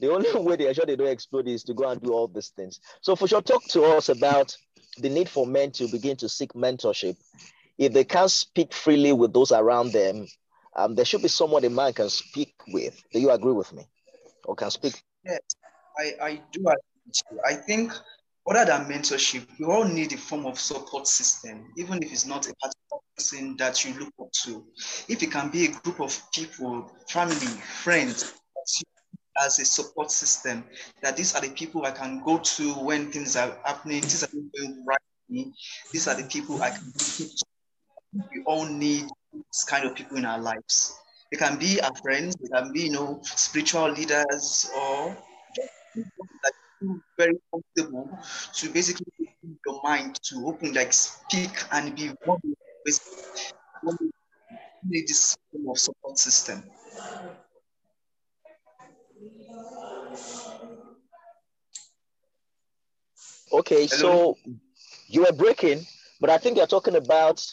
the 0.00 0.10
only 0.10 0.28
way 0.34 0.56
they 0.56 0.66
are 0.66 0.74
sure 0.74 0.86
they 0.86 0.96
don't 0.96 1.08
explode 1.08 1.46
is 1.46 1.62
to 1.62 1.74
go 1.74 1.88
and 1.88 2.02
do 2.02 2.12
all 2.12 2.26
these 2.26 2.48
things 2.48 2.80
so 3.00 3.14
Funsho 3.14 3.44
talk 3.44 3.62
to 3.68 3.82
us 3.84 4.08
about 4.08 4.56
the 4.98 5.08
need 5.08 5.28
for 5.28 5.46
men 5.46 5.70
to 5.72 5.88
begin 5.88 6.16
to 6.16 6.28
seek 6.28 6.52
mentorship. 6.52 7.16
If 7.76 7.92
they 7.92 8.04
can't 8.04 8.30
speak 8.30 8.72
freely 8.72 9.12
with 9.12 9.32
those 9.32 9.52
around 9.52 9.92
them 9.92 10.26
um, 10.76 10.94
there 10.94 11.04
should 11.04 11.22
be 11.22 11.28
someone 11.28 11.64
a 11.64 11.70
man 11.70 11.92
can 11.92 12.08
speak 12.08 12.52
with. 12.68 13.00
Do 13.12 13.20
you 13.20 13.30
agree 13.30 13.52
with 13.52 13.72
me? 13.72 13.86
Or 14.44 14.56
can 14.56 14.70
speak? 14.70 15.00
Yes 15.24 15.40
i 15.98 16.12
i 16.20 16.42
do 16.52 16.60
agree 16.60 17.40
i 17.44 17.54
think 17.54 17.92
other 18.46 18.66
than 18.66 18.84
mentorship, 18.84 19.46
we 19.58 19.64
all 19.64 19.84
need 19.84 20.12
a 20.12 20.18
form 20.18 20.44
of 20.44 20.60
support 20.60 21.06
system, 21.06 21.72
even 21.78 22.02
if 22.02 22.12
it's 22.12 22.26
not 22.26 22.46
a 22.46 22.52
particular 22.60 23.00
person 23.16 23.56
that 23.56 23.82
you 23.86 23.98
look 23.98 24.12
up 24.20 24.30
to. 24.44 24.66
If 25.08 25.22
it 25.22 25.30
can 25.30 25.48
be 25.48 25.64
a 25.64 25.68
group 25.68 25.98
of 25.98 26.22
people, 26.30 26.92
family, 27.08 27.34
friends, 27.82 28.34
as 29.42 29.58
a 29.58 29.64
support 29.64 30.10
system, 30.10 30.64
that 31.02 31.16
these 31.16 31.34
are 31.34 31.40
the 31.40 31.50
people 31.50 31.84
I 31.84 31.90
can 31.90 32.22
go 32.24 32.38
to 32.38 32.74
when 32.74 33.10
things 33.10 33.36
are 33.36 33.58
happening, 33.64 34.00
things 34.00 34.22
are 34.22 34.28
going 34.28 34.84
right 34.86 34.98
me. 35.28 35.52
These 35.92 36.08
are 36.08 36.14
the 36.14 36.28
people 36.28 36.62
I 36.62 36.70
can. 36.70 36.92
We 38.12 38.42
all 38.46 38.64
need 38.64 39.06
this 39.32 39.64
kind 39.64 39.84
of 39.84 39.94
people 39.94 40.16
in 40.16 40.24
our 40.24 40.38
lives. 40.38 40.98
They 41.30 41.38
can 41.38 41.58
be 41.58 41.80
our 41.80 41.94
friends, 41.96 42.36
they 42.36 42.48
can 42.48 42.72
be, 42.72 42.82
you 42.82 42.92
know, 42.92 43.20
spiritual 43.22 43.90
leaders 43.90 44.70
or 44.76 45.16
very 47.16 47.38
comfortable 47.50 48.18
to 48.54 48.68
basically 48.70 49.06
open 49.20 49.58
your 49.66 49.80
mind 49.82 50.20
to 50.22 50.46
open, 50.46 50.72
like 50.74 50.92
speak 50.92 51.50
and 51.72 51.96
be 51.96 52.12
one 52.24 52.38
with 52.44 52.58
this 52.84 53.00
form 55.50 55.68
of 55.68 55.78
support 55.78 56.18
system. 56.18 56.62
Okay, 63.52 63.86
Hello? 63.86 64.36
so 64.36 64.52
you 65.06 65.22
were 65.22 65.32
breaking, 65.32 65.86
but 66.20 66.30
I 66.30 66.38
think 66.38 66.56
you're 66.56 66.66
talking 66.66 66.96
about 66.96 67.44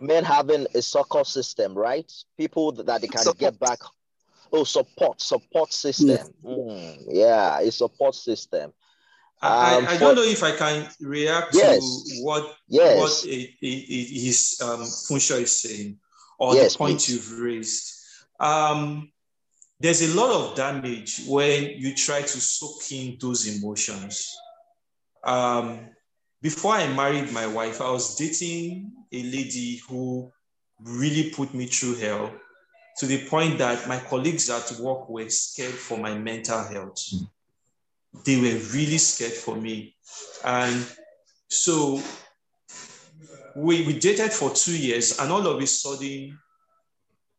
men 0.00 0.24
having 0.24 0.66
a 0.74 0.82
support 0.82 1.26
system, 1.26 1.74
right? 1.74 2.10
People 2.36 2.72
that 2.72 3.00
they 3.00 3.06
can 3.06 3.20
support. 3.20 3.38
get 3.38 3.58
back 3.60 3.78
Oh, 4.56 4.62
support, 4.62 5.20
support 5.20 5.72
system. 5.72 6.10
Yes. 6.10 6.30
Mm, 6.44 7.06
yeah, 7.08 7.58
a 7.58 7.72
support 7.72 8.14
system. 8.14 8.72
I, 9.42 9.74
um, 9.74 9.86
I, 9.88 9.96
don't 9.96 10.14
know 10.14 10.22
if 10.22 10.44
I 10.44 10.52
can 10.52 10.88
react 11.00 11.54
yes. 11.54 11.80
to 11.80 12.22
what 12.22 12.54
yes. 12.68 12.98
what 13.00 13.26
a, 13.26 13.36
a, 13.36 13.66
a, 13.66 14.04
his 14.04 14.60
um, 14.62 14.82
Funsho 14.82 15.42
is 15.42 15.60
saying 15.60 15.98
or 16.38 16.54
yes, 16.54 16.74
the 16.74 16.78
point 16.78 17.00
please. 17.00 17.10
you've 17.10 17.40
raised. 17.40 17.94
Um, 18.38 19.10
there's 19.84 20.00
a 20.00 20.18
lot 20.18 20.30
of 20.30 20.56
damage 20.56 21.20
when 21.26 21.64
you 21.76 21.94
try 21.94 22.22
to 22.22 22.40
soak 22.40 22.90
in 22.90 23.18
those 23.20 23.46
emotions. 23.46 24.34
Um, 25.22 25.90
before 26.40 26.72
I 26.72 26.90
married 26.94 27.30
my 27.32 27.46
wife, 27.46 27.82
I 27.82 27.90
was 27.90 28.16
dating 28.16 28.92
a 29.12 29.22
lady 29.22 29.82
who 29.86 30.32
really 30.80 31.28
put 31.28 31.52
me 31.52 31.66
through 31.66 31.96
hell 31.96 32.32
to 32.96 33.04
the 33.04 33.26
point 33.26 33.58
that 33.58 33.86
my 33.86 33.98
colleagues 33.98 34.48
at 34.48 34.72
work 34.80 35.06
were 35.10 35.28
scared 35.28 35.74
for 35.74 35.98
my 35.98 36.16
mental 36.16 36.64
health. 36.64 37.04
They 38.24 38.36
were 38.36 38.58
really 38.72 38.96
scared 38.96 39.34
for 39.34 39.54
me. 39.54 39.96
And 40.46 40.82
so 41.48 42.00
we, 43.54 43.84
we 43.86 43.98
dated 43.98 44.32
for 44.32 44.48
two 44.48 44.78
years, 44.78 45.18
and 45.18 45.30
all 45.30 45.46
of 45.46 45.62
a 45.62 45.66
sudden, 45.66 46.38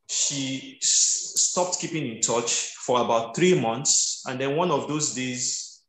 she 0.08 0.78
stopped 0.82 1.80
keeping 1.80 2.16
in 2.16 2.22
touch 2.22 2.76
for 2.86 3.02
about 3.02 3.36
three 3.36 3.60
months. 3.60 4.24
And 4.28 4.40
then 4.40 4.56
one 4.56 4.72
of 4.72 4.88
those 4.88 5.14
days, 5.14 5.84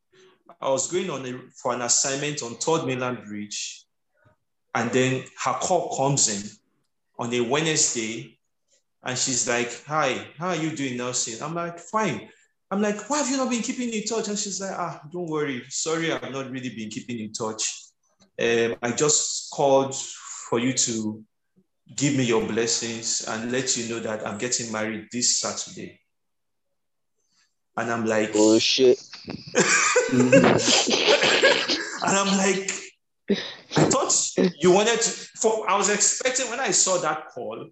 I 0.60 0.70
was 0.70 0.90
going 0.90 1.10
on 1.10 1.26
a, 1.26 1.38
for 1.60 1.74
an 1.74 1.82
assignment 1.82 2.42
on 2.42 2.54
Third 2.54 2.86
Mainland 2.86 3.24
Bridge. 3.26 3.84
And 4.74 4.90
then 4.90 5.24
her 5.44 5.54
call 5.54 5.96
comes 5.96 6.28
in 6.28 6.50
on 7.18 7.32
a 7.32 7.40
Wednesday 7.40 8.38
and 9.04 9.16
she's 9.16 9.48
like, 9.48 9.84
Hi, 9.86 10.26
how 10.38 10.48
are 10.48 10.56
you 10.56 10.74
doing, 10.74 10.96
Nelson? 10.96 11.42
I'm 11.42 11.54
like, 11.54 11.78
Fine. 11.78 12.28
I'm 12.70 12.82
like, 12.82 13.08
Why 13.08 13.18
have 13.18 13.30
you 13.30 13.36
not 13.36 13.50
been 13.50 13.62
keeping 13.62 13.90
in 13.90 14.04
touch? 14.04 14.28
And 14.28 14.38
she's 14.38 14.60
like, 14.60 14.72
Ah, 14.72 15.00
don't 15.12 15.30
worry. 15.30 15.62
Sorry, 15.68 16.12
I've 16.12 16.32
not 16.32 16.50
really 16.50 16.74
been 16.74 16.90
keeping 16.90 17.20
in 17.20 17.32
touch. 17.32 17.84
Um, 18.38 18.76
I 18.82 18.90
just 18.92 19.50
called 19.50 19.94
for 19.94 20.58
you 20.58 20.72
to 20.72 21.24
give 21.94 22.16
me 22.16 22.24
your 22.24 22.46
blessings 22.46 23.24
and 23.28 23.52
let 23.52 23.76
you 23.76 23.88
know 23.88 24.00
that 24.00 24.26
I'm 24.26 24.38
getting 24.38 24.72
married 24.72 25.08
this 25.12 25.38
Saturday. 25.38 26.00
And 27.76 27.90
I'm 27.90 28.06
like, 28.06 28.30
Oh 28.34 28.58
shit. 28.58 28.98
and 30.12 30.22
I'm 32.02 32.38
like, 32.38 32.70
I 33.76 33.84
thought 33.90 34.12
you 34.60 34.72
wanted 34.72 35.00
to, 35.00 35.10
for 35.36 35.68
I 35.68 35.76
was 35.76 35.90
expecting 35.90 36.48
when 36.48 36.60
I 36.60 36.70
saw 36.70 36.98
that 36.98 37.28
call, 37.28 37.68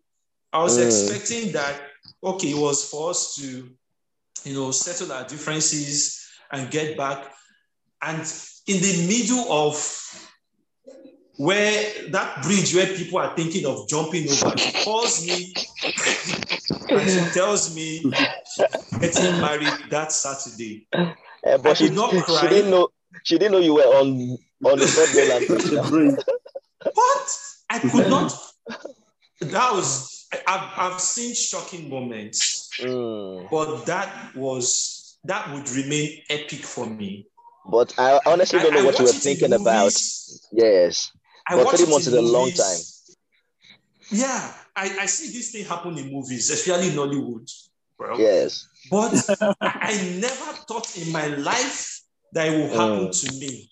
I 0.53 0.63
was 0.63 0.79
mm. 0.79 0.87
expecting 0.87 1.53
that, 1.53 1.81
okay, 2.23 2.51
it 2.51 2.57
was 2.57 2.89
for 2.89 3.11
us 3.11 3.35
to, 3.37 3.71
you 4.45 4.55
know, 4.55 4.71
settle 4.71 5.13
our 5.13 5.27
differences 5.27 6.29
and 6.53 6.71
get 6.71 6.97
back. 6.97 7.33
And 8.03 8.21
in 8.67 8.81
the 8.81 9.07
middle 9.09 9.53
of 9.53 9.75
where 11.37 12.11
that 12.11 12.43
bridge 12.43 12.75
where 12.75 12.87
people 12.87 13.19
are 13.19 13.35
thinking 13.35 13.67
of 13.67 13.89
jumping 13.89 14.29
over, 14.31 14.57
she 14.57 14.85
calls 14.85 15.27
me 15.27 15.53
and 16.91 17.11
she 17.11 17.33
tells 17.33 17.75
me 17.75 18.03
getting 19.01 19.41
married 19.41 19.73
that 19.91 20.13
Saturday. 20.13 20.87
Uh, 20.93 21.59
but 21.59 21.77
she, 21.77 21.91
not 21.91 22.11
cry. 22.11 22.41
she 22.41 22.49
didn't 22.49 22.71
know 22.71 22.89
she 23.25 23.39
didn't 23.39 23.53
know 23.53 23.59
you 23.59 23.75
were 23.75 23.83
on 23.83 24.39
on 24.65 24.79
the 24.79 24.87
third 24.87 25.91
bridge. 25.91 26.15
What? 26.93 27.39
I 27.71 27.79
could 27.79 28.09
not. 28.09 28.33
That 29.41 29.73
was 29.73 30.27
I've, 30.47 30.71
I've 30.77 31.01
seen 31.01 31.35
shocking 31.35 31.89
moments, 31.89 32.71
mm. 32.81 33.51
but 33.51 33.87
that 33.87 34.35
was 34.35 35.19
that 35.25 35.53
would 35.53 35.69
remain 35.71 36.23
epic 36.31 36.61
for 36.61 36.87
me. 36.87 37.27
But 37.67 37.95
I 37.99 38.21
honestly 38.27 38.59
don't 38.59 38.75
know 38.75 38.83
I, 38.83 38.85
what 38.85 38.97
I 38.97 38.99
you 39.01 39.05
were 39.07 39.13
thinking 39.13 39.53
about. 39.53 39.93
Yes, 40.53 41.11
I 41.49 41.63
but 41.63 41.77
three 41.77 41.91
months 41.91 42.07
is 42.07 42.15
a 42.15 42.23
long 42.23 42.51
time. 42.51 42.79
Yeah, 44.11 44.53
I, 44.77 44.99
I 45.01 45.07
see 45.07 45.33
this 45.33 45.53
thing 45.53 45.65
happen 45.65 45.97
in 45.99 46.13
movies, 46.13 46.51
especially 46.51 46.89
in 46.89 46.95
Nollywood. 46.95 47.51
Bro. 47.97 48.19
Yes, 48.19 48.67
but 48.91 49.13
I 49.61 50.19
never 50.21 50.59
thought 50.69 50.97
in 50.97 51.13
my 51.13 51.27
life 51.27 52.01
that 52.33 52.49
it 52.49 52.59
will 52.59 52.69
happen 52.69 53.09
mm. 53.09 53.21
to 53.21 53.33
me. 53.39 53.71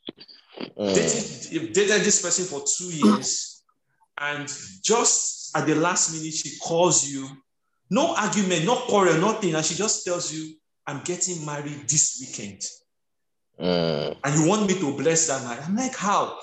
Mm. 0.78 0.94
Dated, 0.94 1.72
dated 1.72 2.02
this 2.02 2.22
person 2.22 2.44
for 2.44 2.64
two 2.66 2.94
years, 2.94 3.62
and 4.18 4.48
just 4.82 5.56
at 5.56 5.66
the 5.66 5.74
last 5.74 6.14
minute, 6.14 6.34
she 6.34 6.58
calls 6.58 7.08
you. 7.08 7.28
No 7.90 8.14
argument, 8.16 8.64
no 8.64 8.76
quarrel, 8.76 9.18
nothing. 9.18 9.54
And 9.54 9.64
she 9.64 9.74
just 9.74 10.04
tells 10.04 10.32
you, 10.32 10.54
I'm 10.86 11.02
getting 11.04 11.44
married 11.44 11.88
this 11.88 12.18
weekend. 12.20 12.62
Mm. 13.60 14.16
And 14.24 14.40
you 14.40 14.48
want 14.48 14.66
me 14.66 14.74
to 14.80 14.96
bless 14.96 15.26
that 15.26 15.44
night. 15.44 15.60
I'm 15.66 15.76
like, 15.76 15.94
how? 15.94 16.38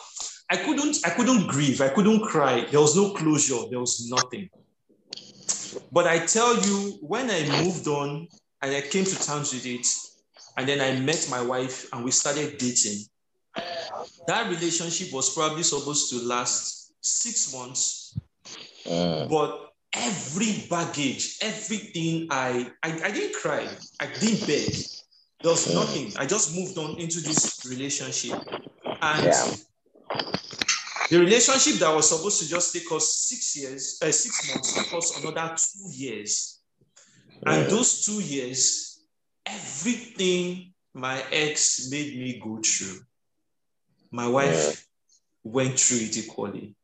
I 0.49 0.57
couldn't, 0.57 0.97
I 1.05 1.09
couldn't 1.11 1.47
grieve. 1.47 1.81
I 1.81 1.89
couldn't 1.89 2.21
cry. 2.21 2.65
There 2.71 2.81
was 2.81 2.95
no 2.95 3.11
closure. 3.11 3.69
There 3.69 3.79
was 3.79 4.09
nothing. 4.09 4.49
But 5.91 6.07
I 6.07 6.25
tell 6.25 6.59
you, 6.59 6.97
when 7.01 7.29
I 7.29 7.63
moved 7.63 7.87
on 7.87 8.27
and 8.61 8.75
I 8.75 8.81
came 8.81 9.05
to 9.05 9.23
terms 9.23 9.53
with 9.53 9.65
it, 9.65 9.85
and 10.57 10.67
then 10.67 10.81
I 10.81 10.99
met 10.99 11.27
my 11.29 11.41
wife 11.41 11.87
and 11.93 12.03
we 12.03 12.11
started 12.11 12.57
dating, 12.57 13.05
that 14.27 14.49
relationship 14.49 15.13
was 15.13 15.33
probably 15.33 15.63
supposed 15.63 16.09
to 16.11 16.17
last 16.27 16.93
six 17.01 17.53
months. 17.53 18.19
Mm. 18.85 19.29
But 19.29 19.71
every 19.93 20.65
baggage, 20.69 21.37
everything 21.41 22.27
I, 22.29 22.71
I, 22.83 22.99
I 23.05 23.11
didn't 23.11 23.35
cry, 23.35 23.67
I 23.99 24.07
didn't 24.19 24.47
beg. 24.47 24.73
There 25.41 25.51
was 25.51 25.67
mm. 25.67 25.75
nothing. 25.75 26.13
I 26.17 26.25
just 26.25 26.55
moved 26.55 26.77
on 26.77 26.99
into 26.99 27.21
this 27.21 27.65
relationship. 27.69 28.39
And 29.01 29.25
yeah. 29.25 29.55
The 31.09 31.19
relationship 31.19 31.75
that 31.79 31.93
was 31.93 32.09
supposed 32.09 32.41
to 32.41 32.47
just 32.47 32.73
take 32.73 32.91
us 32.91 33.13
six 33.15 33.57
years, 33.57 33.99
uh, 34.01 34.11
six 34.11 34.53
months, 34.53 34.73
took 34.73 34.93
us 34.93 35.17
another 35.19 35.55
two 35.55 35.89
years. 35.91 36.59
And 37.45 37.67
those 37.69 38.05
two 38.05 38.21
years, 38.21 39.01
everything 39.45 40.73
my 40.93 41.23
ex 41.31 41.89
made 41.89 42.17
me 42.17 42.39
go 42.43 42.59
through, 42.63 42.99
my 44.11 44.27
wife 44.27 44.85
went 45.43 45.79
through 45.79 45.97
it 45.97 46.17
equally. 46.17 46.75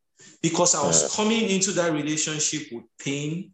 Because 0.42 0.74
I 0.76 0.86
was 0.86 1.16
coming 1.16 1.50
into 1.50 1.72
that 1.74 1.92
relationship 1.92 2.72
with 2.72 2.86
pain, 3.00 3.52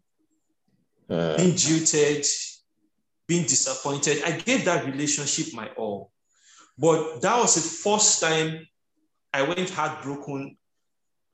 being 1.08 1.56
jilted, 1.56 2.24
being 3.26 3.42
disappointed. 3.42 4.22
I 4.24 4.32
gave 4.32 4.64
that 4.64 4.86
relationship 4.86 5.52
my 5.52 5.68
all. 5.76 6.12
But 6.78 7.20
that 7.20 7.38
was 7.38 7.56
the 7.56 7.60
first 7.60 8.20
time 8.20 8.66
I 9.34 9.42
went 9.42 9.70
heartbroken 9.70 10.56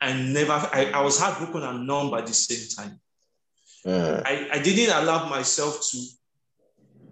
and 0.00 0.32
never, 0.32 0.52
I, 0.52 0.90
I 0.94 1.02
was 1.02 1.18
heartbroken 1.20 1.62
and 1.62 1.86
numb 1.86 2.14
at 2.14 2.26
the 2.26 2.32
same 2.32 2.68
time. 2.84 3.00
Uh, 3.86 4.22
I, 4.24 4.48
I 4.52 4.58
didn't 4.58 4.94
allow 4.94 5.28
myself 5.28 5.80
to, 5.90 5.98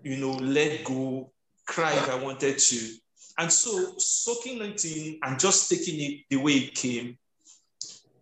you 0.02 0.16
know, 0.18 0.32
let 0.32 0.84
go, 0.84 1.32
cry 1.66 1.92
if 1.92 2.08
I 2.10 2.16
wanted 2.16 2.58
to. 2.58 2.92
And 3.38 3.52
so 3.52 3.94
soaking 3.98 4.62
it 4.62 4.84
in 4.84 5.18
and 5.22 5.38
just 5.38 5.68
taking 5.68 6.00
it 6.00 6.20
the 6.30 6.36
way 6.36 6.52
it 6.52 6.74
came, 6.74 7.18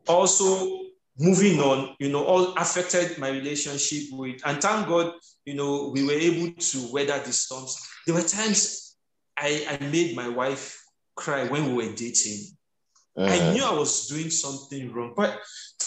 also 0.09 0.81
moving 1.19 1.61
on, 1.61 1.95
you 2.01 2.11
know, 2.11 2.25
all 2.25 2.53
affected 2.55 3.19
my 3.19 3.29
relationship 3.29 4.05
with, 4.13 4.41
and 4.45 4.61
thank 4.61 4.89
God, 4.89 5.13
you 5.45 5.55
know, 5.55 5.91
we 5.95 6.05
were 6.05 6.13
able 6.13 6.53
to 6.53 6.93
weather 6.93 7.19
the 7.25 7.33
storms. 7.33 7.79
There 8.07 8.15
were 8.15 8.23
times 8.23 8.97
I, 9.37 9.79
I 9.81 9.85
made 9.87 10.17
my 10.17 10.29
wife 10.29 10.83
cry 11.15 11.47
when 11.47 11.69
we 11.69 11.87
were 11.87 11.95
dating. 11.95 12.57
Uh-huh. 13.17 13.33
I 13.33 13.53
knew 13.53 13.65
I 13.65 13.73
was 13.73 14.09
doing 14.09 14.29
something 14.29 14.93
wrong, 14.93 15.15
but 15.17 15.41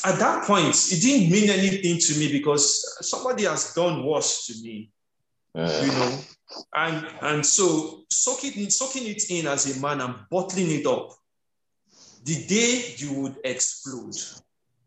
at 0.05 0.19
that 0.19 0.45
point, 0.45 0.69
it 0.69 1.01
didn't 1.01 1.29
mean 1.29 1.49
anything 1.49 1.97
to 1.99 2.19
me 2.19 2.31
because 2.31 2.97
somebody 3.01 3.43
has 3.43 3.73
done 3.73 4.05
worse 4.05 4.45
to 4.47 4.53
me, 4.63 4.89
uh-huh. 5.53 5.85
you 5.85 5.91
know. 5.91 6.19
And 6.73 7.07
and 7.21 7.45
so 7.45 8.05
soaking 8.09 8.69
soaking 8.69 9.07
it 9.07 9.29
in 9.29 9.47
as 9.47 9.77
a 9.77 9.81
man 9.81 9.99
and 9.99 10.15
bottling 10.31 10.71
it 10.71 10.85
up, 10.85 11.09
the 12.23 12.45
day 12.47 12.95
you 12.95 13.21
would 13.21 13.35
explode. 13.43 14.15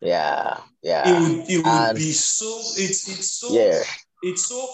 Yeah, 0.00 0.56
yeah. 0.82 1.02
It 1.06 1.20
would 1.20 1.50
it 1.50 1.56
would 1.58 1.66
and 1.66 1.98
be 1.98 2.12
so 2.12 2.58
it's 2.82 3.06
it's 3.06 3.32
so 3.32 3.52
yeah. 3.52 3.82
it's 4.22 4.46
so 4.46 4.66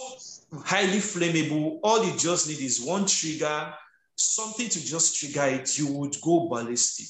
highly 0.64 0.98
flammable. 0.98 1.80
All 1.82 2.04
you 2.04 2.16
just 2.16 2.48
need 2.48 2.60
is 2.60 2.80
one 2.80 3.06
trigger, 3.06 3.74
something 4.14 4.68
to 4.68 4.84
just 4.84 5.18
trigger 5.18 5.46
it. 5.46 5.76
You 5.76 5.92
would 5.94 6.14
go 6.22 6.48
ballistic 6.48 7.08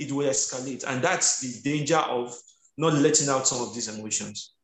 it 0.00 0.10
will 0.10 0.26
escalate. 0.26 0.84
And 0.86 1.02
that's 1.02 1.40
the 1.40 1.70
danger 1.70 1.98
of 1.98 2.34
not 2.76 2.94
letting 2.94 3.28
out 3.28 3.46
some 3.46 3.60
of 3.60 3.74
these 3.74 3.88
emotions. 3.88 4.54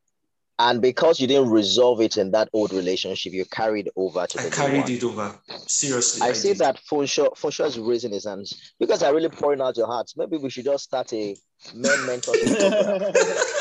And 0.59 0.81
because 0.81 1.21
you 1.21 1.27
didn't 1.27 1.51
resolve 1.51 2.01
it 2.01 2.17
in 2.17 2.31
that 2.31 2.49
old 2.55 2.73
relationship, 2.73 3.35
you 3.35 3.45
carried 3.45 3.91
over 3.95 4.27
to 4.27 4.41
I 4.41 4.49
carried 4.49 4.89
it 4.89 5.05
over. 5.05 5.39
Seriously. 5.67 6.27
I, 6.27 6.31
I 6.31 6.33
see 6.33 6.49
did. 6.49 6.59
that 6.59 6.81
Funsho, 6.91 7.37
Funsho 7.37 7.67
is 7.67 7.79
raising 7.79 8.13
his 8.13 8.25
hands. 8.25 8.73
because 8.81 9.03
I 9.03 9.11
really 9.11 9.29
pouring 9.29 9.61
out 9.61 9.77
your 9.77 9.87
hearts. 9.87 10.17
Maybe 10.17 10.39
we 10.39 10.49
should 10.49 10.65
just 10.65 10.85
start 10.85 11.13
a 11.13 11.37
men 11.75 11.99
mentorship 12.07 13.53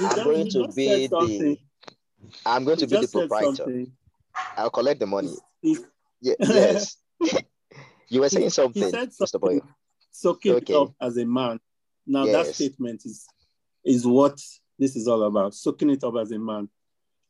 I'm 0.10 0.24
going 0.24 0.48
to 0.50 0.68
be 0.74 1.06
the 1.06 1.58
I'm 2.44 2.64
going 2.64 2.78
to 2.78 2.86
be 2.88 2.96
the 2.96 3.08
proprietor. 3.08 3.86
I'll 4.56 4.70
collect 4.70 4.98
the 4.98 5.06
money. 5.06 5.34
yeah, 5.62 6.34
yes. 6.40 6.96
you 8.08 8.20
were 8.20 8.28
saying 8.28 8.50
something, 8.50 8.90
Mr. 8.90 9.40
Boy 10.12 10.18
soaking 10.18 10.54
okay. 10.54 10.72
it 10.72 10.76
up 10.76 10.94
as 11.00 11.16
a 11.16 11.24
man. 11.24 11.60
Now 12.06 12.24
yes. 12.24 12.46
that 12.46 12.54
statement 12.54 13.02
is 13.04 13.26
is 13.84 14.06
what 14.06 14.40
this 14.78 14.96
is 14.96 15.08
all 15.08 15.22
about. 15.24 15.54
Soaking 15.54 15.90
it 15.90 16.04
up 16.04 16.14
as 16.20 16.30
a 16.32 16.38
man, 16.38 16.68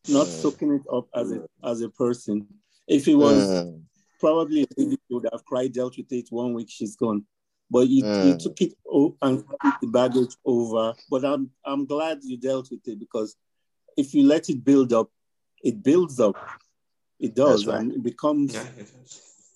not 0.08 0.26
mm. 0.26 0.42
soaking 0.42 0.74
it 0.74 0.82
up 0.92 1.08
as 1.14 1.32
a 1.32 1.42
as 1.64 1.80
a 1.80 1.88
person. 1.88 2.46
If 2.86 3.08
it 3.08 3.14
was 3.14 3.46
mm. 3.48 3.82
probably 4.20 4.66
he 4.76 4.98
would 5.10 5.28
have 5.32 5.44
cried, 5.44 5.72
dealt 5.72 5.96
with 5.96 6.12
it 6.12 6.28
one 6.30 6.54
week, 6.54 6.68
she's 6.70 6.96
gone. 6.96 7.24
But 7.70 7.88
you, 7.88 8.04
mm. 8.04 8.26
you 8.26 8.38
took 8.38 8.60
it 8.60 8.74
and 9.22 9.44
the 9.80 9.86
baggage 9.86 10.36
over. 10.44 10.94
But 11.10 11.24
I'm 11.24 11.50
I'm 11.64 11.86
glad 11.86 12.18
you 12.22 12.36
dealt 12.36 12.70
with 12.70 12.86
it 12.86 12.98
because 12.98 13.36
if 13.96 14.14
you 14.14 14.24
let 14.24 14.48
it 14.48 14.64
build 14.64 14.92
up, 14.92 15.10
it 15.62 15.82
builds 15.82 16.20
up. 16.20 16.36
It 17.18 17.34
does, 17.36 17.66
right. 17.66 17.78
and 17.78 17.92
it 17.92 18.02
becomes 18.02 18.54
yeah, 18.54 18.64
it 18.76 18.90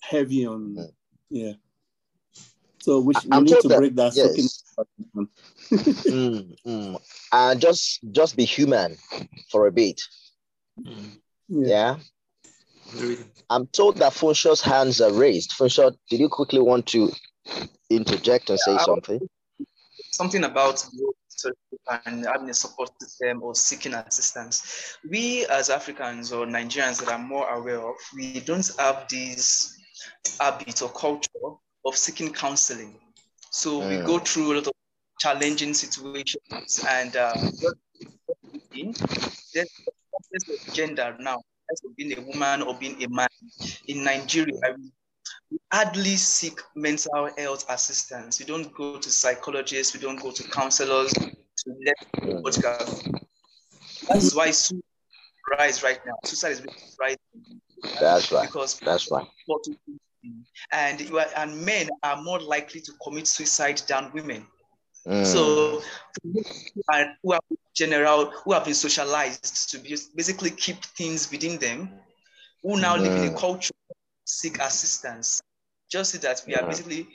heavy 0.01 0.47
on 0.47 0.77
mm. 0.77 0.93
yeah. 1.31 1.53
So 2.87 3.01
we, 3.01 3.15
we 3.29 3.41
need 3.41 3.61
to 3.63 3.69
that, 3.69 3.79
break 3.79 3.97
that. 3.97 4.15
Yes. 4.15 4.63
mm, 5.73 6.57
mm. 6.65 7.01
And 7.33 7.61
just 7.61 7.99
just 8.13 8.37
be 8.37 8.45
human 8.45 8.97
for 9.51 9.67
a 9.67 9.73
bit. 9.73 10.01
Mm. 10.81 11.19
Yeah. 11.49 11.97
yeah. 12.95 13.17
I'm 13.51 13.67
told 13.67 13.97
that 13.97 14.13
Funsho's 14.13 14.61
hands 14.61 15.01
are 15.01 15.13
raised. 15.13 15.51
Funsho, 15.59 15.97
did 16.09 16.21
you 16.21 16.29
quickly 16.29 16.61
want 16.61 16.87
to 16.95 17.11
interject 17.91 18.51
and 18.51 18.61
say 18.61 18.75
yeah, 18.75 18.85
something? 18.85 19.21
Something 20.13 20.45
about 20.45 20.87
and 22.07 22.25
having 22.25 22.51
a 22.51 22.55
support 22.55 22.91
system 23.03 23.43
or 23.43 23.57
seeking 23.57 23.95
assistance. 23.95 24.97
We 25.11 25.45
as 25.47 25.71
Africans 25.71 26.33
or 26.33 26.47
Nigerians 26.47 27.05
that 27.05 27.09
are 27.09 27.19
more 27.19 27.49
aware 27.49 27.81
of, 27.81 27.97
we 28.15 28.39
don't 28.39 28.71
have 28.79 29.09
this 29.09 29.77
habit 30.39 30.83
or 30.83 30.91
culture 30.91 31.59
of 31.87 31.97
seeking 31.97 32.33
counseling. 32.33 32.95
So 33.51 33.81
mm. 33.81 33.89
we 33.89 34.05
go 34.05 34.19
through 34.19 34.53
a 34.53 34.55
lot 34.57 34.67
of 34.67 34.73
challenging 35.19 35.73
situations 35.73 36.85
and 36.89 37.17
uh, 37.17 37.33
there's, 39.55 39.71
there's 40.31 40.75
gender 40.75 41.17
now 41.19 41.41
as 41.73 41.81
of 41.85 41.97
being 41.97 42.19
a 42.19 42.21
woman 42.21 42.63
or 42.63 42.75
being 42.75 43.03
a 43.03 43.09
man 43.09 43.29
in 43.89 44.05
Nigeria. 44.05 44.55
We 45.51 45.59
hardly 45.73 46.17
seek 46.17 46.61
mental 46.75 47.31
health 47.39 47.65
assistance. 47.69 48.41
We 48.41 48.47
don't 48.47 48.73
go 48.75 48.99
to 48.99 49.11
psychologists. 49.11 49.95
We 49.95 50.01
don't 50.01 50.21
go 50.21 50.33
to 50.33 50.43
counselors 50.51 51.13
to 51.13 51.75
let 51.85 52.43
what 52.43 52.55
mm. 52.55 53.21
That's 54.09 54.35
why 54.35 54.51
suicide 54.51 54.83
rise 55.59 55.83
right 55.83 55.99
now. 56.05 56.15
Suicide 56.25 56.51
is 56.51 56.63
rising. 57.01 57.19
That's 58.01 58.31
right. 58.33 58.47
Because 58.47 58.79
that's 58.81 59.11
right 59.11 59.27
and 60.73 61.01
you 61.01 61.19
are, 61.19 61.27
and 61.37 61.65
men 61.65 61.89
are 62.03 62.23
more 62.23 62.41
likely 62.41 62.81
to 62.81 62.93
commit 63.03 63.27
suicide 63.27 63.81
than 63.89 64.11
women. 64.13 64.47
Mm. 65.07 65.25
So, 65.25 65.83
who 67.23 67.33
are 67.33 67.41
general, 67.75 68.33
who 68.45 68.53
have 68.53 68.65
been 68.65 68.75
socialized 68.75 69.71
to 69.71 69.79
be, 69.79 69.97
basically 70.17 70.51
keep 70.51 70.85
things 70.85 71.31
within 71.31 71.59
them, 71.59 71.91
who 72.63 72.81
now 72.81 72.97
mm. 72.97 73.03
live 73.03 73.13
in 73.13 73.29
a 73.29 73.31
mm. 73.31 73.39
culture 73.39 73.75
seek 74.25 74.59
assistance. 74.59 75.41
Just 75.89 76.21
that 76.23 76.43
we 76.47 76.53
yeah. 76.53 76.65
are 76.65 76.69
basically 76.69 77.07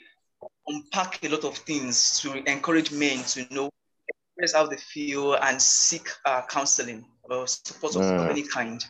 unpack 0.66 1.22
a 1.24 1.28
lot 1.28 1.44
of 1.44 1.56
things 1.58 2.20
to 2.20 2.42
encourage 2.50 2.90
men 2.90 3.22
to 3.24 3.46
know 3.54 3.70
express 4.08 4.54
how 4.54 4.66
they 4.66 4.76
feel 4.76 5.34
and 5.34 5.60
seek 5.60 6.08
uh, 6.24 6.42
counseling 6.48 7.04
or 7.24 7.46
support 7.46 7.92
mm. 7.92 8.24
of 8.24 8.30
any 8.30 8.42
kind. 8.42 8.84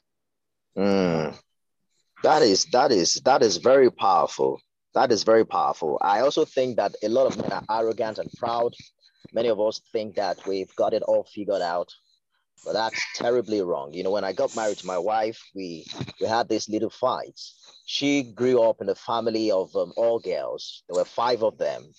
Mm. 0.76 1.36
That 2.22 2.42
is 2.42 2.66
that 2.66 2.92
is 2.92 3.14
that 3.24 3.42
is 3.42 3.56
very 3.56 3.90
powerful. 3.90 4.60
That 4.94 5.10
is 5.10 5.24
very 5.24 5.44
powerful. 5.44 5.98
I 6.02 6.20
also 6.20 6.44
think 6.44 6.76
that 6.76 6.94
a 7.02 7.08
lot 7.08 7.26
of 7.26 7.36
men 7.36 7.52
are 7.52 7.64
arrogant 7.80 8.18
and 8.18 8.30
proud. 8.38 8.74
Many 9.32 9.48
of 9.48 9.60
us 9.60 9.80
think 9.92 10.16
that 10.16 10.46
we've 10.46 10.74
got 10.76 10.94
it 10.94 11.02
all 11.02 11.24
figured 11.24 11.62
out, 11.62 11.88
but 12.64 12.72
that's 12.72 13.00
terribly 13.16 13.60
wrong. 13.62 13.92
You 13.92 14.04
know, 14.04 14.10
when 14.10 14.24
I 14.24 14.32
got 14.32 14.54
married 14.54 14.78
to 14.78 14.86
my 14.86 14.98
wife, 14.98 15.40
we 15.54 15.84
we 16.20 16.26
had 16.26 16.48
these 16.48 16.68
little 16.68 16.90
fights. 16.90 17.58
She 17.84 18.22
grew 18.22 18.62
up 18.62 18.80
in 18.80 18.88
a 18.88 18.94
family 18.94 19.50
of 19.50 19.74
um, 19.74 19.92
all 19.96 20.20
girls. 20.20 20.84
There 20.88 20.98
were 20.98 21.04
five 21.04 21.42
of 21.42 21.58
them, 21.58 21.92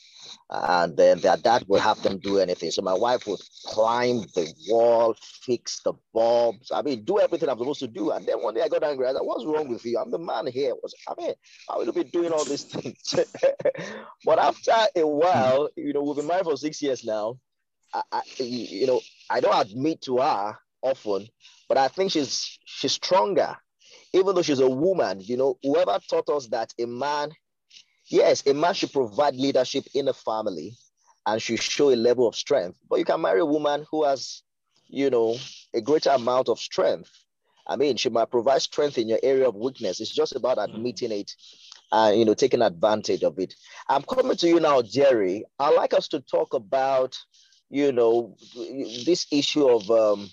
and 0.50 0.96
then 0.96 1.20
their 1.20 1.36
dad 1.38 1.66
would 1.68 1.82
have 1.82 2.02
them 2.02 2.20
do 2.20 2.40
anything. 2.40 2.72
So 2.72 2.82
my 2.82 2.94
wife 2.94 3.28
would 3.28 3.42
climb 3.66 4.22
the 4.34 4.54
wall, 4.70 5.16
fix 5.42 5.82
the 5.84 5.94
bulbs. 6.14 6.72
I 6.72 6.82
mean, 6.82 7.04
do 7.04 7.20
everything 7.20 7.50
I'm 7.50 7.58
supposed 7.58 7.82
to 7.82 7.88
do. 7.88 8.12
And 8.12 8.26
then 8.26 8.42
one 8.42 8.54
day 8.54 8.62
I 8.62 8.70
got 8.70 8.84
angry. 8.84 9.08
I 9.08 9.14
said, 9.14 9.22
"What's 9.22 9.46
wrong 9.46 9.68
with 9.68 9.84
you? 9.86 10.00
I'm 10.00 10.12
the 10.12 10.20
man 10.20 10.48
here." 10.48 10.74
I 11.08 11.14
mean, 11.22 11.34
I 11.70 11.78
will 11.78 11.92
be 11.92 12.06
doing 12.06 12.32
all 12.32 12.46
these 12.46 12.64
things. 12.64 13.16
but 14.26 14.40
after 14.40 14.72
a 14.96 15.06
while, 15.06 15.70
you 15.76 15.94
know, 15.94 16.04
we've 16.04 16.16
been 16.16 16.28
married 16.28 16.46
for 16.46 16.56
six 16.58 16.82
years 16.82 17.04
now. 17.04 17.38
I, 17.94 18.02
I, 18.12 18.22
you 18.38 18.88
know, 18.88 19.02
I 19.30 19.40
don't 19.40 19.60
admit 19.68 20.02
to 20.04 20.18
her 20.18 20.58
often, 20.82 21.28
but 21.70 21.78
I 21.78 21.88
think 21.88 22.12
she's 22.12 22.58
she's 22.66 22.94
stronger, 22.94 23.56
even 24.14 24.36
though 24.36 24.42
she's 24.42 24.60
a 24.60 24.70
woman. 24.70 25.22
You 25.22 25.38
know, 25.38 25.58
whoever 25.64 26.00
taught 26.10 26.30
us 26.30 26.48
that 26.48 26.74
a 26.80 26.86
man, 26.86 27.32
yes, 28.08 28.46
a 28.48 28.54
man 28.54 28.74
should 28.74 28.92
provide 28.92 29.36
leadership 29.36 29.86
in 29.94 30.08
a 30.08 30.14
family 30.14 30.76
and 31.26 31.42
should 31.42 31.62
show 31.62 31.92
a 31.92 31.96
level 31.96 32.28
of 32.28 32.36
strength. 32.36 32.78
But 32.90 33.00
you 33.00 33.06
can 33.06 33.22
marry 33.22 33.40
a 33.40 33.46
woman 33.46 33.86
who 33.90 34.04
has, 34.04 34.44
you 34.88 35.10
know, 35.10 35.38
a 35.74 35.82
greater 35.82 36.10
amount 36.12 36.50
of 36.50 36.60
strength. 36.60 37.10
I 37.66 37.78
mean, 37.78 37.96
she 37.96 38.10
might 38.10 38.30
provide 38.30 38.62
strength 38.62 38.98
in 38.98 39.08
your 39.08 39.20
area 39.24 39.48
of 39.48 39.56
weakness. 39.56 40.02
It's 40.02 40.14
just 40.14 40.36
about 40.36 40.58
mm-hmm. 40.58 40.76
admitting 40.76 41.12
it 41.12 41.32
and 41.94 42.18
you 42.18 42.26
know 42.26 42.34
taking 42.34 42.62
advantage 42.62 43.24
of 43.24 43.40
it. 43.40 43.54
I'm 43.88 44.02
coming 44.02 44.36
to 44.38 44.48
you 44.48 44.60
now, 44.60 44.82
Jerry. 44.82 45.46
I'd 45.60 45.76
like 45.76 45.94
us 45.94 46.08
to 46.10 46.20
talk 46.20 46.54
about 46.54 47.18
you 47.70 47.92
know 47.92 48.36
this 49.06 49.28
issue 49.32 49.68
of 49.68 49.90
um, 49.90 50.30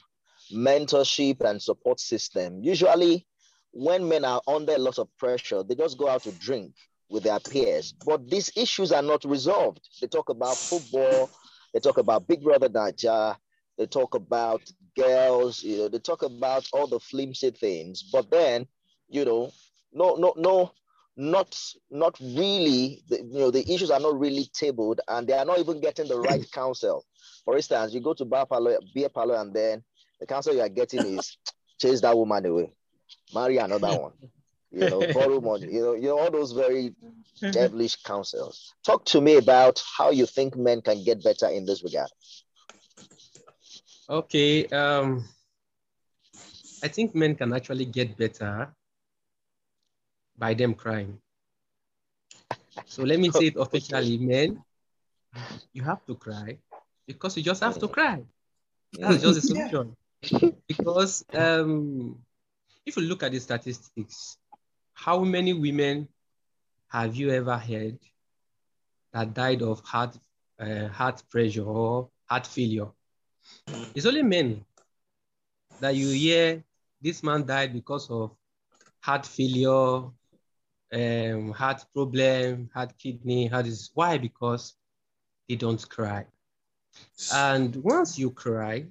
mentorship 0.52 1.40
and 1.42 1.60
support 1.60 2.00
system. 2.00 2.62
Usually, 2.62 3.26
when 3.72 4.08
men 4.08 4.24
are 4.24 4.42
under 4.46 4.74
a 4.74 4.78
lot 4.78 4.98
of 4.98 5.08
pressure, 5.18 5.62
they 5.62 5.74
just 5.74 5.98
go 5.98 6.08
out 6.08 6.22
to 6.24 6.32
drink 6.32 6.74
with 7.08 7.24
their 7.24 7.40
peers. 7.40 7.94
But 8.04 8.28
these 8.30 8.50
issues 8.56 8.92
are 8.92 9.02
not 9.02 9.24
resolved. 9.24 9.88
They 10.00 10.06
talk 10.06 10.28
about 10.28 10.56
football. 10.56 11.30
They 11.72 11.80
talk 11.80 11.98
about 11.98 12.26
Big 12.28 12.42
Brother 12.42 12.68
Naija. 12.68 13.36
They 13.78 13.86
talk 13.86 14.14
about 14.14 14.62
girls. 14.96 15.62
You 15.62 15.78
know, 15.78 15.88
they 15.88 15.98
talk 15.98 16.22
about 16.22 16.68
all 16.72 16.86
the 16.86 17.00
flimsy 17.00 17.50
things. 17.50 18.02
But 18.12 18.30
then, 18.30 18.66
you 19.08 19.24
know, 19.24 19.52
no, 19.92 20.14
no, 20.16 20.34
no 20.36 20.72
not 21.16 21.58
not 21.90 22.18
really 22.20 23.02
you 23.10 23.38
know 23.38 23.50
the 23.50 23.70
issues 23.70 23.90
are 23.90 24.00
not 24.00 24.18
really 24.18 24.48
tabled 24.54 25.00
and 25.08 25.26
they 25.26 25.34
are 25.34 25.44
not 25.44 25.58
even 25.58 25.80
getting 25.80 26.08
the 26.08 26.18
right 26.18 26.50
counsel 26.52 27.04
for 27.44 27.56
instance 27.56 27.92
you 27.94 28.00
go 28.00 28.14
to 28.14 28.24
bar 28.24 28.46
parlor, 28.46 28.78
beer 28.94 29.08
parlor 29.08 29.36
and 29.36 29.54
then 29.54 29.82
the 30.20 30.26
counsel 30.26 30.54
you 30.54 30.60
are 30.60 30.68
getting 30.68 31.04
is 31.04 31.36
chase 31.80 32.00
that 32.00 32.16
woman 32.16 32.44
away. 32.46 32.72
Marry 33.32 33.58
another 33.58 33.94
one. 33.94 34.12
You 34.70 34.88
know 34.88 35.04
borrow 35.06 35.40
money. 35.40 35.72
You 35.72 35.82
know 35.82 35.94
you 35.94 36.08
know 36.08 36.18
all 36.18 36.30
those 36.30 36.52
very 36.52 36.94
devilish 37.50 37.96
counsels. 38.02 38.74
Talk 38.84 39.04
to 39.06 39.20
me 39.20 39.36
about 39.36 39.82
how 39.96 40.10
you 40.10 40.26
think 40.26 40.56
men 40.56 40.80
can 40.82 41.02
get 41.04 41.22
better 41.22 41.48
in 41.48 41.64
this 41.66 41.82
regard. 41.82 42.10
Okay 44.08 44.66
um 44.68 45.24
i 46.82 46.88
think 46.88 47.14
men 47.14 47.34
can 47.34 47.52
actually 47.52 47.86
get 47.86 48.16
better 48.16 48.74
by 50.36 50.54
them 50.54 50.74
crying. 50.74 51.20
So 52.86 53.02
let 53.04 53.18
me 53.20 53.30
say 53.30 53.46
it 53.46 53.56
officially, 53.56 54.18
men, 54.18 54.62
you 55.72 55.82
have 55.82 56.04
to 56.06 56.14
cry 56.14 56.58
because 57.12 57.36
you 57.36 57.42
just 57.42 57.62
have 57.62 57.78
to 57.78 57.88
cry. 57.88 58.22
That's 58.92 59.22
just 59.22 59.40
the 59.40 59.42
solution. 59.54 59.96
because 60.68 61.24
um, 61.34 62.18
if 62.86 62.96
you 62.96 63.02
look 63.02 63.22
at 63.22 63.32
the 63.32 63.38
statistics, 63.40 64.38
how 64.94 65.20
many 65.20 65.52
women 65.52 66.08
have 66.88 67.14
you 67.16 67.30
ever 67.30 67.56
heard 67.56 67.98
that 69.12 69.34
died 69.34 69.62
of 69.62 69.80
heart, 69.80 70.16
uh, 70.58 70.88
heart 70.88 71.22
pressure 71.30 71.64
or 71.64 72.10
heart 72.26 72.46
failure? 72.46 72.88
It's 73.94 74.06
only 74.06 74.22
men 74.22 74.64
that 75.80 75.94
you 75.94 76.08
hear 76.10 76.62
this 77.00 77.22
man 77.22 77.46
died 77.46 77.72
because 77.72 78.10
of 78.10 78.32
heart 79.00 79.26
failure, 79.26 80.10
um, 80.92 81.52
heart 81.52 81.84
problem, 81.94 82.70
heart 82.74 82.92
kidney, 82.98 83.46
heart 83.46 83.66
is 83.66 83.90
why? 83.94 84.18
Because 84.18 84.74
they 85.48 85.56
don't 85.56 85.88
cry. 85.88 86.26
And 87.32 87.76
once 87.76 88.18
you 88.18 88.30
cry, 88.30 88.86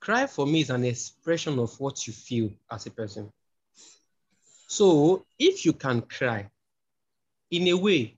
cry 0.00 0.26
for 0.26 0.46
me 0.46 0.60
is 0.60 0.70
an 0.70 0.84
expression 0.84 1.58
of 1.58 1.78
what 1.80 2.06
you 2.06 2.12
feel 2.12 2.50
as 2.70 2.86
a 2.86 2.90
person. 2.90 3.32
So 4.66 5.24
if 5.38 5.64
you 5.64 5.72
can 5.72 6.02
cry, 6.02 6.50
in 7.50 7.68
a 7.68 7.74
way, 7.74 8.16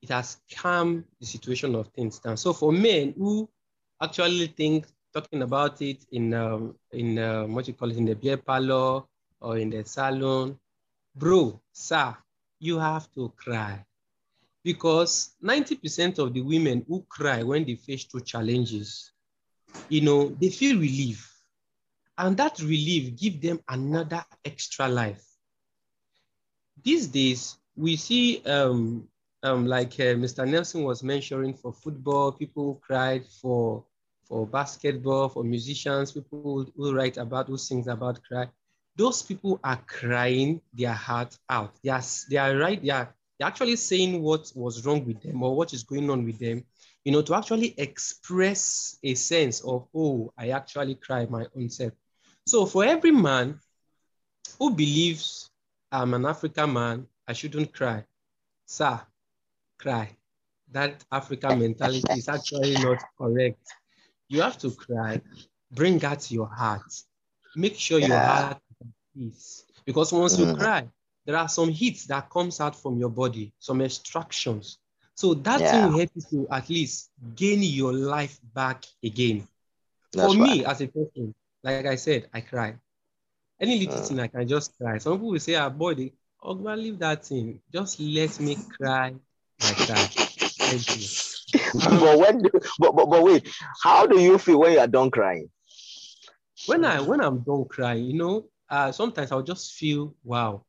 it 0.00 0.08
has 0.10 0.38
calmed 0.56 1.04
the 1.20 1.26
situation 1.26 1.74
of 1.74 1.88
things 1.88 2.18
down. 2.18 2.36
So 2.36 2.52
for 2.52 2.72
men 2.72 3.14
who 3.16 3.48
actually 4.00 4.46
think 4.48 4.86
talking 5.12 5.42
about 5.42 5.82
it 5.82 6.06
in 6.12 6.32
um, 6.34 6.76
in 6.92 7.18
um, 7.18 7.54
what 7.54 7.66
you 7.66 7.74
call 7.74 7.90
it 7.90 7.96
in 7.96 8.04
the 8.04 8.14
beer 8.14 8.36
parlor 8.36 9.02
or 9.40 9.58
in 9.58 9.70
the 9.70 9.84
salon 9.84 10.58
bro, 11.18 11.60
sir, 11.72 12.16
you 12.60 12.78
have 12.78 13.10
to 13.12 13.32
cry. 13.36 13.84
Because 14.68 15.30
90% 15.42 16.18
of 16.18 16.34
the 16.34 16.42
women 16.42 16.84
who 16.86 17.02
cry 17.08 17.42
when 17.42 17.64
they 17.64 17.76
face 17.76 18.04
through 18.04 18.20
challenges, 18.20 19.12
you 19.88 20.02
know, 20.02 20.28
they 20.28 20.50
feel 20.50 20.78
relief. 20.78 21.20
And 22.18 22.36
that 22.36 22.60
relief 22.60 23.16
give 23.16 23.40
them 23.40 23.60
another 23.66 24.22
extra 24.44 24.86
life. 24.86 25.24
These 26.84 27.06
days, 27.06 27.56
we 27.76 27.96
see, 27.96 28.42
um, 28.44 29.08
um, 29.42 29.64
like 29.64 29.94
uh, 30.00 30.20
Mr. 30.20 30.46
Nelson 30.46 30.82
was 30.82 31.02
mentioning 31.02 31.54
for 31.54 31.72
football, 31.72 32.32
people 32.32 32.78
cried 32.86 33.24
for, 33.40 33.82
for 34.28 34.46
basketball, 34.46 35.30
for 35.30 35.44
musicians, 35.44 36.12
people 36.12 36.66
who 36.76 36.94
write 36.94 37.16
about, 37.16 37.46
who 37.46 37.56
sings 37.56 37.86
about 37.86 38.22
cry 38.22 38.46
those 38.96 39.22
people 39.22 39.60
are 39.62 39.80
crying 39.86 40.60
their 40.74 40.92
heart 40.92 41.38
out. 41.48 41.72
They 41.84 41.90
are, 41.90 42.02
they 42.28 42.36
are 42.36 42.56
right, 42.56 42.82
they 42.82 42.90
are, 42.90 43.14
they're 43.38 43.48
actually 43.48 43.76
saying 43.76 44.22
what 44.22 44.50
was 44.54 44.84
wrong 44.84 45.04
with 45.04 45.22
them 45.22 45.42
or 45.42 45.54
what 45.54 45.72
is 45.72 45.84
going 45.84 46.10
on 46.10 46.24
with 46.24 46.38
them, 46.38 46.64
you 47.04 47.12
know, 47.12 47.22
to 47.22 47.34
actually 47.34 47.74
express 47.78 48.98
a 49.02 49.14
sense 49.14 49.60
of, 49.60 49.86
oh, 49.94 50.32
I 50.36 50.50
actually 50.50 50.96
cry 50.96 51.26
my 51.26 51.46
own 51.56 51.70
self. 51.70 51.92
So 52.46 52.66
for 52.66 52.84
every 52.84 53.12
man 53.12 53.60
who 54.58 54.74
believes 54.74 55.50
I'm 55.90 56.14
an 56.14 56.26
African 56.26 56.72
man, 56.72 57.06
I 57.26 57.32
shouldn't 57.32 57.72
cry, 57.72 58.04
sir, 58.66 59.00
cry. 59.78 60.10
That 60.70 61.02
African 61.10 61.60
mentality 61.60 62.12
is 62.12 62.28
actually 62.28 62.74
not 62.74 63.02
correct. 63.18 63.60
You 64.28 64.42
have 64.42 64.58
to 64.58 64.70
cry, 64.70 65.22
bring 65.72 66.04
out 66.04 66.30
your 66.30 66.46
heart. 66.46 66.82
Make 67.56 67.76
sure 67.76 67.98
yeah. 67.98 68.08
your 68.08 68.18
heart 68.18 68.58
peace. 69.14 69.64
Because 69.86 70.12
once 70.12 70.36
mm. 70.36 70.46
you 70.46 70.56
cry, 70.56 70.88
there 71.28 71.36
are 71.36 71.48
some 71.48 71.68
heats 71.68 72.06
that 72.06 72.30
comes 72.30 72.58
out 72.58 72.74
from 72.74 72.96
your 72.96 73.10
body, 73.10 73.52
some 73.58 73.82
extractions. 73.82 74.78
So 75.14 75.34
that 75.34 75.60
yeah. 75.60 75.72
thing 75.72 75.92
will 75.92 75.98
help 75.98 76.10
you 76.14 76.22
to 76.30 76.48
at 76.50 76.70
least 76.70 77.10
gain 77.36 77.62
your 77.62 77.92
life 77.92 78.40
back 78.54 78.86
again. 79.04 79.46
That's 80.14 80.32
For 80.32 80.40
me, 80.40 80.64
as 80.64 80.80
a 80.80 80.86
person, 80.86 81.34
like 81.62 81.84
I 81.84 81.96
said, 81.96 82.30
I 82.32 82.40
cry. 82.40 82.76
Any 83.60 83.78
little 83.78 84.00
mm. 84.00 84.08
thing, 84.08 84.20
I 84.20 84.28
can 84.28 84.48
just 84.48 84.72
cry. 84.78 84.96
Some 84.96 85.18
people 85.18 85.32
will 85.32 85.38
say, 85.38 85.56
ah, 85.56 85.68
boy, 85.68 85.94
they, 85.96 86.12
oh, 86.42 86.54
man, 86.54 86.82
leave 86.82 86.98
that 87.00 87.26
thing. 87.26 87.60
Just 87.70 88.00
let 88.00 88.40
me 88.40 88.56
cry 88.78 89.14
like 89.62 89.86
that. 89.86 90.08
Thank 90.10 90.96
you. 90.96 91.08
but 92.00 92.18
when, 92.18 92.40
but, 92.78 92.96
but, 92.96 93.10
but 93.10 93.22
wait, 93.22 93.46
how 93.82 94.06
do 94.06 94.18
you 94.18 94.38
feel 94.38 94.60
when 94.60 94.72
you 94.72 94.78
are 94.78 94.86
done 94.86 95.10
crying? 95.10 95.50
When 96.64 96.86
I 96.86 97.02
when 97.02 97.20
I'm 97.20 97.40
done 97.40 97.66
crying, 97.68 98.06
you 98.06 98.16
know, 98.16 98.46
uh, 98.70 98.92
sometimes 98.92 99.30
I'll 99.30 99.42
just 99.42 99.74
feel, 99.74 100.14
wow, 100.24 100.64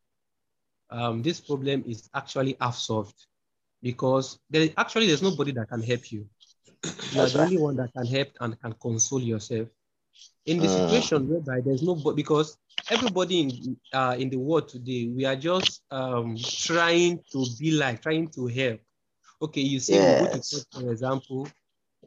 um, 0.92 1.22
this 1.22 1.40
problem 1.40 1.84
is 1.88 2.10
actually 2.14 2.58
half 2.60 2.76
solved 2.76 3.16
because 3.82 4.40
there 4.50 4.70
actually 4.78 5.08
there's 5.08 5.22
nobody 5.22 5.52
that 5.54 5.70
can 5.70 5.82
help 5.82 6.12
you. 6.12 6.28
You 7.12 7.22
are 7.22 7.28
the 7.28 7.42
only 7.42 7.58
one 7.58 7.76
that 7.78 7.94
can 7.94 8.06
help 8.06 8.30
and 8.40 8.60
can 8.60 8.74
console 8.74 9.22
yourself. 9.22 9.68
In 10.46 10.60
the 10.60 10.68
uh. 10.68 10.90
situation 10.90 11.30
whereby 11.30 11.62
there's 11.62 11.84
no 11.84 11.96
because 11.96 12.58
everybody 12.90 13.42
in 13.42 13.78
uh, 13.94 14.16
in 14.18 14.30
the 14.30 14.38
world 14.38 14.68
today, 14.68 15.12
we 15.16 15.26
are 15.26 15.36
just 15.36 15.82
um, 15.92 16.38
trying 16.38 17.20
to 17.32 17.46
be 17.60 17.72
like, 17.72 18.02
trying 18.02 18.28
to 18.30 18.48
help. 18.48 18.80
Okay, 19.42 19.62
you 19.62 19.80
see, 19.80 19.94
yes. 19.94 20.66
for 20.72 20.92
example, 20.92 21.48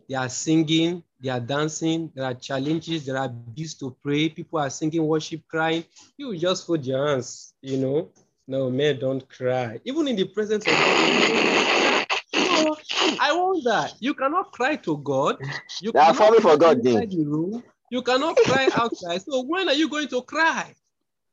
they 0.09 0.15
are 0.15 0.29
singing, 0.29 1.03
they 1.21 1.31
are 1.31 1.41
dancing, 1.41 2.11
there 2.15 2.25
are 2.25 2.35
challenges, 2.35 3.07
there 3.07 3.17
are 3.17 3.29
beats 3.29 3.75
to 3.75 3.97
pray, 4.03 4.29
people 4.29 4.59
are 4.59 4.69
singing 4.69 5.07
worship, 5.07 5.41
crying. 5.49 5.85
You 6.17 6.37
just 6.37 6.67
put 6.67 6.85
your 6.85 7.07
hands, 7.09 7.55
you 7.63 7.79
know. 7.79 8.11
No, 8.47 8.71
men 8.71 8.99
don't 8.99 9.29
cry. 9.29 9.81
Even 9.85 10.09
in 10.09 10.17
the 10.17 10.25
presence 10.25 10.67
of 10.67 10.73
God. 10.73 12.07
so 12.35 12.77
I 13.21 13.33
wonder, 13.33 13.89
you 14.01 14.15
cannot 14.15 14.53
cry 14.53 14.77
to 14.77 14.99
God. 14.99 15.39
You 15.81 15.93
are 15.95 16.15
falling 16.15 16.41
for 16.41 16.57
God. 16.57 16.85
Inside 16.85 17.11
the 17.11 17.25
room. 17.25 17.63
You 17.91 18.03
cannot 18.03 18.37
cry 18.37 18.69
outside. 18.75 19.23
So 19.23 19.43
when 19.43 19.69
are 19.69 19.75
you 19.75 19.89
going 19.89 20.09
to 20.09 20.23
cry? 20.23 20.75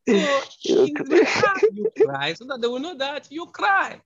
So 0.08 0.42
you 0.64 0.94
cry 2.04 2.34
so 2.34 2.46
that 2.46 2.60
they 2.62 2.68
will 2.68 2.80
know 2.80 2.98
that 2.98 3.32
you 3.32 3.46
cry. 3.48 4.02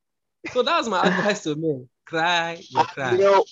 So 0.52 0.62
that's 0.64 0.88
my 0.88 1.02
advice 1.06 1.44
to 1.44 1.56
men 1.56 1.88
cry, 2.06 2.62
you 2.70 2.80
uh, 2.80 2.86
cry. 2.86 3.12
You 3.14 3.18
know, 3.18 3.46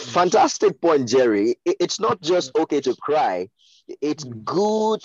fantastic 0.00 0.80
point, 0.80 1.08
Jerry. 1.08 1.56
It's 1.64 2.00
not 2.00 2.20
just 2.20 2.54
okay 2.56 2.80
to 2.82 2.94
cry, 2.96 3.48
it's 4.00 4.24
mm. 4.24 4.44
good 4.44 5.00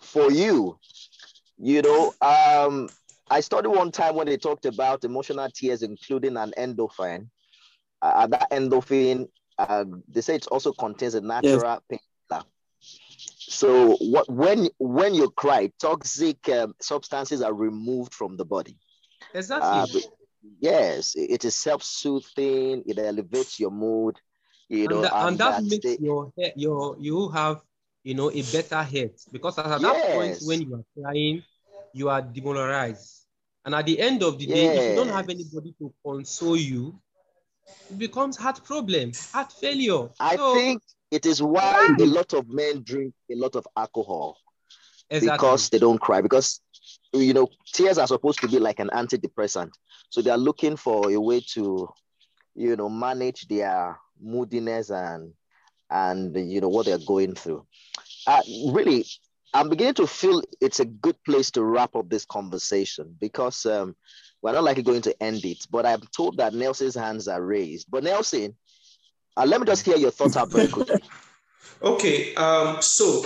for 0.00 0.30
you. 0.30 0.78
You 1.58 1.82
know, 1.82 2.12
um, 2.20 2.88
I 3.32 3.40
studied 3.40 3.70
one 3.70 3.90
time 3.90 4.14
when 4.14 4.26
they 4.26 4.36
talked 4.36 4.66
about 4.66 5.04
emotional 5.04 5.48
tears, 5.48 5.82
including 5.82 6.36
an 6.36 6.52
endorphin. 6.58 7.28
Uh, 8.02 8.26
that 8.26 8.50
endorphin, 8.50 9.26
uh, 9.58 9.84
they 10.06 10.20
say 10.20 10.34
it 10.34 10.46
also 10.48 10.72
contains 10.72 11.14
a 11.14 11.20
natural 11.22 11.80
yes. 11.88 12.00
painkiller. 12.28 12.46
So 13.38 13.96
what 14.00 14.28
when 14.30 14.68
when 14.78 15.14
you 15.14 15.30
cry, 15.30 15.72
toxic 15.80 16.46
um, 16.50 16.74
substances 16.80 17.40
are 17.40 17.54
removed 17.54 18.12
from 18.12 18.36
the 18.36 18.44
body. 18.44 18.76
Exactly. 19.34 19.80
Uh, 19.80 19.86
yes, 20.60 21.14
it 21.16 21.44
is 21.46 21.54
self-soothing. 21.54 22.82
It 22.84 22.98
elevates 22.98 23.58
your 23.58 23.70
mood. 23.70 24.20
You 24.68 24.88
know, 24.88 24.96
and, 24.96 25.04
the, 25.04 25.16
and, 25.16 25.28
and 25.28 25.38
that, 25.38 25.50
that 25.52 25.62
makes 25.62 25.76
state, 25.76 26.00
your 26.00 26.32
your 26.54 26.96
you 27.00 27.28
have 27.30 27.62
you 28.04 28.14
know 28.14 28.30
a 28.30 28.42
better 28.42 28.82
head 28.82 29.12
because 29.32 29.56
at 29.58 29.68
that 29.68 29.80
yes. 29.80 30.14
point 30.14 30.38
when 30.42 30.60
you 30.68 30.74
are 30.74 31.02
crying, 31.02 31.42
you 31.94 32.10
are 32.10 32.20
demoralized. 32.20 33.21
And 33.64 33.74
at 33.74 33.86
the 33.86 33.98
end 34.00 34.22
of 34.22 34.38
the 34.38 34.46
day, 34.46 34.76
if 34.76 34.90
you 34.90 34.96
don't 34.96 35.14
have 35.14 35.28
anybody 35.28 35.74
to 35.78 35.92
console 36.04 36.56
you, 36.56 36.98
it 37.90 37.98
becomes 37.98 38.36
heart 38.36 38.62
problem, 38.64 39.12
heart 39.32 39.52
failure. 39.52 40.08
I 40.18 40.36
so, 40.36 40.54
think 40.54 40.82
it 41.10 41.26
is 41.26 41.42
why 41.42 41.94
a 42.00 42.04
lot 42.04 42.32
of 42.32 42.48
men 42.48 42.82
drink 42.82 43.14
a 43.30 43.36
lot 43.36 43.54
of 43.54 43.66
alcohol 43.76 44.36
exactly. 45.10 45.36
because 45.36 45.68
they 45.68 45.78
don't 45.78 46.00
cry. 46.00 46.20
Because 46.20 46.60
you 47.12 47.34
know, 47.34 47.48
tears 47.72 47.98
are 47.98 48.06
supposed 48.06 48.40
to 48.40 48.48
be 48.48 48.58
like 48.58 48.80
an 48.80 48.90
antidepressant. 48.92 49.70
So 50.10 50.22
they 50.22 50.30
are 50.30 50.38
looking 50.38 50.76
for 50.76 51.10
a 51.10 51.20
way 51.20 51.40
to, 51.54 51.88
you 52.54 52.76
know, 52.76 52.88
manage 52.88 53.46
their 53.48 53.98
moodiness 54.20 54.90
and 54.90 55.32
and 55.90 56.50
you 56.50 56.60
know 56.60 56.68
what 56.68 56.86
they're 56.86 56.98
going 56.98 57.34
through. 57.34 57.66
Uh, 58.26 58.40
really, 58.70 59.04
I'm 59.54 59.68
beginning 59.68 59.94
to 59.94 60.06
feel 60.06 60.42
it's 60.60 60.80
a 60.80 60.84
good 60.84 61.16
place 61.24 61.50
to 61.52 61.62
wrap 61.62 61.94
up 61.94 62.08
this 62.08 62.24
conversation 62.24 63.14
because 63.20 63.66
um, 63.66 63.94
we're 64.40 64.52
not 64.52 64.64
likely 64.64 64.82
going 64.82 65.02
to 65.02 65.22
end 65.22 65.44
it. 65.44 65.66
But 65.70 65.84
I'm 65.84 66.02
told 66.16 66.38
that 66.38 66.54
Nelson's 66.54 66.94
hands 66.94 67.28
are 67.28 67.42
raised. 67.42 67.90
But 67.90 68.04
Nelson, 68.04 68.56
uh, 69.36 69.44
let 69.46 69.60
me 69.60 69.66
just 69.66 69.84
hear 69.84 69.96
your 69.96 70.10
thoughts 70.10 70.36
out 70.36 70.50
very 70.50 70.68
quickly. 70.68 71.02
okay, 71.82 72.34
um, 72.34 72.80
so 72.80 73.24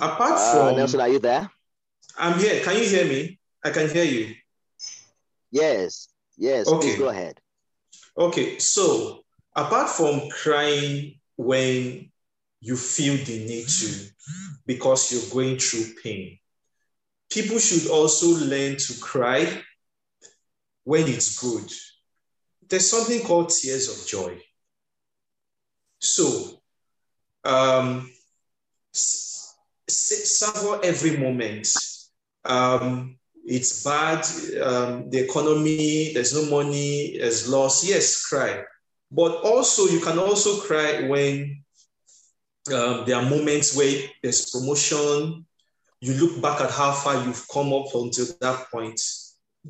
apart 0.00 0.32
uh, 0.34 0.52
from 0.52 0.76
Nelson, 0.76 1.00
are 1.00 1.08
you 1.08 1.20
there? 1.20 1.48
I'm 2.16 2.38
here. 2.38 2.60
Can 2.62 2.76
you 2.76 2.88
hear 2.88 3.04
me? 3.04 3.38
I 3.64 3.70
can 3.70 3.88
hear 3.88 4.04
you. 4.04 4.34
Yes, 5.50 6.08
yes. 6.36 6.68
Okay. 6.68 6.80
Please 6.80 6.98
go 6.98 7.08
ahead. 7.08 7.40
Okay, 8.16 8.58
so 8.58 9.20
apart 9.54 9.88
from 9.88 10.28
crying 10.30 11.20
when 11.36 12.07
you 12.60 12.76
feel 12.76 13.16
the 13.24 13.38
need 13.46 13.68
to 13.68 14.10
because 14.66 15.12
you're 15.12 15.32
going 15.32 15.58
through 15.58 15.94
pain. 16.02 16.38
People 17.30 17.58
should 17.58 17.90
also 17.90 18.28
learn 18.44 18.76
to 18.76 19.00
cry 19.00 19.46
when 20.84 21.06
it's 21.06 21.38
good. 21.38 21.70
There's 22.68 22.88
something 22.88 23.22
called 23.22 23.50
tears 23.50 23.88
of 23.88 24.06
joy. 24.06 24.38
So, 26.00 26.60
um, 27.44 28.10
savor 28.92 30.80
every 30.82 31.16
moment. 31.16 31.68
Um, 32.44 33.18
it's 33.44 33.82
bad, 33.82 34.24
um, 34.62 35.10
the 35.10 35.18
economy, 35.24 36.12
there's 36.12 36.34
no 36.34 36.50
money, 36.50 37.16
there's 37.18 37.48
loss. 37.48 37.84
Yes, 37.84 38.26
cry. 38.26 38.64
But 39.10 39.36
also, 39.42 39.86
you 39.86 40.00
can 40.00 40.18
also 40.18 40.60
cry 40.60 41.08
when 41.08 41.64
um, 42.72 43.04
there 43.06 43.16
are 43.16 43.28
moments 43.28 43.76
where 43.76 44.08
there's 44.22 44.50
promotion. 44.50 45.44
You 46.00 46.14
look 46.14 46.40
back 46.40 46.60
at 46.60 46.70
how 46.70 46.92
far 46.92 47.24
you've 47.24 47.46
come 47.52 47.72
up 47.72 47.94
until 47.94 48.26
that 48.40 48.66
point. 48.70 49.00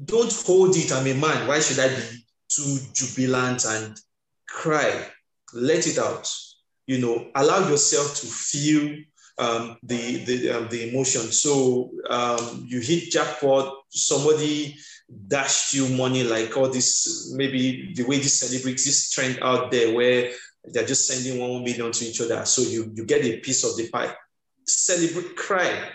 Don't 0.04 0.32
hold 0.46 0.76
it. 0.76 0.92
I'm 0.92 1.06
a 1.06 1.14
man. 1.14 1.48
Why 1.48 1.60
should 1.60 1.78
I 1.78 1.88
be 1.88 2.24
too 2.48 2.78
jubilant 2.92 3.64
and 3.64 3.98
cry? 4.46 5.06
Let 5.54 5.86
it 5.86 5.98
out. 5.98 6.30
You 6.86 6.98
know, 6.98 7.30
allow 7.34 7.68
yourself 7.68 8.16
to 8.20 8.26
feel 8.26 8.96
um, 9.38 9.78
the 9.82 10.24
the 10.24 10.50
um, 10.50 10.68
the 10.68 10.88
emotion. 10.88 11.22
So 11.32 11.90
um, 12.10 12.64
you 12.66 12.80
hit 12.80 13.10
jackpot. 13.10 13.74
Somebody 13.88 14.76
dashed 15.28 15.74
you 15.74 15.88
money 15.96 16.24
like 16.24 16.56
all 16.56 16.68
this. 16.68 17.32
Maybe 17.34 17.92
the 17.94 18.04
way 18.04 18.18
this 18.18 18.40
celebrities 18.40 18.84
this 18.84 19.10
trend 19.10 19.38
out 19.42 19.70
there 19.70 19.94
where 19.94 20.32
they're 20.72 20.86
just 20.86 21.06
sending 21.06 21.40
one 21.40 21.62
million 21.62 21.92
to 21.92 22.04
each 22.04 22.20
other. 22.20 22.44
So 22.44 22.62
you, 22.62 22.92
you 22.94 23.04
get 23.04 23.24
a 23.24 23.38
piece 23.38 23.64
of 23.64 23.76
the 23.76 23.88
pie. 23.88 24.14
Celebrate, 24.66 25.36
cry. 25.36 25.90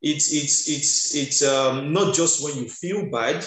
It's, 0.00 0.32
it's, 0.32 0.68
it's, 0.68 1.14
it's 1.14 1.42
um, 1.42 1.92
not 1.92 2.14
just 2.14 2.42
when 2.42 2.56
you 2.56 2.68
feel 2.68 3.10
bad. 3.10 3.44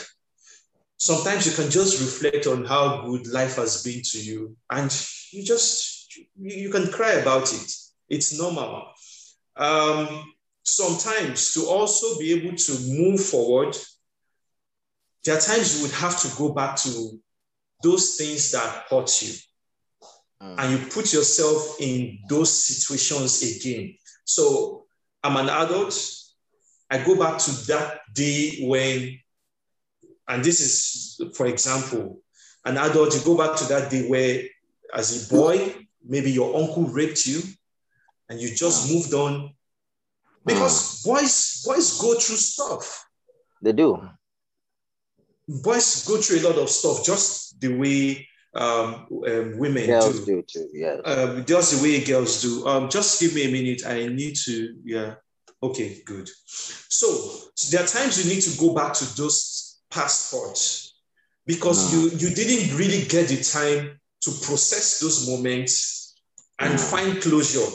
Sometimes 0.97 1.45
you 1.45 1.51
can 1.53 1.69
just 1.69 1.99
reflect 1.99 2.47
on 2.47 2.65
how 2.65 3.05
good 3.05 3.27
life 3.27 3.57
has 3.57 3.83
been 3.83 4.01
to 4.01 4.19
you 4.19 4.55
and 4.71 4.85
you 5.31 5.43
just, 5.43 6.17
you, 6.37 6.69
can 6.69 6.91
cry 6.91 7.13
about 7.13 7.53
it. 7.53 7.73
It's 8.07 8.37
normal. 8.37 8.85
Um, 9.57 10.33
sometimes 10.63 11.53
to 11.53 11.65
also 11.65 12.17
be 12.17 12.33
able 12.33 12.55
to 12.55 12.79
move 12.87 13.23
forward, 13.23 13.75
there 15.25 15.37
are 15.37 15.41
times 15.41 15.77
you 15.77 15.83
would 15.83 15.95
have 15.95 16.19
to 16.21 16.37
go 16.37 16.53
back 16.53 16.77
to 16.77 17.19
those 17.83 18.15
things 18.15 18.51
that 18.51 18.85
hurt 18.89 19.21
you 19.21 19.33
mm. 20.41 20.55
and 20.57 20.71
you 20.71 20.87
put 20.87 21.13
yourself 21.13 21.77
in 21.79 22.19
those 22.29 22.63
situations 22.63 23.41
again. 23.41 23.95
So 24.23 24.85
I'm 25.23 25.37
an 25.37 25.49
adult. 25.49 25.95
I 26.89 27.03
go 27.03 27.15
back 27.17 27.39
to 27.39 27.51
that 27.67 28.01
day 28.13 28.65
when, 28.67 29.19
and 30.27 30.43
this 30.43 30.59
is, 30.59 31.35
for 31.35 31.47
example, 31.47 32.21
an 32.63 32.77
adult, 32.77 33.13
you 33.15 33.21
go 33.23 33.37
back 33.37 33.57
to 33.57 33.65
that 33.65 33.91
day 33.91 34.07
where, 34.07 34.43
as 34.93 35.29
a 35.29 35.35
boy, 35.35 35.75
maybe 36.03 36.31
your 36.31 36.55
uncle 36.55 36.83
raped 36.85 37.25
you 37.25 37.41
and 38.29 38.39
you 38.39 38.53
just 38.55 38.91
moved 38.91 39.13
on. 39.13 39.53
Because 40.45 41.01
mm. 41.01 41.05
boys, 41.05 41.63
boys 41.65 41.99
go 41.99 42.13
through 42.13 42.37
stuff. 42.37 43.07
They 43.61 43.73
do. 43.73 44.01
Boys 45.47 46.07
go 46.07 46.17
through 46.17 46.39
a 46.39 46.47
lot 46.47 46.57
of 46.57 46.69
stuff, 46.69 47.03
just 47.03 47.59
the 47.59 47.75
way 47.75 48.27
um, 48.55 49.07
um, 49.27 49.57
women 49.57 49.85
girls 49.85 50.25
do. 50.25 50.37
do 50.37 50.43
too. 50.47 50.69
Yeah, 50.73 50.97
um, 51.05 51.45
just 51.45 51.75
the 51.75 51.83
way 51.83 52.03
girls 52.03 52.41
do. 52.41 52.65
Um, 52.65 52.89
just 52.89 53.19
give 53.19 53.35
me 53.35 53.45
a 53.45 53.51
minute. 53.51 53.85
I 53.85 54.07
need 54.07 54.35
to. 54.45 54.75
Yeah. 54.83 55.15
Okay. 55.61 56.01
Good. 56.05 56.29
So, 56.45 57.07
so 57.55 57.75
there 57.75 57.83
are 57.83 57.87
times 57.87 58.23
you 58.23 58.33
need 58.33 58.41
to 58.41 58.57
go 58.57 58.73
back 58.73 58.93
to 58.93 59.17
those 59.17 59.79
past 59.89 60.31
thoughts 60.31 60.95
because 61.45 61.91
mm. 61.91 61.93
you 61.93 62.17
you 62.17 62.35
didn't 62.35 62.77
really 62.77 63.05
get 63.05 63.27
the 63.27 63.43
time 63.43 63.99
to 64.21 64.31
process 64.45 64.99
those 64.99 65.27
moments 65.27 66.15
and 66.59 66.73
mm. 66.73 66.91
find 66.91 67.21
closure. 67.21 67.69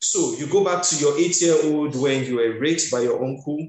So 0.00 0.34
you 0.34 0.46
go 0.48 0.64
back 0.64 0.82
to 0.82 0.96
your 0.96 1.16
eight-year-old 1.16 1.96
when 1.96 2.24
you 2.24 2.36
were 2.36 2.58
raped 2.58 2.90
by 2.90 3.00
your 3.00 3.24
uncle. 3.24 3.68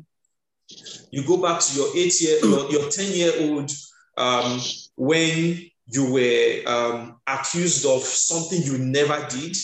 You 1.12 1.26
go 1.26 1.38
back 1.38 1.62
to 1.62 1.76
your 1.78 1.96
eight-year, 1.96 2.40
your, 2.40 2.72
your 2.72 2.90
ten-year-old 2.90 3.72
um, 4.18 4.60
when 4.98 5.70
you 5.88 6.12
were 6.12 6.72
um, 6.72 7.20
accused 7.28 7.86
of 7.86 8.02
something 8.02 8.62
you 8.62 8.78
never 8.78 9.18
did, 9.30 9.56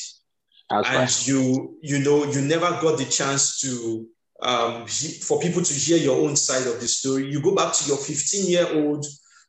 That's 0.69 0.87
and 0.87 0.97
right. 0.97 1.27
you 1.27 1.77
you 1.81 1.99
know 1.99 2.25
you 2.25 2.41
never 2.41 2.69
got 2.81 2.97
the 2.97 3.05
chance 3.05 3.59
to 3.61 4.07
um, 4.41 4.85
for 4.87 5.39
people 5.39 5.61
to 5.61 5.73
hear 5.73 5.97
your 5.97 6.21
own 6.21 6.35
side 6.35 6.67
of 6.67 6.79
the 6.79 6.87
story. 6.87 7.31
You 7.31 7.41
go 7.41 7.55
back 7.55 7.73
to 7.73 7.87
your 7.87 7.97
15 7.97 8.49
year 8.49 8.67
old 8.73 9.05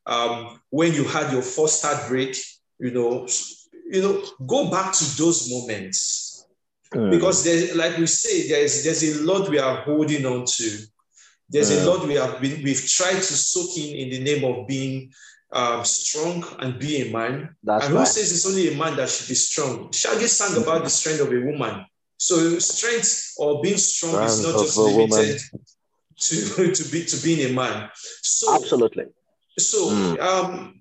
um, 0.07 0.61
when 0.71 0.93
you 0.95 1.05
had 1.05 1.33
your 1.33 1.43
first 1.43 1.83
heartbreak. 1.85 2.37
You 2.79 2.91
know, 2.91 3.29
you 3.91 4.03
know, 4.03 4.23
go 4.47 4.71
back 4.71 4.93
to 4.95 5.05
those 5.17 5.51
moments 5.51 6.47
mm. 6.93 7.11
because 7.11 7.45
there, 7.45 7.75
like 7.75 7.99
we 7.99 8.07
say, 8.07 8.49
there's 8.49 8.85
there's 8.85 9.03
a 9.03 9.23
lot 9.23 9.49
we 9.49 9.59
are 9.59 9.83
holding 9.83 10.25
on 10.27 10.45
to. 10.47 10.79
There's 11.49 11.71
mm. 11.71 11.83
a 11.83 11.91
lot 11.91 12.07
we 12.07 12.15
have 12.15 12.41
been 12.41 12.63
we've 12.63 12.87
tried 12.87 13.17
to 13.17 13.23
soak 13.23 13.77
in 13.77 13.95
in 13.97 14.11
the 14.11 14.21
name 14.21 14.45
of 14.45 14.67
being 14.67 15.13
um, 15.53 15.85
strong 15.85 16.45
and 16.61 16.79
be 16.79 17.09
a 17.09 17.13
man. 17.13 17.55
That's 17.63 17.87
and 17.87 17.97
who 17.97 18.07
says 18.07 18.33
it's 18.33 18.47
only 18.47 18.73
a 18.73 18.77
man 18.77 18.97
that 18.97 19.09
should 19.09 19.29
be 19.29 19.35
strong? 19.35 19.93
Shaggy 19.93 20.27
sang 20.27 20.61
about 20.63 20.85
the 20.85 20.91
strength 20.91 21.21
of 21.21 21.33
a 21.33 21.41
woman. 21.41 21.85
So 22.17 22.59
strength 22.59 23.35
or 23.37 23.61
being 23.63 23.77
strong 23.77 24.13
strength 24.13 24.33
is 24.33 24.47
not 24.47 24.63
just 24.63 24.79
limited 24.79 25.41
to, 26.21 26.73
to 26.75 26.91
be 26.91 27.05
to 27.05 27.23
being 27.23 27.51
a 27.51 27.53
man. 27.53 27.91
So 27.95 28.55
absolutely. 28.55 29.05
So 29.59 29.91
mm. 29.91 30.21
um 30.21 30.81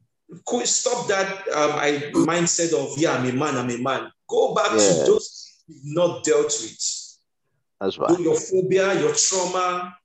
stop 0.64 1.08
that 1.08 1.28
um 1.50 1.72
I 1.74 2.12
mindset 2.14 2.74
of 2.74 2.98
yeah, 2.98 3.14
I'm 3.14 3.30
a 3.30 3.34
man, 3.34 3.58
I'm 3.58 3.70
a 3.70 3.78
man. 3.78 4.12
Go 4.30 4.54
back 4.54 4.72
yeah. 4.72 4.78
to 4.78 4.94
those 5.06 5.60
not 5.84 6.24
dealt 6.24 6.46
with. 6.62 7.18
That's 7.80 7.98
right. 7.98 8.20
Your 8.20 8.36
phobia, 8.36 9.00
your 9.02 9.14
trauma, 9.16 9.96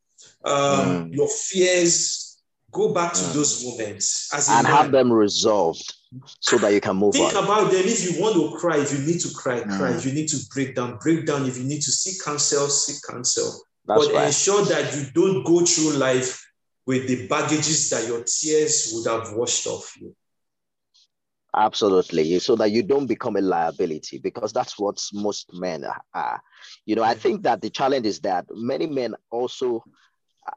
um, 0.45 1.11
mm. 1.11 1.15
your 1.15 1.29
fears, 1.29 2.26
Go 2.77 2.93
back 2.93 3.15
to 3.15 3.25
those 3.33 3.65
moments 3.65 4.31
and 4.51 4.67
have 4.67 4.93
them 4.93 5.11
resolved 5.11 5.95
so 6.41 6.59
that 6.59 6.75
you 6.75 6.81
can 6.83 6.97
move 6.97 7.15
on. 7.17 7.31
Think 7.31 7.35
on. 7.35 7.45
about 7.45 7.73
them. 7.73 7.83
If 7.85 8.05
you 8.05 8.21
want 8.21 8.35
to 8.35 8.55
cry, 8.59 8.77
if 8.77 8.93
you 8.93 8.99
need 9.07 9.19
to 9.21 9.33
cry, 9.35 9.61
mm. 9.61 9.79
cry. 9.79 9.93
If 9.93 10.05
you 10.05 10.13
need 10.13 10.29
to 10.29 10.39
break 10.53 10.75
down, 10.75 10.99
break 10.99 11.25
down. 11.25 11.47
If 11.47 11.57
you 11.57 11.65
need 11.65 11.81
to 11.81 11.91
seek 11.91 12.23
counsel, 12.23 12.69
seek 12.69 12.99
counsel. 13.11 13.51
That's 13.87 14.09
but 14.09 14.15
right. 14.15 14.27
ensure 14.27 14.63
that 14.67 14.95
you 14.95 15.07
don't 15.15 15.43
go 15.45 15.65
through 15.65 15.93
life 15.97 16.45
with 16.85 17.09
the 17.09 17.27
baggages 17.29 17.89
that 17.91 18.07
your 18.07 18.23
tears 18.25 18.93
would 18.93 19.11
have 19.11 19.33
washed 19.33 19.67
off 19.67 19.97
you. 19.99 20.15
Absolutely. 21.57 22.39
So 22.41 22.57
that 22.57 22.71
you 22.71 22.83
don't 22.83 23.07
become 23.07 23.37
a 23.37 23.41
liability 23.41 24.19
because 24.19 24.53
that's 24.53 24.79
what 24.79 25.03
most 25.15 25.51
men 25.55 25.87
are. 26.13 26.43
You 26.85 26.95
know, 26.95 27.03
I 27.03 27.15
think 27.15 27.43
that 27.45 27.63
the 27.63 27.71
challenge 27.71 28.05
is 28.05 28.21
that 28.21 28.45
many 28.51 28.87
men 28.87 29.15
also 29.31 29.83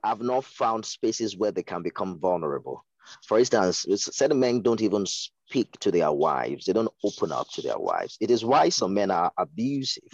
have 0.03 0.21
not 0.21 0.45
found 0.45 0.85
spaces 0.85 1.37
where 1.37 1.51
they 1.51 1.63
can 1.63 1.81
become 1.81 2.19
vulnerable. 2.19 2.85
For 3.27 3.39
instance, 3.39 3.85
certain 3.95 4.39
men 4.39 4.61
don't 4.61 4.81
even 4.81 5.05
speak 5.05 5.71
to 5.79 5.91
their 5.91 6.11
wives. 6.11 6.65
They 6.65 6.73
don't 6.73 6.93
open 7.03 7.31
up 7.31 7.49
to 7.53 7.61
their 7.61 7.77
wives. 7.77 8.17
It 8.21 8.29
is 8.29 8.45
why 8.45 8.69
some 8.69 8.93
men 8.93 9.09
are 9.11 9.31
abusive. 9.37 10.11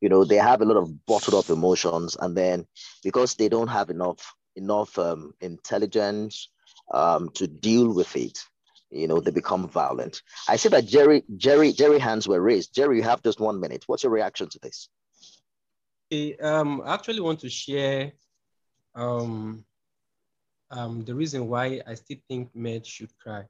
You 0.00 0.08
know, 0.08 0.24
they 0.24 0.36
have 0.36 0.60
a 0.60 0.64
lot 0.64 0.76
of 0.76 1.06
bottled 1.06 1.34
up 1.34 1.50
emotions, 1.50 2.16
and 2.20 2.36
then 2.36 2.66
because 3.02 3.34
they 3.34 3.48
don't 3.48 3.68
have 3.68 3.90
enough 3.90 4.34
enough 4.56 4.98
um, 4.98 5.32
intelligence 5.40 6.48
um, 6.92 7.30
to 7.30 7.46
deal 7.46 7.92
with 7.92 8.14
it, 8.14 8.38
you 8.90 9.08
know, 9.08 9.20
they 9.20 9.30
become 9.30 9.68
violent. 9.68 10.22
I 10.48 10.56
see 10.56 10.68
that 10.68 10.86
Jerry, 10.86 11.24
Jerry, 11.36 11.72
Jerry 11.72 11.98
hands 11.98 12.28
were 12.28 12.40
raised. 12.40 12.74
Jerry, 12.74 12.98
you 12.98 13.02
have 13.02 13.22
just 13.22 13.40
one 13.40 13.60
minute. 13.60 13.84
What's 13.86 14.04
your 14.04 14.12
reaction 14.12 14.48
to 14.50 14.58
this? 14.60 14.88
I 16.12 16.36
um, 16.40 16.82
actually 16.86 17.20
want 17.20 17.40
to 17.40 17.50
share 17.50 18.12
um, 18.94 19.64
um, 20.70 21.04
the 21.04 21.14
reason 21.14 21.48
why 21.48 21.80
I 21.86 21.94
still 21.94 22.18
think 22.28 22.54
men 22.54 22.82
should 22.82 23.16
cry. 23.18 23.44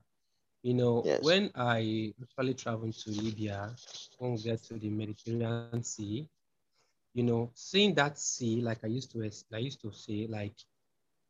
You 0.63 0.75
know, 0.75 1.03
yes. 1.05 1.23
when 1.23 1.51
I 1.55 2.15
actually 2.23 2.55
traveled 2.55 2.95
to 2.95 3.11
Libya, 3.11 3.75
when 4.19 4.33
we 4.33 4.39
get 4.39 4.63
to 4.65 4.75
the 4.75 4.89
Mediterranean 4.89 5.83
Sea, 5.83 6.27
you 7.13 7.23
know, 7.23 7.51
seeing 7.55 7.95
that 7.95 8.19
sea, 8.19 8.61
like 8.63 8.79
I 8.83 8.89
used 8.89 9.13
to, 9.13 9.31
I 9.53 9.59
used 9.59 9.81
to 9.83 9.93
say, 9.93 10.27
like 10.29 10.55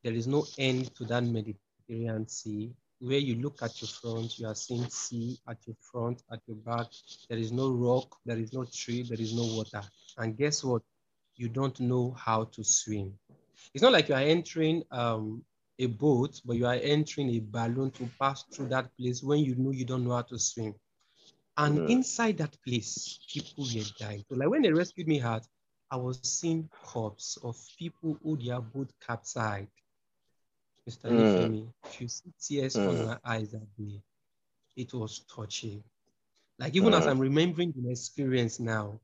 there 0.05 0.13
is 0.13 0.27
no 0.27 0.47
end 0.57 0.95
to 0.97 1.05
that 1.07 1.25
Mediterranean 1.25 2.29
Sea. 2.29 2.73
Where 3.01 3.19
you 3.19 3.35
look 3.35 3.61
at 3.61 3.83
your 3.83 3.89
front, 3.89 4.39
you 4.39 4.47
are 4.47 4.55
seeing 4.55 4.89
sea 4.89 5.37
at 5.49 5.59
your 5.67 5.77
front, 5.81 6.23
at 6.33 6.41
your 6.47 6.57
back. 6.57 6.87
There 7.29 7.39
is 7.39 7.53
no 7.53 7.71
rock, 7.71 8.17
there 8.25 8.39
is 8.39 8.53
no 8.53 8.65
tree, 8.65 9.03
there 9.03 9.21
is 9.21 9.35
no 9.35 9.57
water. 9.57 9.83
And 10.17 10.37
guess 10.37 10.63
what? 10.65 10.83
You 11.37 11.49
don't 11.49 11.79
know 11.81 12.13
how 12.13 12.45
to 12.45 12.63
swim. 12.65 13.19
It's 13.73 13.83
not 13.83 13.93
like 13.93 14.09
you 14.09 14.15
are 14.15 14.21
entering 14.21 14.83
um, 14.91 15.45
a 15.79 15.87
boat, 15.87 16.41
but 16.45 16.57
you 16.57 16.67
are 16.67 16.75
entering 16.75 17.31
a 17.31 17.41
balloon 17.41 17.91
to 17.93 18.09
pass 18.21 18.45
through 18.45 18.69
that 18.69 18.97
place 18.97 19.23
when 19.23 19.41
you 19.41 19.55
know 19.57 19.71
you 19.71 19.85
don't 19.85 20.05
know 20.05 20.15
how 20.15 20.23
to 20.23 20.39
swim. 20.39 20.75
And 21.57 21.79
mm. 21.79 21.91
inside 21.91 22.39
that 22.39 22.57
place, 22.67 23.21
people 23.33 23.65
were 23.65 23.83
dying. 23.99 24.25
So 24.29 24.37
like 24.37 24.49
when 24.49 24.63
they 24.63 24.73
rescued 24.73 25.09
me 25.09 25.21
out, 25.21 25.47
I 25.91 25.97
was 25.97 26.19
seeing 26.23 26.69
corpses 26.83 27.39
of 27.43 27.57
people 27.79 28.19
who 28.23 28.37
their 28.37 28.61
boat 28.61 28.91
capsized. 29.05 29.69
Mr. 30.89 31.11
Mm. 31.11 31.73
if 31.87 32.01
you 32.01 32.09
see 32.09 32.33
tears 32.41 32.75
mm. 32.75 32.85
from 32.85 33.07
my 33.07 33.19
eyes 33.25 33.51
that 33.53 33.67
day, 33.79 34.03
it 34.77 34.93
was 34.93 35.25
touching. 35.35 35.83
Like 36.59 36.75
even 36.75 36.93
mm. 36.93 36.99
as 36.99 37.07
I'm 37.07 37.19
remembering 37.19 37.73
the 37.77 37.91
experience 37.91 38.61
now, 38.61 39.01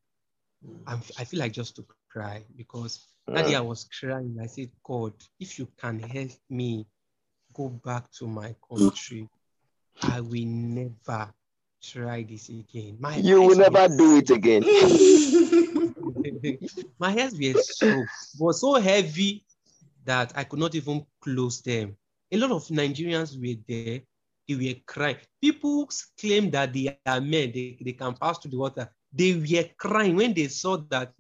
I'm, 0.87 1.01
I 1.19 1.25
feel 1.25 1.41
like 1.41 1.53
just 1.53 1.77
to 1.77 1.87
cry 2.11 2.43
because 2.57 3.07
hmm. 3.27 3.35
that 3.35 3.47
day 3.47 3.55
I 3.55 3.61
was 3.61 3.89
crying. 3.99 4.37
I 4.43 4.47
said, 4.47 4.71
God, 4.85 5.13
if 5.39 5.59
you 5.59 5.69
can 5.79 6.01
help 6.01 6.31
me 6.49 6.87
go 7.55 7.69
back 7.69 8.11
to 8.13 8.27
my 8.27 8.55
country, 8.69 9.29
I 10.03 10.21
will 10.21 10.47
never 10.47 11.33
try 11.83 12.23
this 12.23 12.49
again. 12.49 12.97
My 13.01 13.17
you 13.17 13.43
will 13.43 13.57
never 13.57 13.89
do 13.89 14.19
it 14.19 14.31
again. 14.31 14.63
my 16.99 17.11
hands 17.11 17.39
were 17.39 17.61
so 17.61 18.05
was 18.39 18.61
so 18.61 18.75
heavy 18.75 19.45
that 20.05 20.33
I 20.37 20.45
could 20.45 20.59
not 20.59 20.75
even 20.75 21.05
close 21.21 21.61
them. 21.61 21.97
A 22.33 22.37
lot 22.37 22.53
of 22.53 22.67
Nigerians 22.69 23.39
were 23.39 23.61
there. 23.69 24.01
They 24.49 24.55
were 24.55 24.81
crying. 24.87 25.17
People 25.41 25.89
claim 26.19 26.51
that 26.51 26.73
they 26.73 26.99
are 27.07 27.21
men, 27.21 27.53
they, 27.53 27.79
they 27.81 27.93
can 27.93 28.15
pass 28.15 28.39
through 28.39 28.53
the 28.53 28.59
water. 28.59 28.91
They 29.13 29.35
were 29.35 29.69
crying 29.77 30.17
when 30.17 30.35
they 30.35 30.49
saw 30.49 30.79
that 30.91 31.13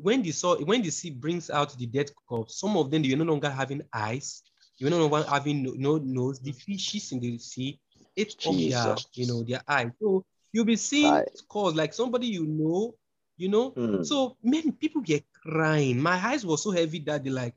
when 0.00 0.22
the 0.22 0.30
saw 0.30 0.56
when 0.56 0.82
the 0.82 0.90
sea 0.90 1.10
brings 1.10 1.50
out 1.50 1.76
the 1.76 1.86
dead 1.86 2.10
corpse, 2.26 2.58
some 2.58 2.76
of 2.76 2.90
them 2.90 3.02
they 3.02 3.12
are 3.12 3.16
no 3.16 3.24
longer 3.24 3.50
having 3.50 3.82
eyes, 3.92 4.42
they 4.80 4.86
are 4.86 4.90
no 4.90 5.06
longer 5.06 5.28
having 5.28 5.62
no, 5.62 5.72
no 5.76 5.98
nose. 5.98 6.40
The 6.40 6.52
fishes 6.52 7.12
in 7.12 7.20
the 7.20 7.38
sea 7.38 7.80
ate 8.16 8.36
up 8.46 8.54
their 8.54 8.96
you 9.12 9.26
know 9.26 9.42
their 9.42 9.62
eyes. 9.66 9.90
So 10.00 10.24
you'll 10.52 10.64
be 10.64 10.76
seeing 10.76 11.12
I... 11.12 11.24
scores 11.34 11.74
like 11.74 11.92
somebody 11.92 12.28
you 12.28 12.46
know, 12.46 12.94
you 13.36 13.48
know. 13.48 13.72
Mm. 13.72 14.06
So 14.06 14.36
many 14.42 14.70
people 14.70 15.02
get 15.02 15.24
crying. 15.42 16.00
My 16.00 16.14
eyes 16.14 16.46
were 16.46 16.56
so 16.56 16.70
heavy 16.70 17.00
that 17.00 17.24
they 17.24 17.30
like, 17.30 17.54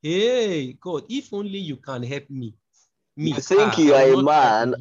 hey 0.00 0.72
God, 0.74 1.04
if 1.08 1.32
only 1.32 1.58
you 1.58 1.76
can 1.76 2.02
help 2.02 2.30
me. 2.30 2.54
Me, 3.16 3.32
you 3.32 3.40
think 3.40 3.76
ah, 3.76 3.80
you 3.80 3.92
are 3.92 4.12
a 4.12 4.22
man 4.22 4.74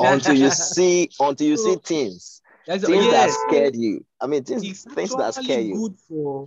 until 0.00 0.34
you 0.34 0.50
see 0.50 1.08
until 1.20 1.46
you 1.46 1.56
so, 1.56 1.74
see 1.74 1.80
things. 1.84 2.42
That's, 2.70 2.86
things 2.86 3.10
that 3.10 3.30
scared 3.30 3.74
you. 3.74 4.04
I 4.20 4.28
mean, 4.28 4.44
things, 4.44 4.84
things 4.84 5.12
that 5.16 5.34
scare 5.34 5.60
you. 5.60 5.74
Good 5.74 5.96
for, 6.06 6.46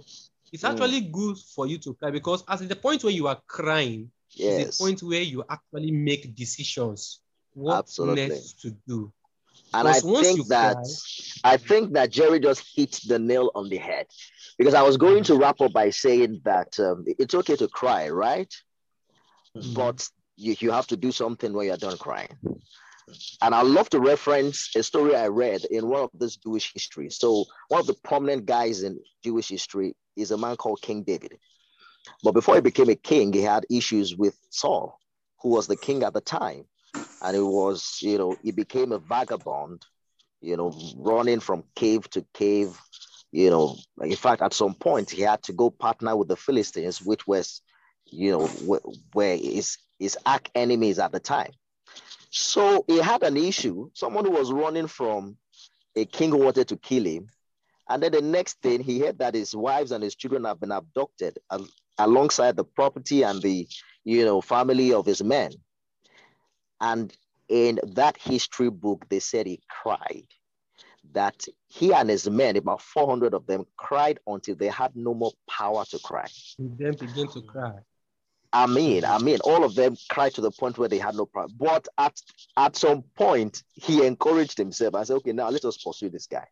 it's 0.53 0.63
actually 0.63 1.01
mm. 1.01 1.11
good 1.11 1.37
for 1.37 1.67
you 1.67 1.77
to 1.79 1.93
cry 1.95 2.11
because 2.11 2.45
at 2.47 2.59
the 2.69 2.77
point 2.77 3.03
where 3.03 3.11
you 3.11 3.27
are 3.27 3.41
crying, 3.45 4.09
yes. 4.29 4.67
is 4.67 4.77
the 4.77 4.83
point 4.85 5.03
where 5.03 5.21
you 5.21 5.43
actually 5.49 5.91
make 5.91 6.33
decisions. 6.33 7.19
What 7.53 7.79
Absolutely. 7.79 8.29
next 8.29 8.61
to 8.61 8.73
do. 8.87 9.11
And 9.73 9.85
I 9.85 9.99
think 9.99 10.47
that 10.47 10.75
cry, 10.75 11.53
I 11.53 11.57
think 11.57 11.91
that 11.91 12.09
Jerry 12.09 12.39
just 12.39 12.63
hit 12.73 13.01
the 13.05 13.19
nail 13.19 13.51
on 13.53 13.67
the 13.67 13.77
head 13.77 14.07
because 14.57 14.75
I 14.75 14.81
was 14.81 14.95
going 14.95 15.25
to 15.25 15.35
wrap 15.35 15.59
up 15.59 15.73
by 15.73 15.89
saying 15.89 16.39
that 16.45 16.79
um, 16.79 17.03
it's 17.05 17.35
okay 17.35 17.57
to 17.57 17.67
cry, 17.67 18.07
right? 18.07 18.51
Mm-hmm. 19.57 19.73
But 19.73 20.07
you, 20.37 20.55
you 20.57 20.71
have 20.71 20.87
to 20.87 20.95
do 20.95 21.11
something 21.11 21.51
when 21.51 21.65
you're 21.67 21.75
done 21.75 21.97
crying. 21.97 22.37
And 23.41 23.53
I 23.53 23.61
love 23.61 23.89
to 23.89 23.99
reference 23.99 24.75
a 24.75 24.83
story 24.83 25.15
I 25.15 25.27
read 25.27 25.65
in 25.65 25.87
one 25.87 26.03
of 26.03 26.11
this 26.13 26.37
Jewish 26.37 26.71
history. 26.73 27.09
So 27.09 27.45
one 27.67 27.81
of 27.81 27.87
the 27.87 27.95
prominent 28.03 28.45
guys 28.45 28.83
in 28.83 28.99
Jewish 29.23 29.49
history 29.49 29.95
is 30.15 30.31
a 30.31 30.37
man 30.37 30.55
called 30.55 30.81
King 30.81 31.03
David. 31.03 31.37
But 32.23 32.33
before 32.33 32.55
he 32.55 32.61
became 32.61 32.89
a 32.89 32.95
king, 32.95 33.33
he 33.33 33.41
had 33.41 33.65
issues 33.69 34.15
with 34.15 34.37
Saul, 34.49 34.99
who 35.41 35.49
was 35.49 35.67
the 35.67 35.75
king 35.75 36.03
at 36.03 36.13
the 36.13 36.21
time. 36.21 36.65
And 37.21 37.35
it 37.35 37.41
was, 37.41 37.99
you 38.01 38.17
know, 38.17 38.35
he 38.43 38.51
became 38.51 38.91
a 38.91 38.99
vagabond, 38.99 39.85
you 40.41 40.57
know, 40.57 40.73
running 40.97 41.39
from 41.39 41.63
cave 41.75 42.09
to 42.11 42.25
cave, 42.33 42.77
you 43.31 43.49
know. 43.49 43.77
In 44.01 44.15
fact, 44.15 44.41
at 44.41 44.53
some 44.53 44.75
point, 44.75 45.09
he 45.09 45.21
had 45.21 45.41
to 45.43 45.53
go 45.53 45.69
partner 45.69 46.15
with 46.15 46.27
the 46.27 46.35
Philistines, 46.35 47.01
which 47.01 47.25
was, 47.25 47.61
you 48.05 48.31
know, 48.31 48.47
where 49.13 49.37
his, 49.37 49.77
his 49.99 50.17
arch 50.25 50.47
enemies 50.53 50.99
at 50.99 51.11
the 51.11 51.19
time. 51.19 51.51
So 52.35 52.83
he 52.87 52.97
had 52.97 53.21
an 53.21 53.37
issue. 53.37 53.91
Someone 53.93 54.25
who 54.25 54.31
was 54.31 54.51
running 54.51 54.87
from 54.87 55.37
a 55.95 56.03
king 56.05 56.35
wanted 56.35 56.67
to 56.69 56.77
kill 56.77 57.05
him. 57.05 57.27
And 57.87 58.01
then 58.01 58.11
the 58.11 58.21
next 58.21 58.59
thing 58.59 58.81
he 58.81 58.99
heard 59.01 59.19
that 59.19 59.35
his 59.35 59.55
wives 59.55 59.91
and 59.91 60.03
his 60.03 60.15
children 60.15 60.45
have 60.45 60.59
been 60.59 60.71
abducted 60.71 61.37
alongside 61.99 62.55
the 62.55 62.63
property 62.63 63.23
and 63.23 63.39
the 63.39 63.67
you 64.03 64.25
know 64.25 64.41
family 64.41 64.93
of 64.93 65.05
his 65.05 65.23
men. 65.23 65.51
And 66.81 67.15
in 67.49 67.79
that 67.83 68.17
history 68.17 68.71
book, 68.71 69.05
they 69.09 69.19
said 69.19 69.45
he 69.45 69.61
cried. 69.69 70.25
That 71.11 71.45
he 71.67 71.93
and 71.93 72.09
his 72.09 72.27
men, 72.27 72.57
about 72.57 72.81
400 72.81 73.35
of 73.35 73.45
them, 73.45 73.67
cried 73.77 74.19
until 74.25 74.55
they 74.55 74.69
had 74.69 74.95
no 74.95 75.13
more 75.13 75.33
power 75.47 75.85
to 75.85 75.99
cry. 75.99 76.25
He 76.57 76.67
then 76.79 76.95
began 76.95 77.27
to 77.27 77.41
cry. 77.41 77.75
I 78.53 78.67
mean, 78.67 79.03
I 79.03 79.17
mean, 79.17 79.39
all 79.43 79.63
of 79.63 79.73
them 79.73 79.97
cried 80.11 80.35
to 80.35 80.41
the 80.41 80.51
point 80.51 80.77
where 80.77 80.87
they 80.87 80.99
had 80.99 81.15
no 81.15 81.25
problem. 81.25 81.57
But 81.59 81.87
at 81.97 82.15
at 82.55 82.75
some 82.75 83.03
point, 83.15 83.63
he 83.73 84.05
encouraged 84.05 84.59
himself. 84.59 84.93
I 84.93 85.03
said, 85.03 85.15
okay, 85.17 85.33
now 85.33 85.49
let 85.49 85.65
us 85.65 85.77
pursue 85.77 86.09
this 86.09 86.27
guy. 86.27 86.47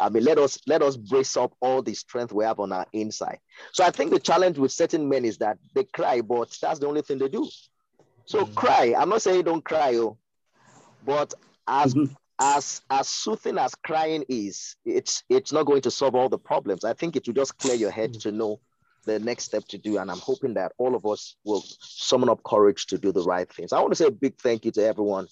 I 0.00 0.08
mean, 0.08 0.24
let 0.24 0.38
us 0.38 0.58
let 0.66 0.82
us 0.82 0.96
brace 0.96 1.36
up 1.36 1.54
all 1.60 1.82
the 1.82 1.94
strength 1.94 2.32
we 2.32 2.44
have 2.44 2.58
on 2.58 2.72
our 2.72 2.86
inside. 2.92 3.38
So 3.72 3.84
I 3.84 3.90
think 3.92 4.10
the 4.10 4.18
challenge 4.18 4.58
with 4.58 4.72
certain 4.72 5.08
men 5.08 5.24
is 5.24 5.38
that 5.38 5.58
they 5.72 5.84
cry, 5.84 6.20
but 6.20 6.56
that's 6.60 6.80
the 6.80 6.88
only 6.88 7.02
thing 7.02 7.18
they 7.18 7.28
do. 7.28 7.48
So 8.26 8.40
mm-hmm. 8.40 8.54
cry. 8.54 8.94
I'm 8.98 9.08
not 9.08 9.22
saying 9.22 9.44
don't 9.44 9.64
cry, 9.64 9.94
oh, 9.94 10.18
but 11.06 11.32
as 11.68 11.94
mm-hmm. 11.94 12.12
as 12.40 12.82
as 12.90 13.06
soothing 13.08 13.56
as 13.56 13.76
crying 13.76 14.24
is, 14.28 14.74
it's 14.84 15.22
it's 15.28 15.52
not 15.52 15.66
going 15.66 15.82
to 15.82 15.92
solve 15.92 16.16
all 16.16 16.28
the 16.28 16.38
problems. 16.38 16.84
I 16.84 16.94
think 16.94 17.14
it 17.14 17.28
will 17.28 17.34
just 17.34 17.56
clear 17.58 17.74
your 17.76 17.92
head 17.92 18.10
mm-hmm. 18.10 18.30
to 18.30 18.32
know 18.32 18.60
the 19.04 19.18
next 19.18 19.44
step 19.44 19.66
to 19.68 19.78
do. 19.78 19.98
And 19.98 20.10
I'm 20.10 20.18
hoping 20.18 20.54
that 20.54 20.72
all 20.78 20.94
of 20.94 21.06
us 21.06 21.36
will 21.44 21.64
summon 21.80 22.28
up 22.28 22.42
courage 22.44 22.86
to 22.86 22.98
do 22.98 23.12
the 23.12 23.22
right 23.22 23.50
things. 23.52 23.72
I 23.72 23.80
want 23.80 23.92
to 23.92 23.96
say 23.96 24.06
a 24.06 24.10
big 24.10 24.36
thank 24.38 24.64
you 24.64 24.70
to 24.72 24.84
everyone 24.84 25.26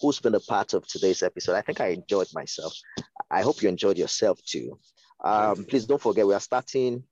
who's 0.00 0.20
been 0.20 0.34
a 0.34 0.40
part 0.40 0.74
of 0.74 0.86
today's 0.86 1.22
episode. 1.22 1.54
I 1.54 1.62
think 1.62 1.80
I 1.80 1.88
enjoyed 1.88 2.28
myself. 2.34 2.74
I 3.30 3.42
hope 3.42 3.62
you 3.62 3.68
enjoyed 3.68 3.98
yourself 3.98 4.40
too. 4.42 4.78
Um, 5.22 5.64
please 5.64 5.84
don't 5.84 6.00
forget 6.00 6.26
we 6.26 6.34
are 6.34 6.40
starting 6.40 7.04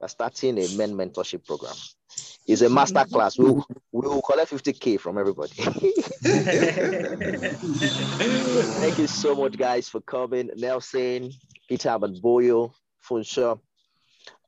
we're 0.00 0.08
starting 0.08 0.58
a 0.58 0.68
men 0.76 0.92
mentorship 0.94 1.46
program. 1.46 1.74
It's 2.46 2.60
a 2.60 2.68
master 2.68 3.06
class. 3.06 3.38
We 3.38 3.46
will, 3.46 3.66
we 3.90 4.06
will 4.06 4.20
collect 4.20 4.50
50k 4.50 5.00
from 5.00 5.16
everybody. 5.16 5.54
Thank 8.80 8.98
you 8.98 9.06
so 9.06 9.34
much, 9.34 9.56
guys, 9.56 9.88
for 9.88 10.02
coming. 10.02 10.50
Nelson, 10.56 11.32
Peter 11.68 11.88
Boyo, 11.88 12.72
Funsho, 13.08 13.60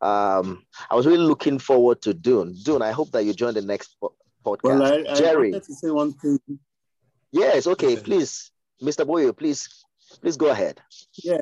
um, 0.01 0.65
I 0.91 0.95
was 0.95 1.07
really 1.07 1.19
looking 1.19 1.59
forward 1.59 2.03
to 2.03 2.15
Dune. 2.15 2.55
Dune, 2.63 2.83
I 2.83 2.93
hope 2.93 3.11
that 3.13 3.25
you 3.25 3.33
join 3.33 3.55
the 3.55 3.63
next 3.63 3.97
po- 4.01 4.15
podcast. 4.45 4.63
Well, 4.63 4.83
I, 4.83 5.11
I 5.11 5.15
Jerry. 5.15 5.53
to 5.53 5.63
say 5.63 5.91
one 5.91 6.13
thing. 6.13 6.39
Yes, 7.33 7.67
okay, 7.67 7.97
please. 7.97 8.51
Mr. 8.83 9.07
Boyo, 9.07 9.37
please, 9.37 9.85
please 10.21 10.37
go 10.37 10.51
ahead. 10.51 10.81
Yeah, 11.23 11.41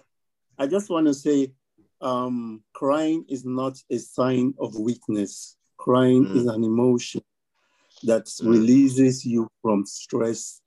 I 0.59 0.67
just 0.67 0.89
want 0.89 1.07
to 1.07 1.15
say, 1.15 1.53
um, 2.01 2.63
crying 2.73 3.25
is 3.29 3.45
not 3.45 3.77
a 3.91 3.99
sign 3.99 4.55
of 4.61 4.79
weakness. 4.79 5.57
Crying 5.79 6.27
mm. 6.27 6.37
is 6.37 6.47
an 6.47 6.63
emotion 6.63 7.23
that 8.05 8.27
mm. 8.27 8.51
releases 8.51 9.25
you 9.25 9.49
from 9.63 9.85
stress, 9.85 10.61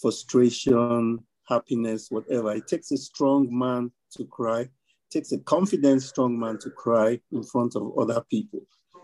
frustration, 0.00 1.18
happiness, 1.48 2.08
whatever. 2.10 2.52
It 2.52 2.68
takes 2.68 2.92
a 2.92 2.96
strong 2.96 3.48
man 3.50 3.90
to 4.16 4.24
cry. 4.24 4.68
It 5.08 5.18
takes 5.18 5.32
a 5.32 5.38
confident, 5.38 6.02
strong 6.02 6.38
man 6.38 6.58
to 6.58 6.70
cry 6.70 7.20
in 7.32 7.42
front 7.42 7.76
of 7.76 7.96
other 7.98 8.22
people. 8.28 8.60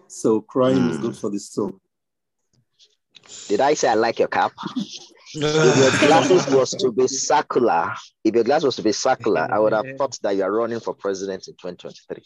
So 0.09 0.41
crying 0.41 0.79
mm. 0.79 0.91
is 0.91 0.99
good 0.99 1.17
for 1.17 1.31
the 1.31 1.39
soul. 1.39 1.81
Did 3.49 3.61
I 3.61 3.75
say 3.75 3.89
I 3.89 3.95
like 3.95 4.19
your 4.19 4.29
cap? 4.29 4.53
if 5.35 5.77
your 5.77 6.09
glasses 6.09 6.47
was 6.53 6.71
to 6.73 6.93
be 6.93 7.09
circular, 7.09 7.95
if 8.25 8.35
your 8.35 8.45
glass 8.45 8.65
was 8.65 8.77
to 8.77 8.83
be 8.83 8.93
circular, 8.93 9.49
I 9.51 9.59
would 9.59 9.73
have 9.73 9.87
thought 9.97 10.19
that 10.23 10.37
you 10.37 10.43
are 10.43 10.53
running 10.53 10.81
for 10.81 10.95
president 10.95 11.49
in 11.49 11.55
2023. 11.55 12.23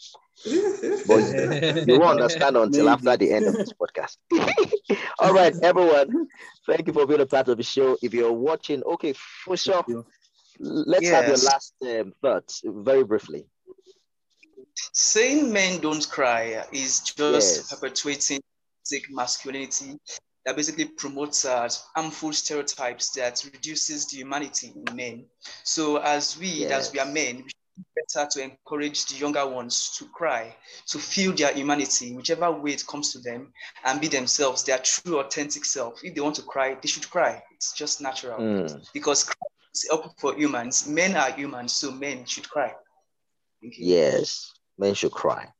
But 1.07 1.87
you 1.87 1.99
won't 1.99 2.19
understand 2.19 2.57
until 2.57 2.85
Maybe. 2.85 2.93
after 2.93 3.17
the 3.17 3.31
end 3.31 3.45
of 3.45 3.53
this 3.53 3.71
podcast. 3.73 4.17
All 5.19 5.33
right, 5.33 5.55
everyone. 5.61 6.27
Thank 6.65 6.87
you 6.87 6.93
for 6.93 7.05
being 7.05 7.21
a 7.21 7.25
part 7.25 7.47
of 7.47 7.57
the 7.57 7.63
show. 7.63 7.97
If 8.01 8.13
you're 8.13 8.33
watching, 8.33 8.83
okay, 8.83 9.13
for 9.13 9.55
sure. 9.55 9.85
Let's 10.59 11.03
yes. 11.03 11.13
have 11.13 11.27
your 11.27 11.37
last 11.37 11.75
um, 11.83 12.13
thoughts 12.21 12.63
very 12.65 13.03
briefly. 13.03 13.45
Saying 14.93 15.51
men 15.51 15.79
don't 15.79 16.07
cry 16.09 16.65
is 16.71 17.01
just 17.01 17.57
yes. 17.57 17.73
perpetuating 17.73 18.39
masculinity 19.09 19.97
that 20.45 20.55
basically 20.55 20.85
promotes 20.85 21.43
uh, 21.43 21.67
harmful 21.93 22.31
stereotypes 22.31 23.09
that 23.11 23.43
reduces 23.53 24.07
the 24.07 24.17
humanity 24.17 24.73
in 24.75 24.95
men. 24.95 25.25
So 25.63 25.97
as 25.97 26.37
we, 26.39 26.47
yes. 26.47 26.71
as 26.71 26.93
we 26.93 26.99
are 26.99 27.05
men, 27.05 27.43
better 27.95 28.27
to 28.31 28.43
encourage 28.43 29.05
the 29.05 29.15
younger 29.17 29.45
ones 29.45 29.95
to 29.97 30.05
cry, 30.05 30.55
to 30.87 30.99
feel 30.99 31.33
their 31.33 31.53
humanity, 31.53 32.15
whichever 32.15 32.51
way 32.51 32.71
it 32.71 32.87
comes 32.87 33.11
to 33.11 33.19
them, 33.19 33.51
and 33.85 33.99
be 33.99 34.07
themselves, 34.07 34.63
their 34.63 34.79
true, 34.79 35.19
authentic 35.19 35.65
self. 35.65 35.99
If 36.03 36.15
they 36.15 36.21
want 36.21 36.35
to 36.35 36.43
cry, 36.43 36.77
they 36.81 36.87
should 36.87 37.09
cry. 37.09 37.43
It's 37.51 37.73
just 37.73 38.01
natural 38.01 38.39
mm. 38.39 38.87
because 38.93 39.29
it's 39.71 39.89
open 39.91 40.11
for 40.17 40.33
humans. 40.35 40.87
Men 40.87 41.15
are 41.15 41.31
humans, 41.31 41.73
so 41.73 41.91
men 41.91 42.25
should 42.25 42.49
cry. 42.49 42.73
Yes, 43.61 44.53
men 44.77 44.93
should 44.93 45.11
cry. 45.11 45.51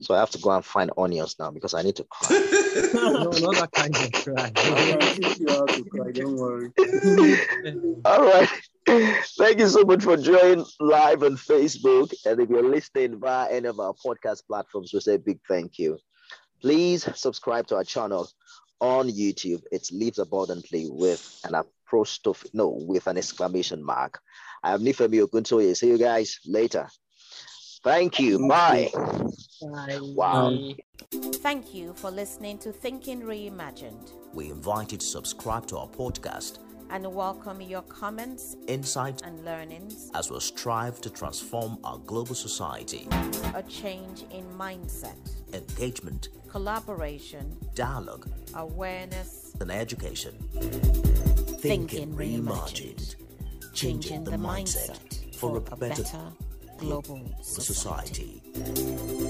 So 0.00 0.14
I 0.14 0.20
have 0.20 0.30
to 0.30 0.38
go 0.38 0.50
and 0.50 0.64
find 0.64 0.90
onions 0.96 1.36
now 1.38 1.50
because 1.50 1.74
I 1.74 1.82
need 1.82 1.96
to 1.96 2.04
cry. 2.04 2.28
no, 2.94 3.30
not 3.30 3.56
that 3.56 3.70
kind 3.72 3.94
of 3.94 4.12
cry. 4.12 4.52
you 5.38 5.48
have 5.48 5.66
to 5.66 5.84
cry, 5.84 6.12
don't 6.12 6.36
worry. 6.36 6.72
All 8.04 8.24
right. 8.24 8.48
Thank 9.38 9.58
you 9.58 9.68
so 9.68 9.82
much 9.84 10.02
for 10.02 10.16
joining 10.16 10.64
live 10.80 11.22
on 11.22 11.36
Facebook. 11.36 12.14
And 12.24 12.40
if 12.40 12.48
you're 12.48 12.68
listening 12.68 13.18
via 13.18 13.50
any 13.50 13.68
of 13.68 13.78
our 13.80 13.92
podcast 13.92 14.46
platforms, 14.46 14.92
we 14.94 15.00
say 15.00 15.18
big 15.18 15.40
thank 15.46 15.78
you. 15.78 15.98
Please 16.62 17.08
subscribe 17.14 17.66
to 17.66 17.76
our 17.76 17.84
channel 17.84 18.28
on 18.80 19.08
YouTube. 19.10 19.62
It's 19.72 19.92
Lives 19.92 20.18
Abundantly 20.18 20.88
with 20.90 21.40
an 21.44 21.54
apostrophe, 21.54 22.48
no, 22.54 22.68
with 22.68 23.06
an 23.06 23.18
exclamation 23.18 23.84
mark. 23.84 24.20
I 24.62 24.72
am 24.72 24.82
Nifemi 24.82 25.26
Oguntoye. 25.26 25.76
See 25.76 25.88
you 25.88 25.98
guys 25.98 26.38
later. 26.46 26.88
Thank 27.86 28.18
you. 28.18 28.48
Bye. 28.48 28.90
Bye. 29.62 29.98
Wow. 30.02 30.58
Thank 31.12 31.72
you 31.72 31.94
for 31.94 32.10
listening 32.10 32.58
to 32.58 32.72
Thinking 32.72 33.22
Reimagined. 33.22 34.10
We 34.34 34.50
invite 34.50 34.90
you 34.90 34.98
to 34.98 35.06
subscribe 35.06 35.68
to 35.68 35.78
our 35.78 35.86
podcast 35.86 36.58
and 36.90 37.06
welcome 37.14 37.60
your 37.60 37.82
comments, 37.82 38.56
insights, 38.66 39.22
and 39.22 39.44
learnings 39.44 40.10
as 40.16 40.32
we 40.32 40.40
strive 40.40 41.00
to 41.02 41.10
transform 41.10 41.78
our 41.84 41.98
global 41.98 42.34
society. 42.34 43.06
A 43.54 43.62
change 43.62 44.24
in 44.32 44.44
mindset, 44.58 45.36
engagement, 45.52 46.30
collaboration, 46.48 47.56
dialogue, 47.76 48.28
awareness, 48.56 49.54
and 49.60 49.70
education. 49.70 50.32
Thinking, 51.60 51.60
Thinking 51.60 52.14
reimagined, 52.16 53.14
changing 53.74 54.24
the 54.24 54.32
mindset 54.32 55.36
for 55.36 55.58
a 55.58 55.60
better 55.60 56.02
global 56.78 57.20
society. 57.42 58.42
society. 58.54 59.25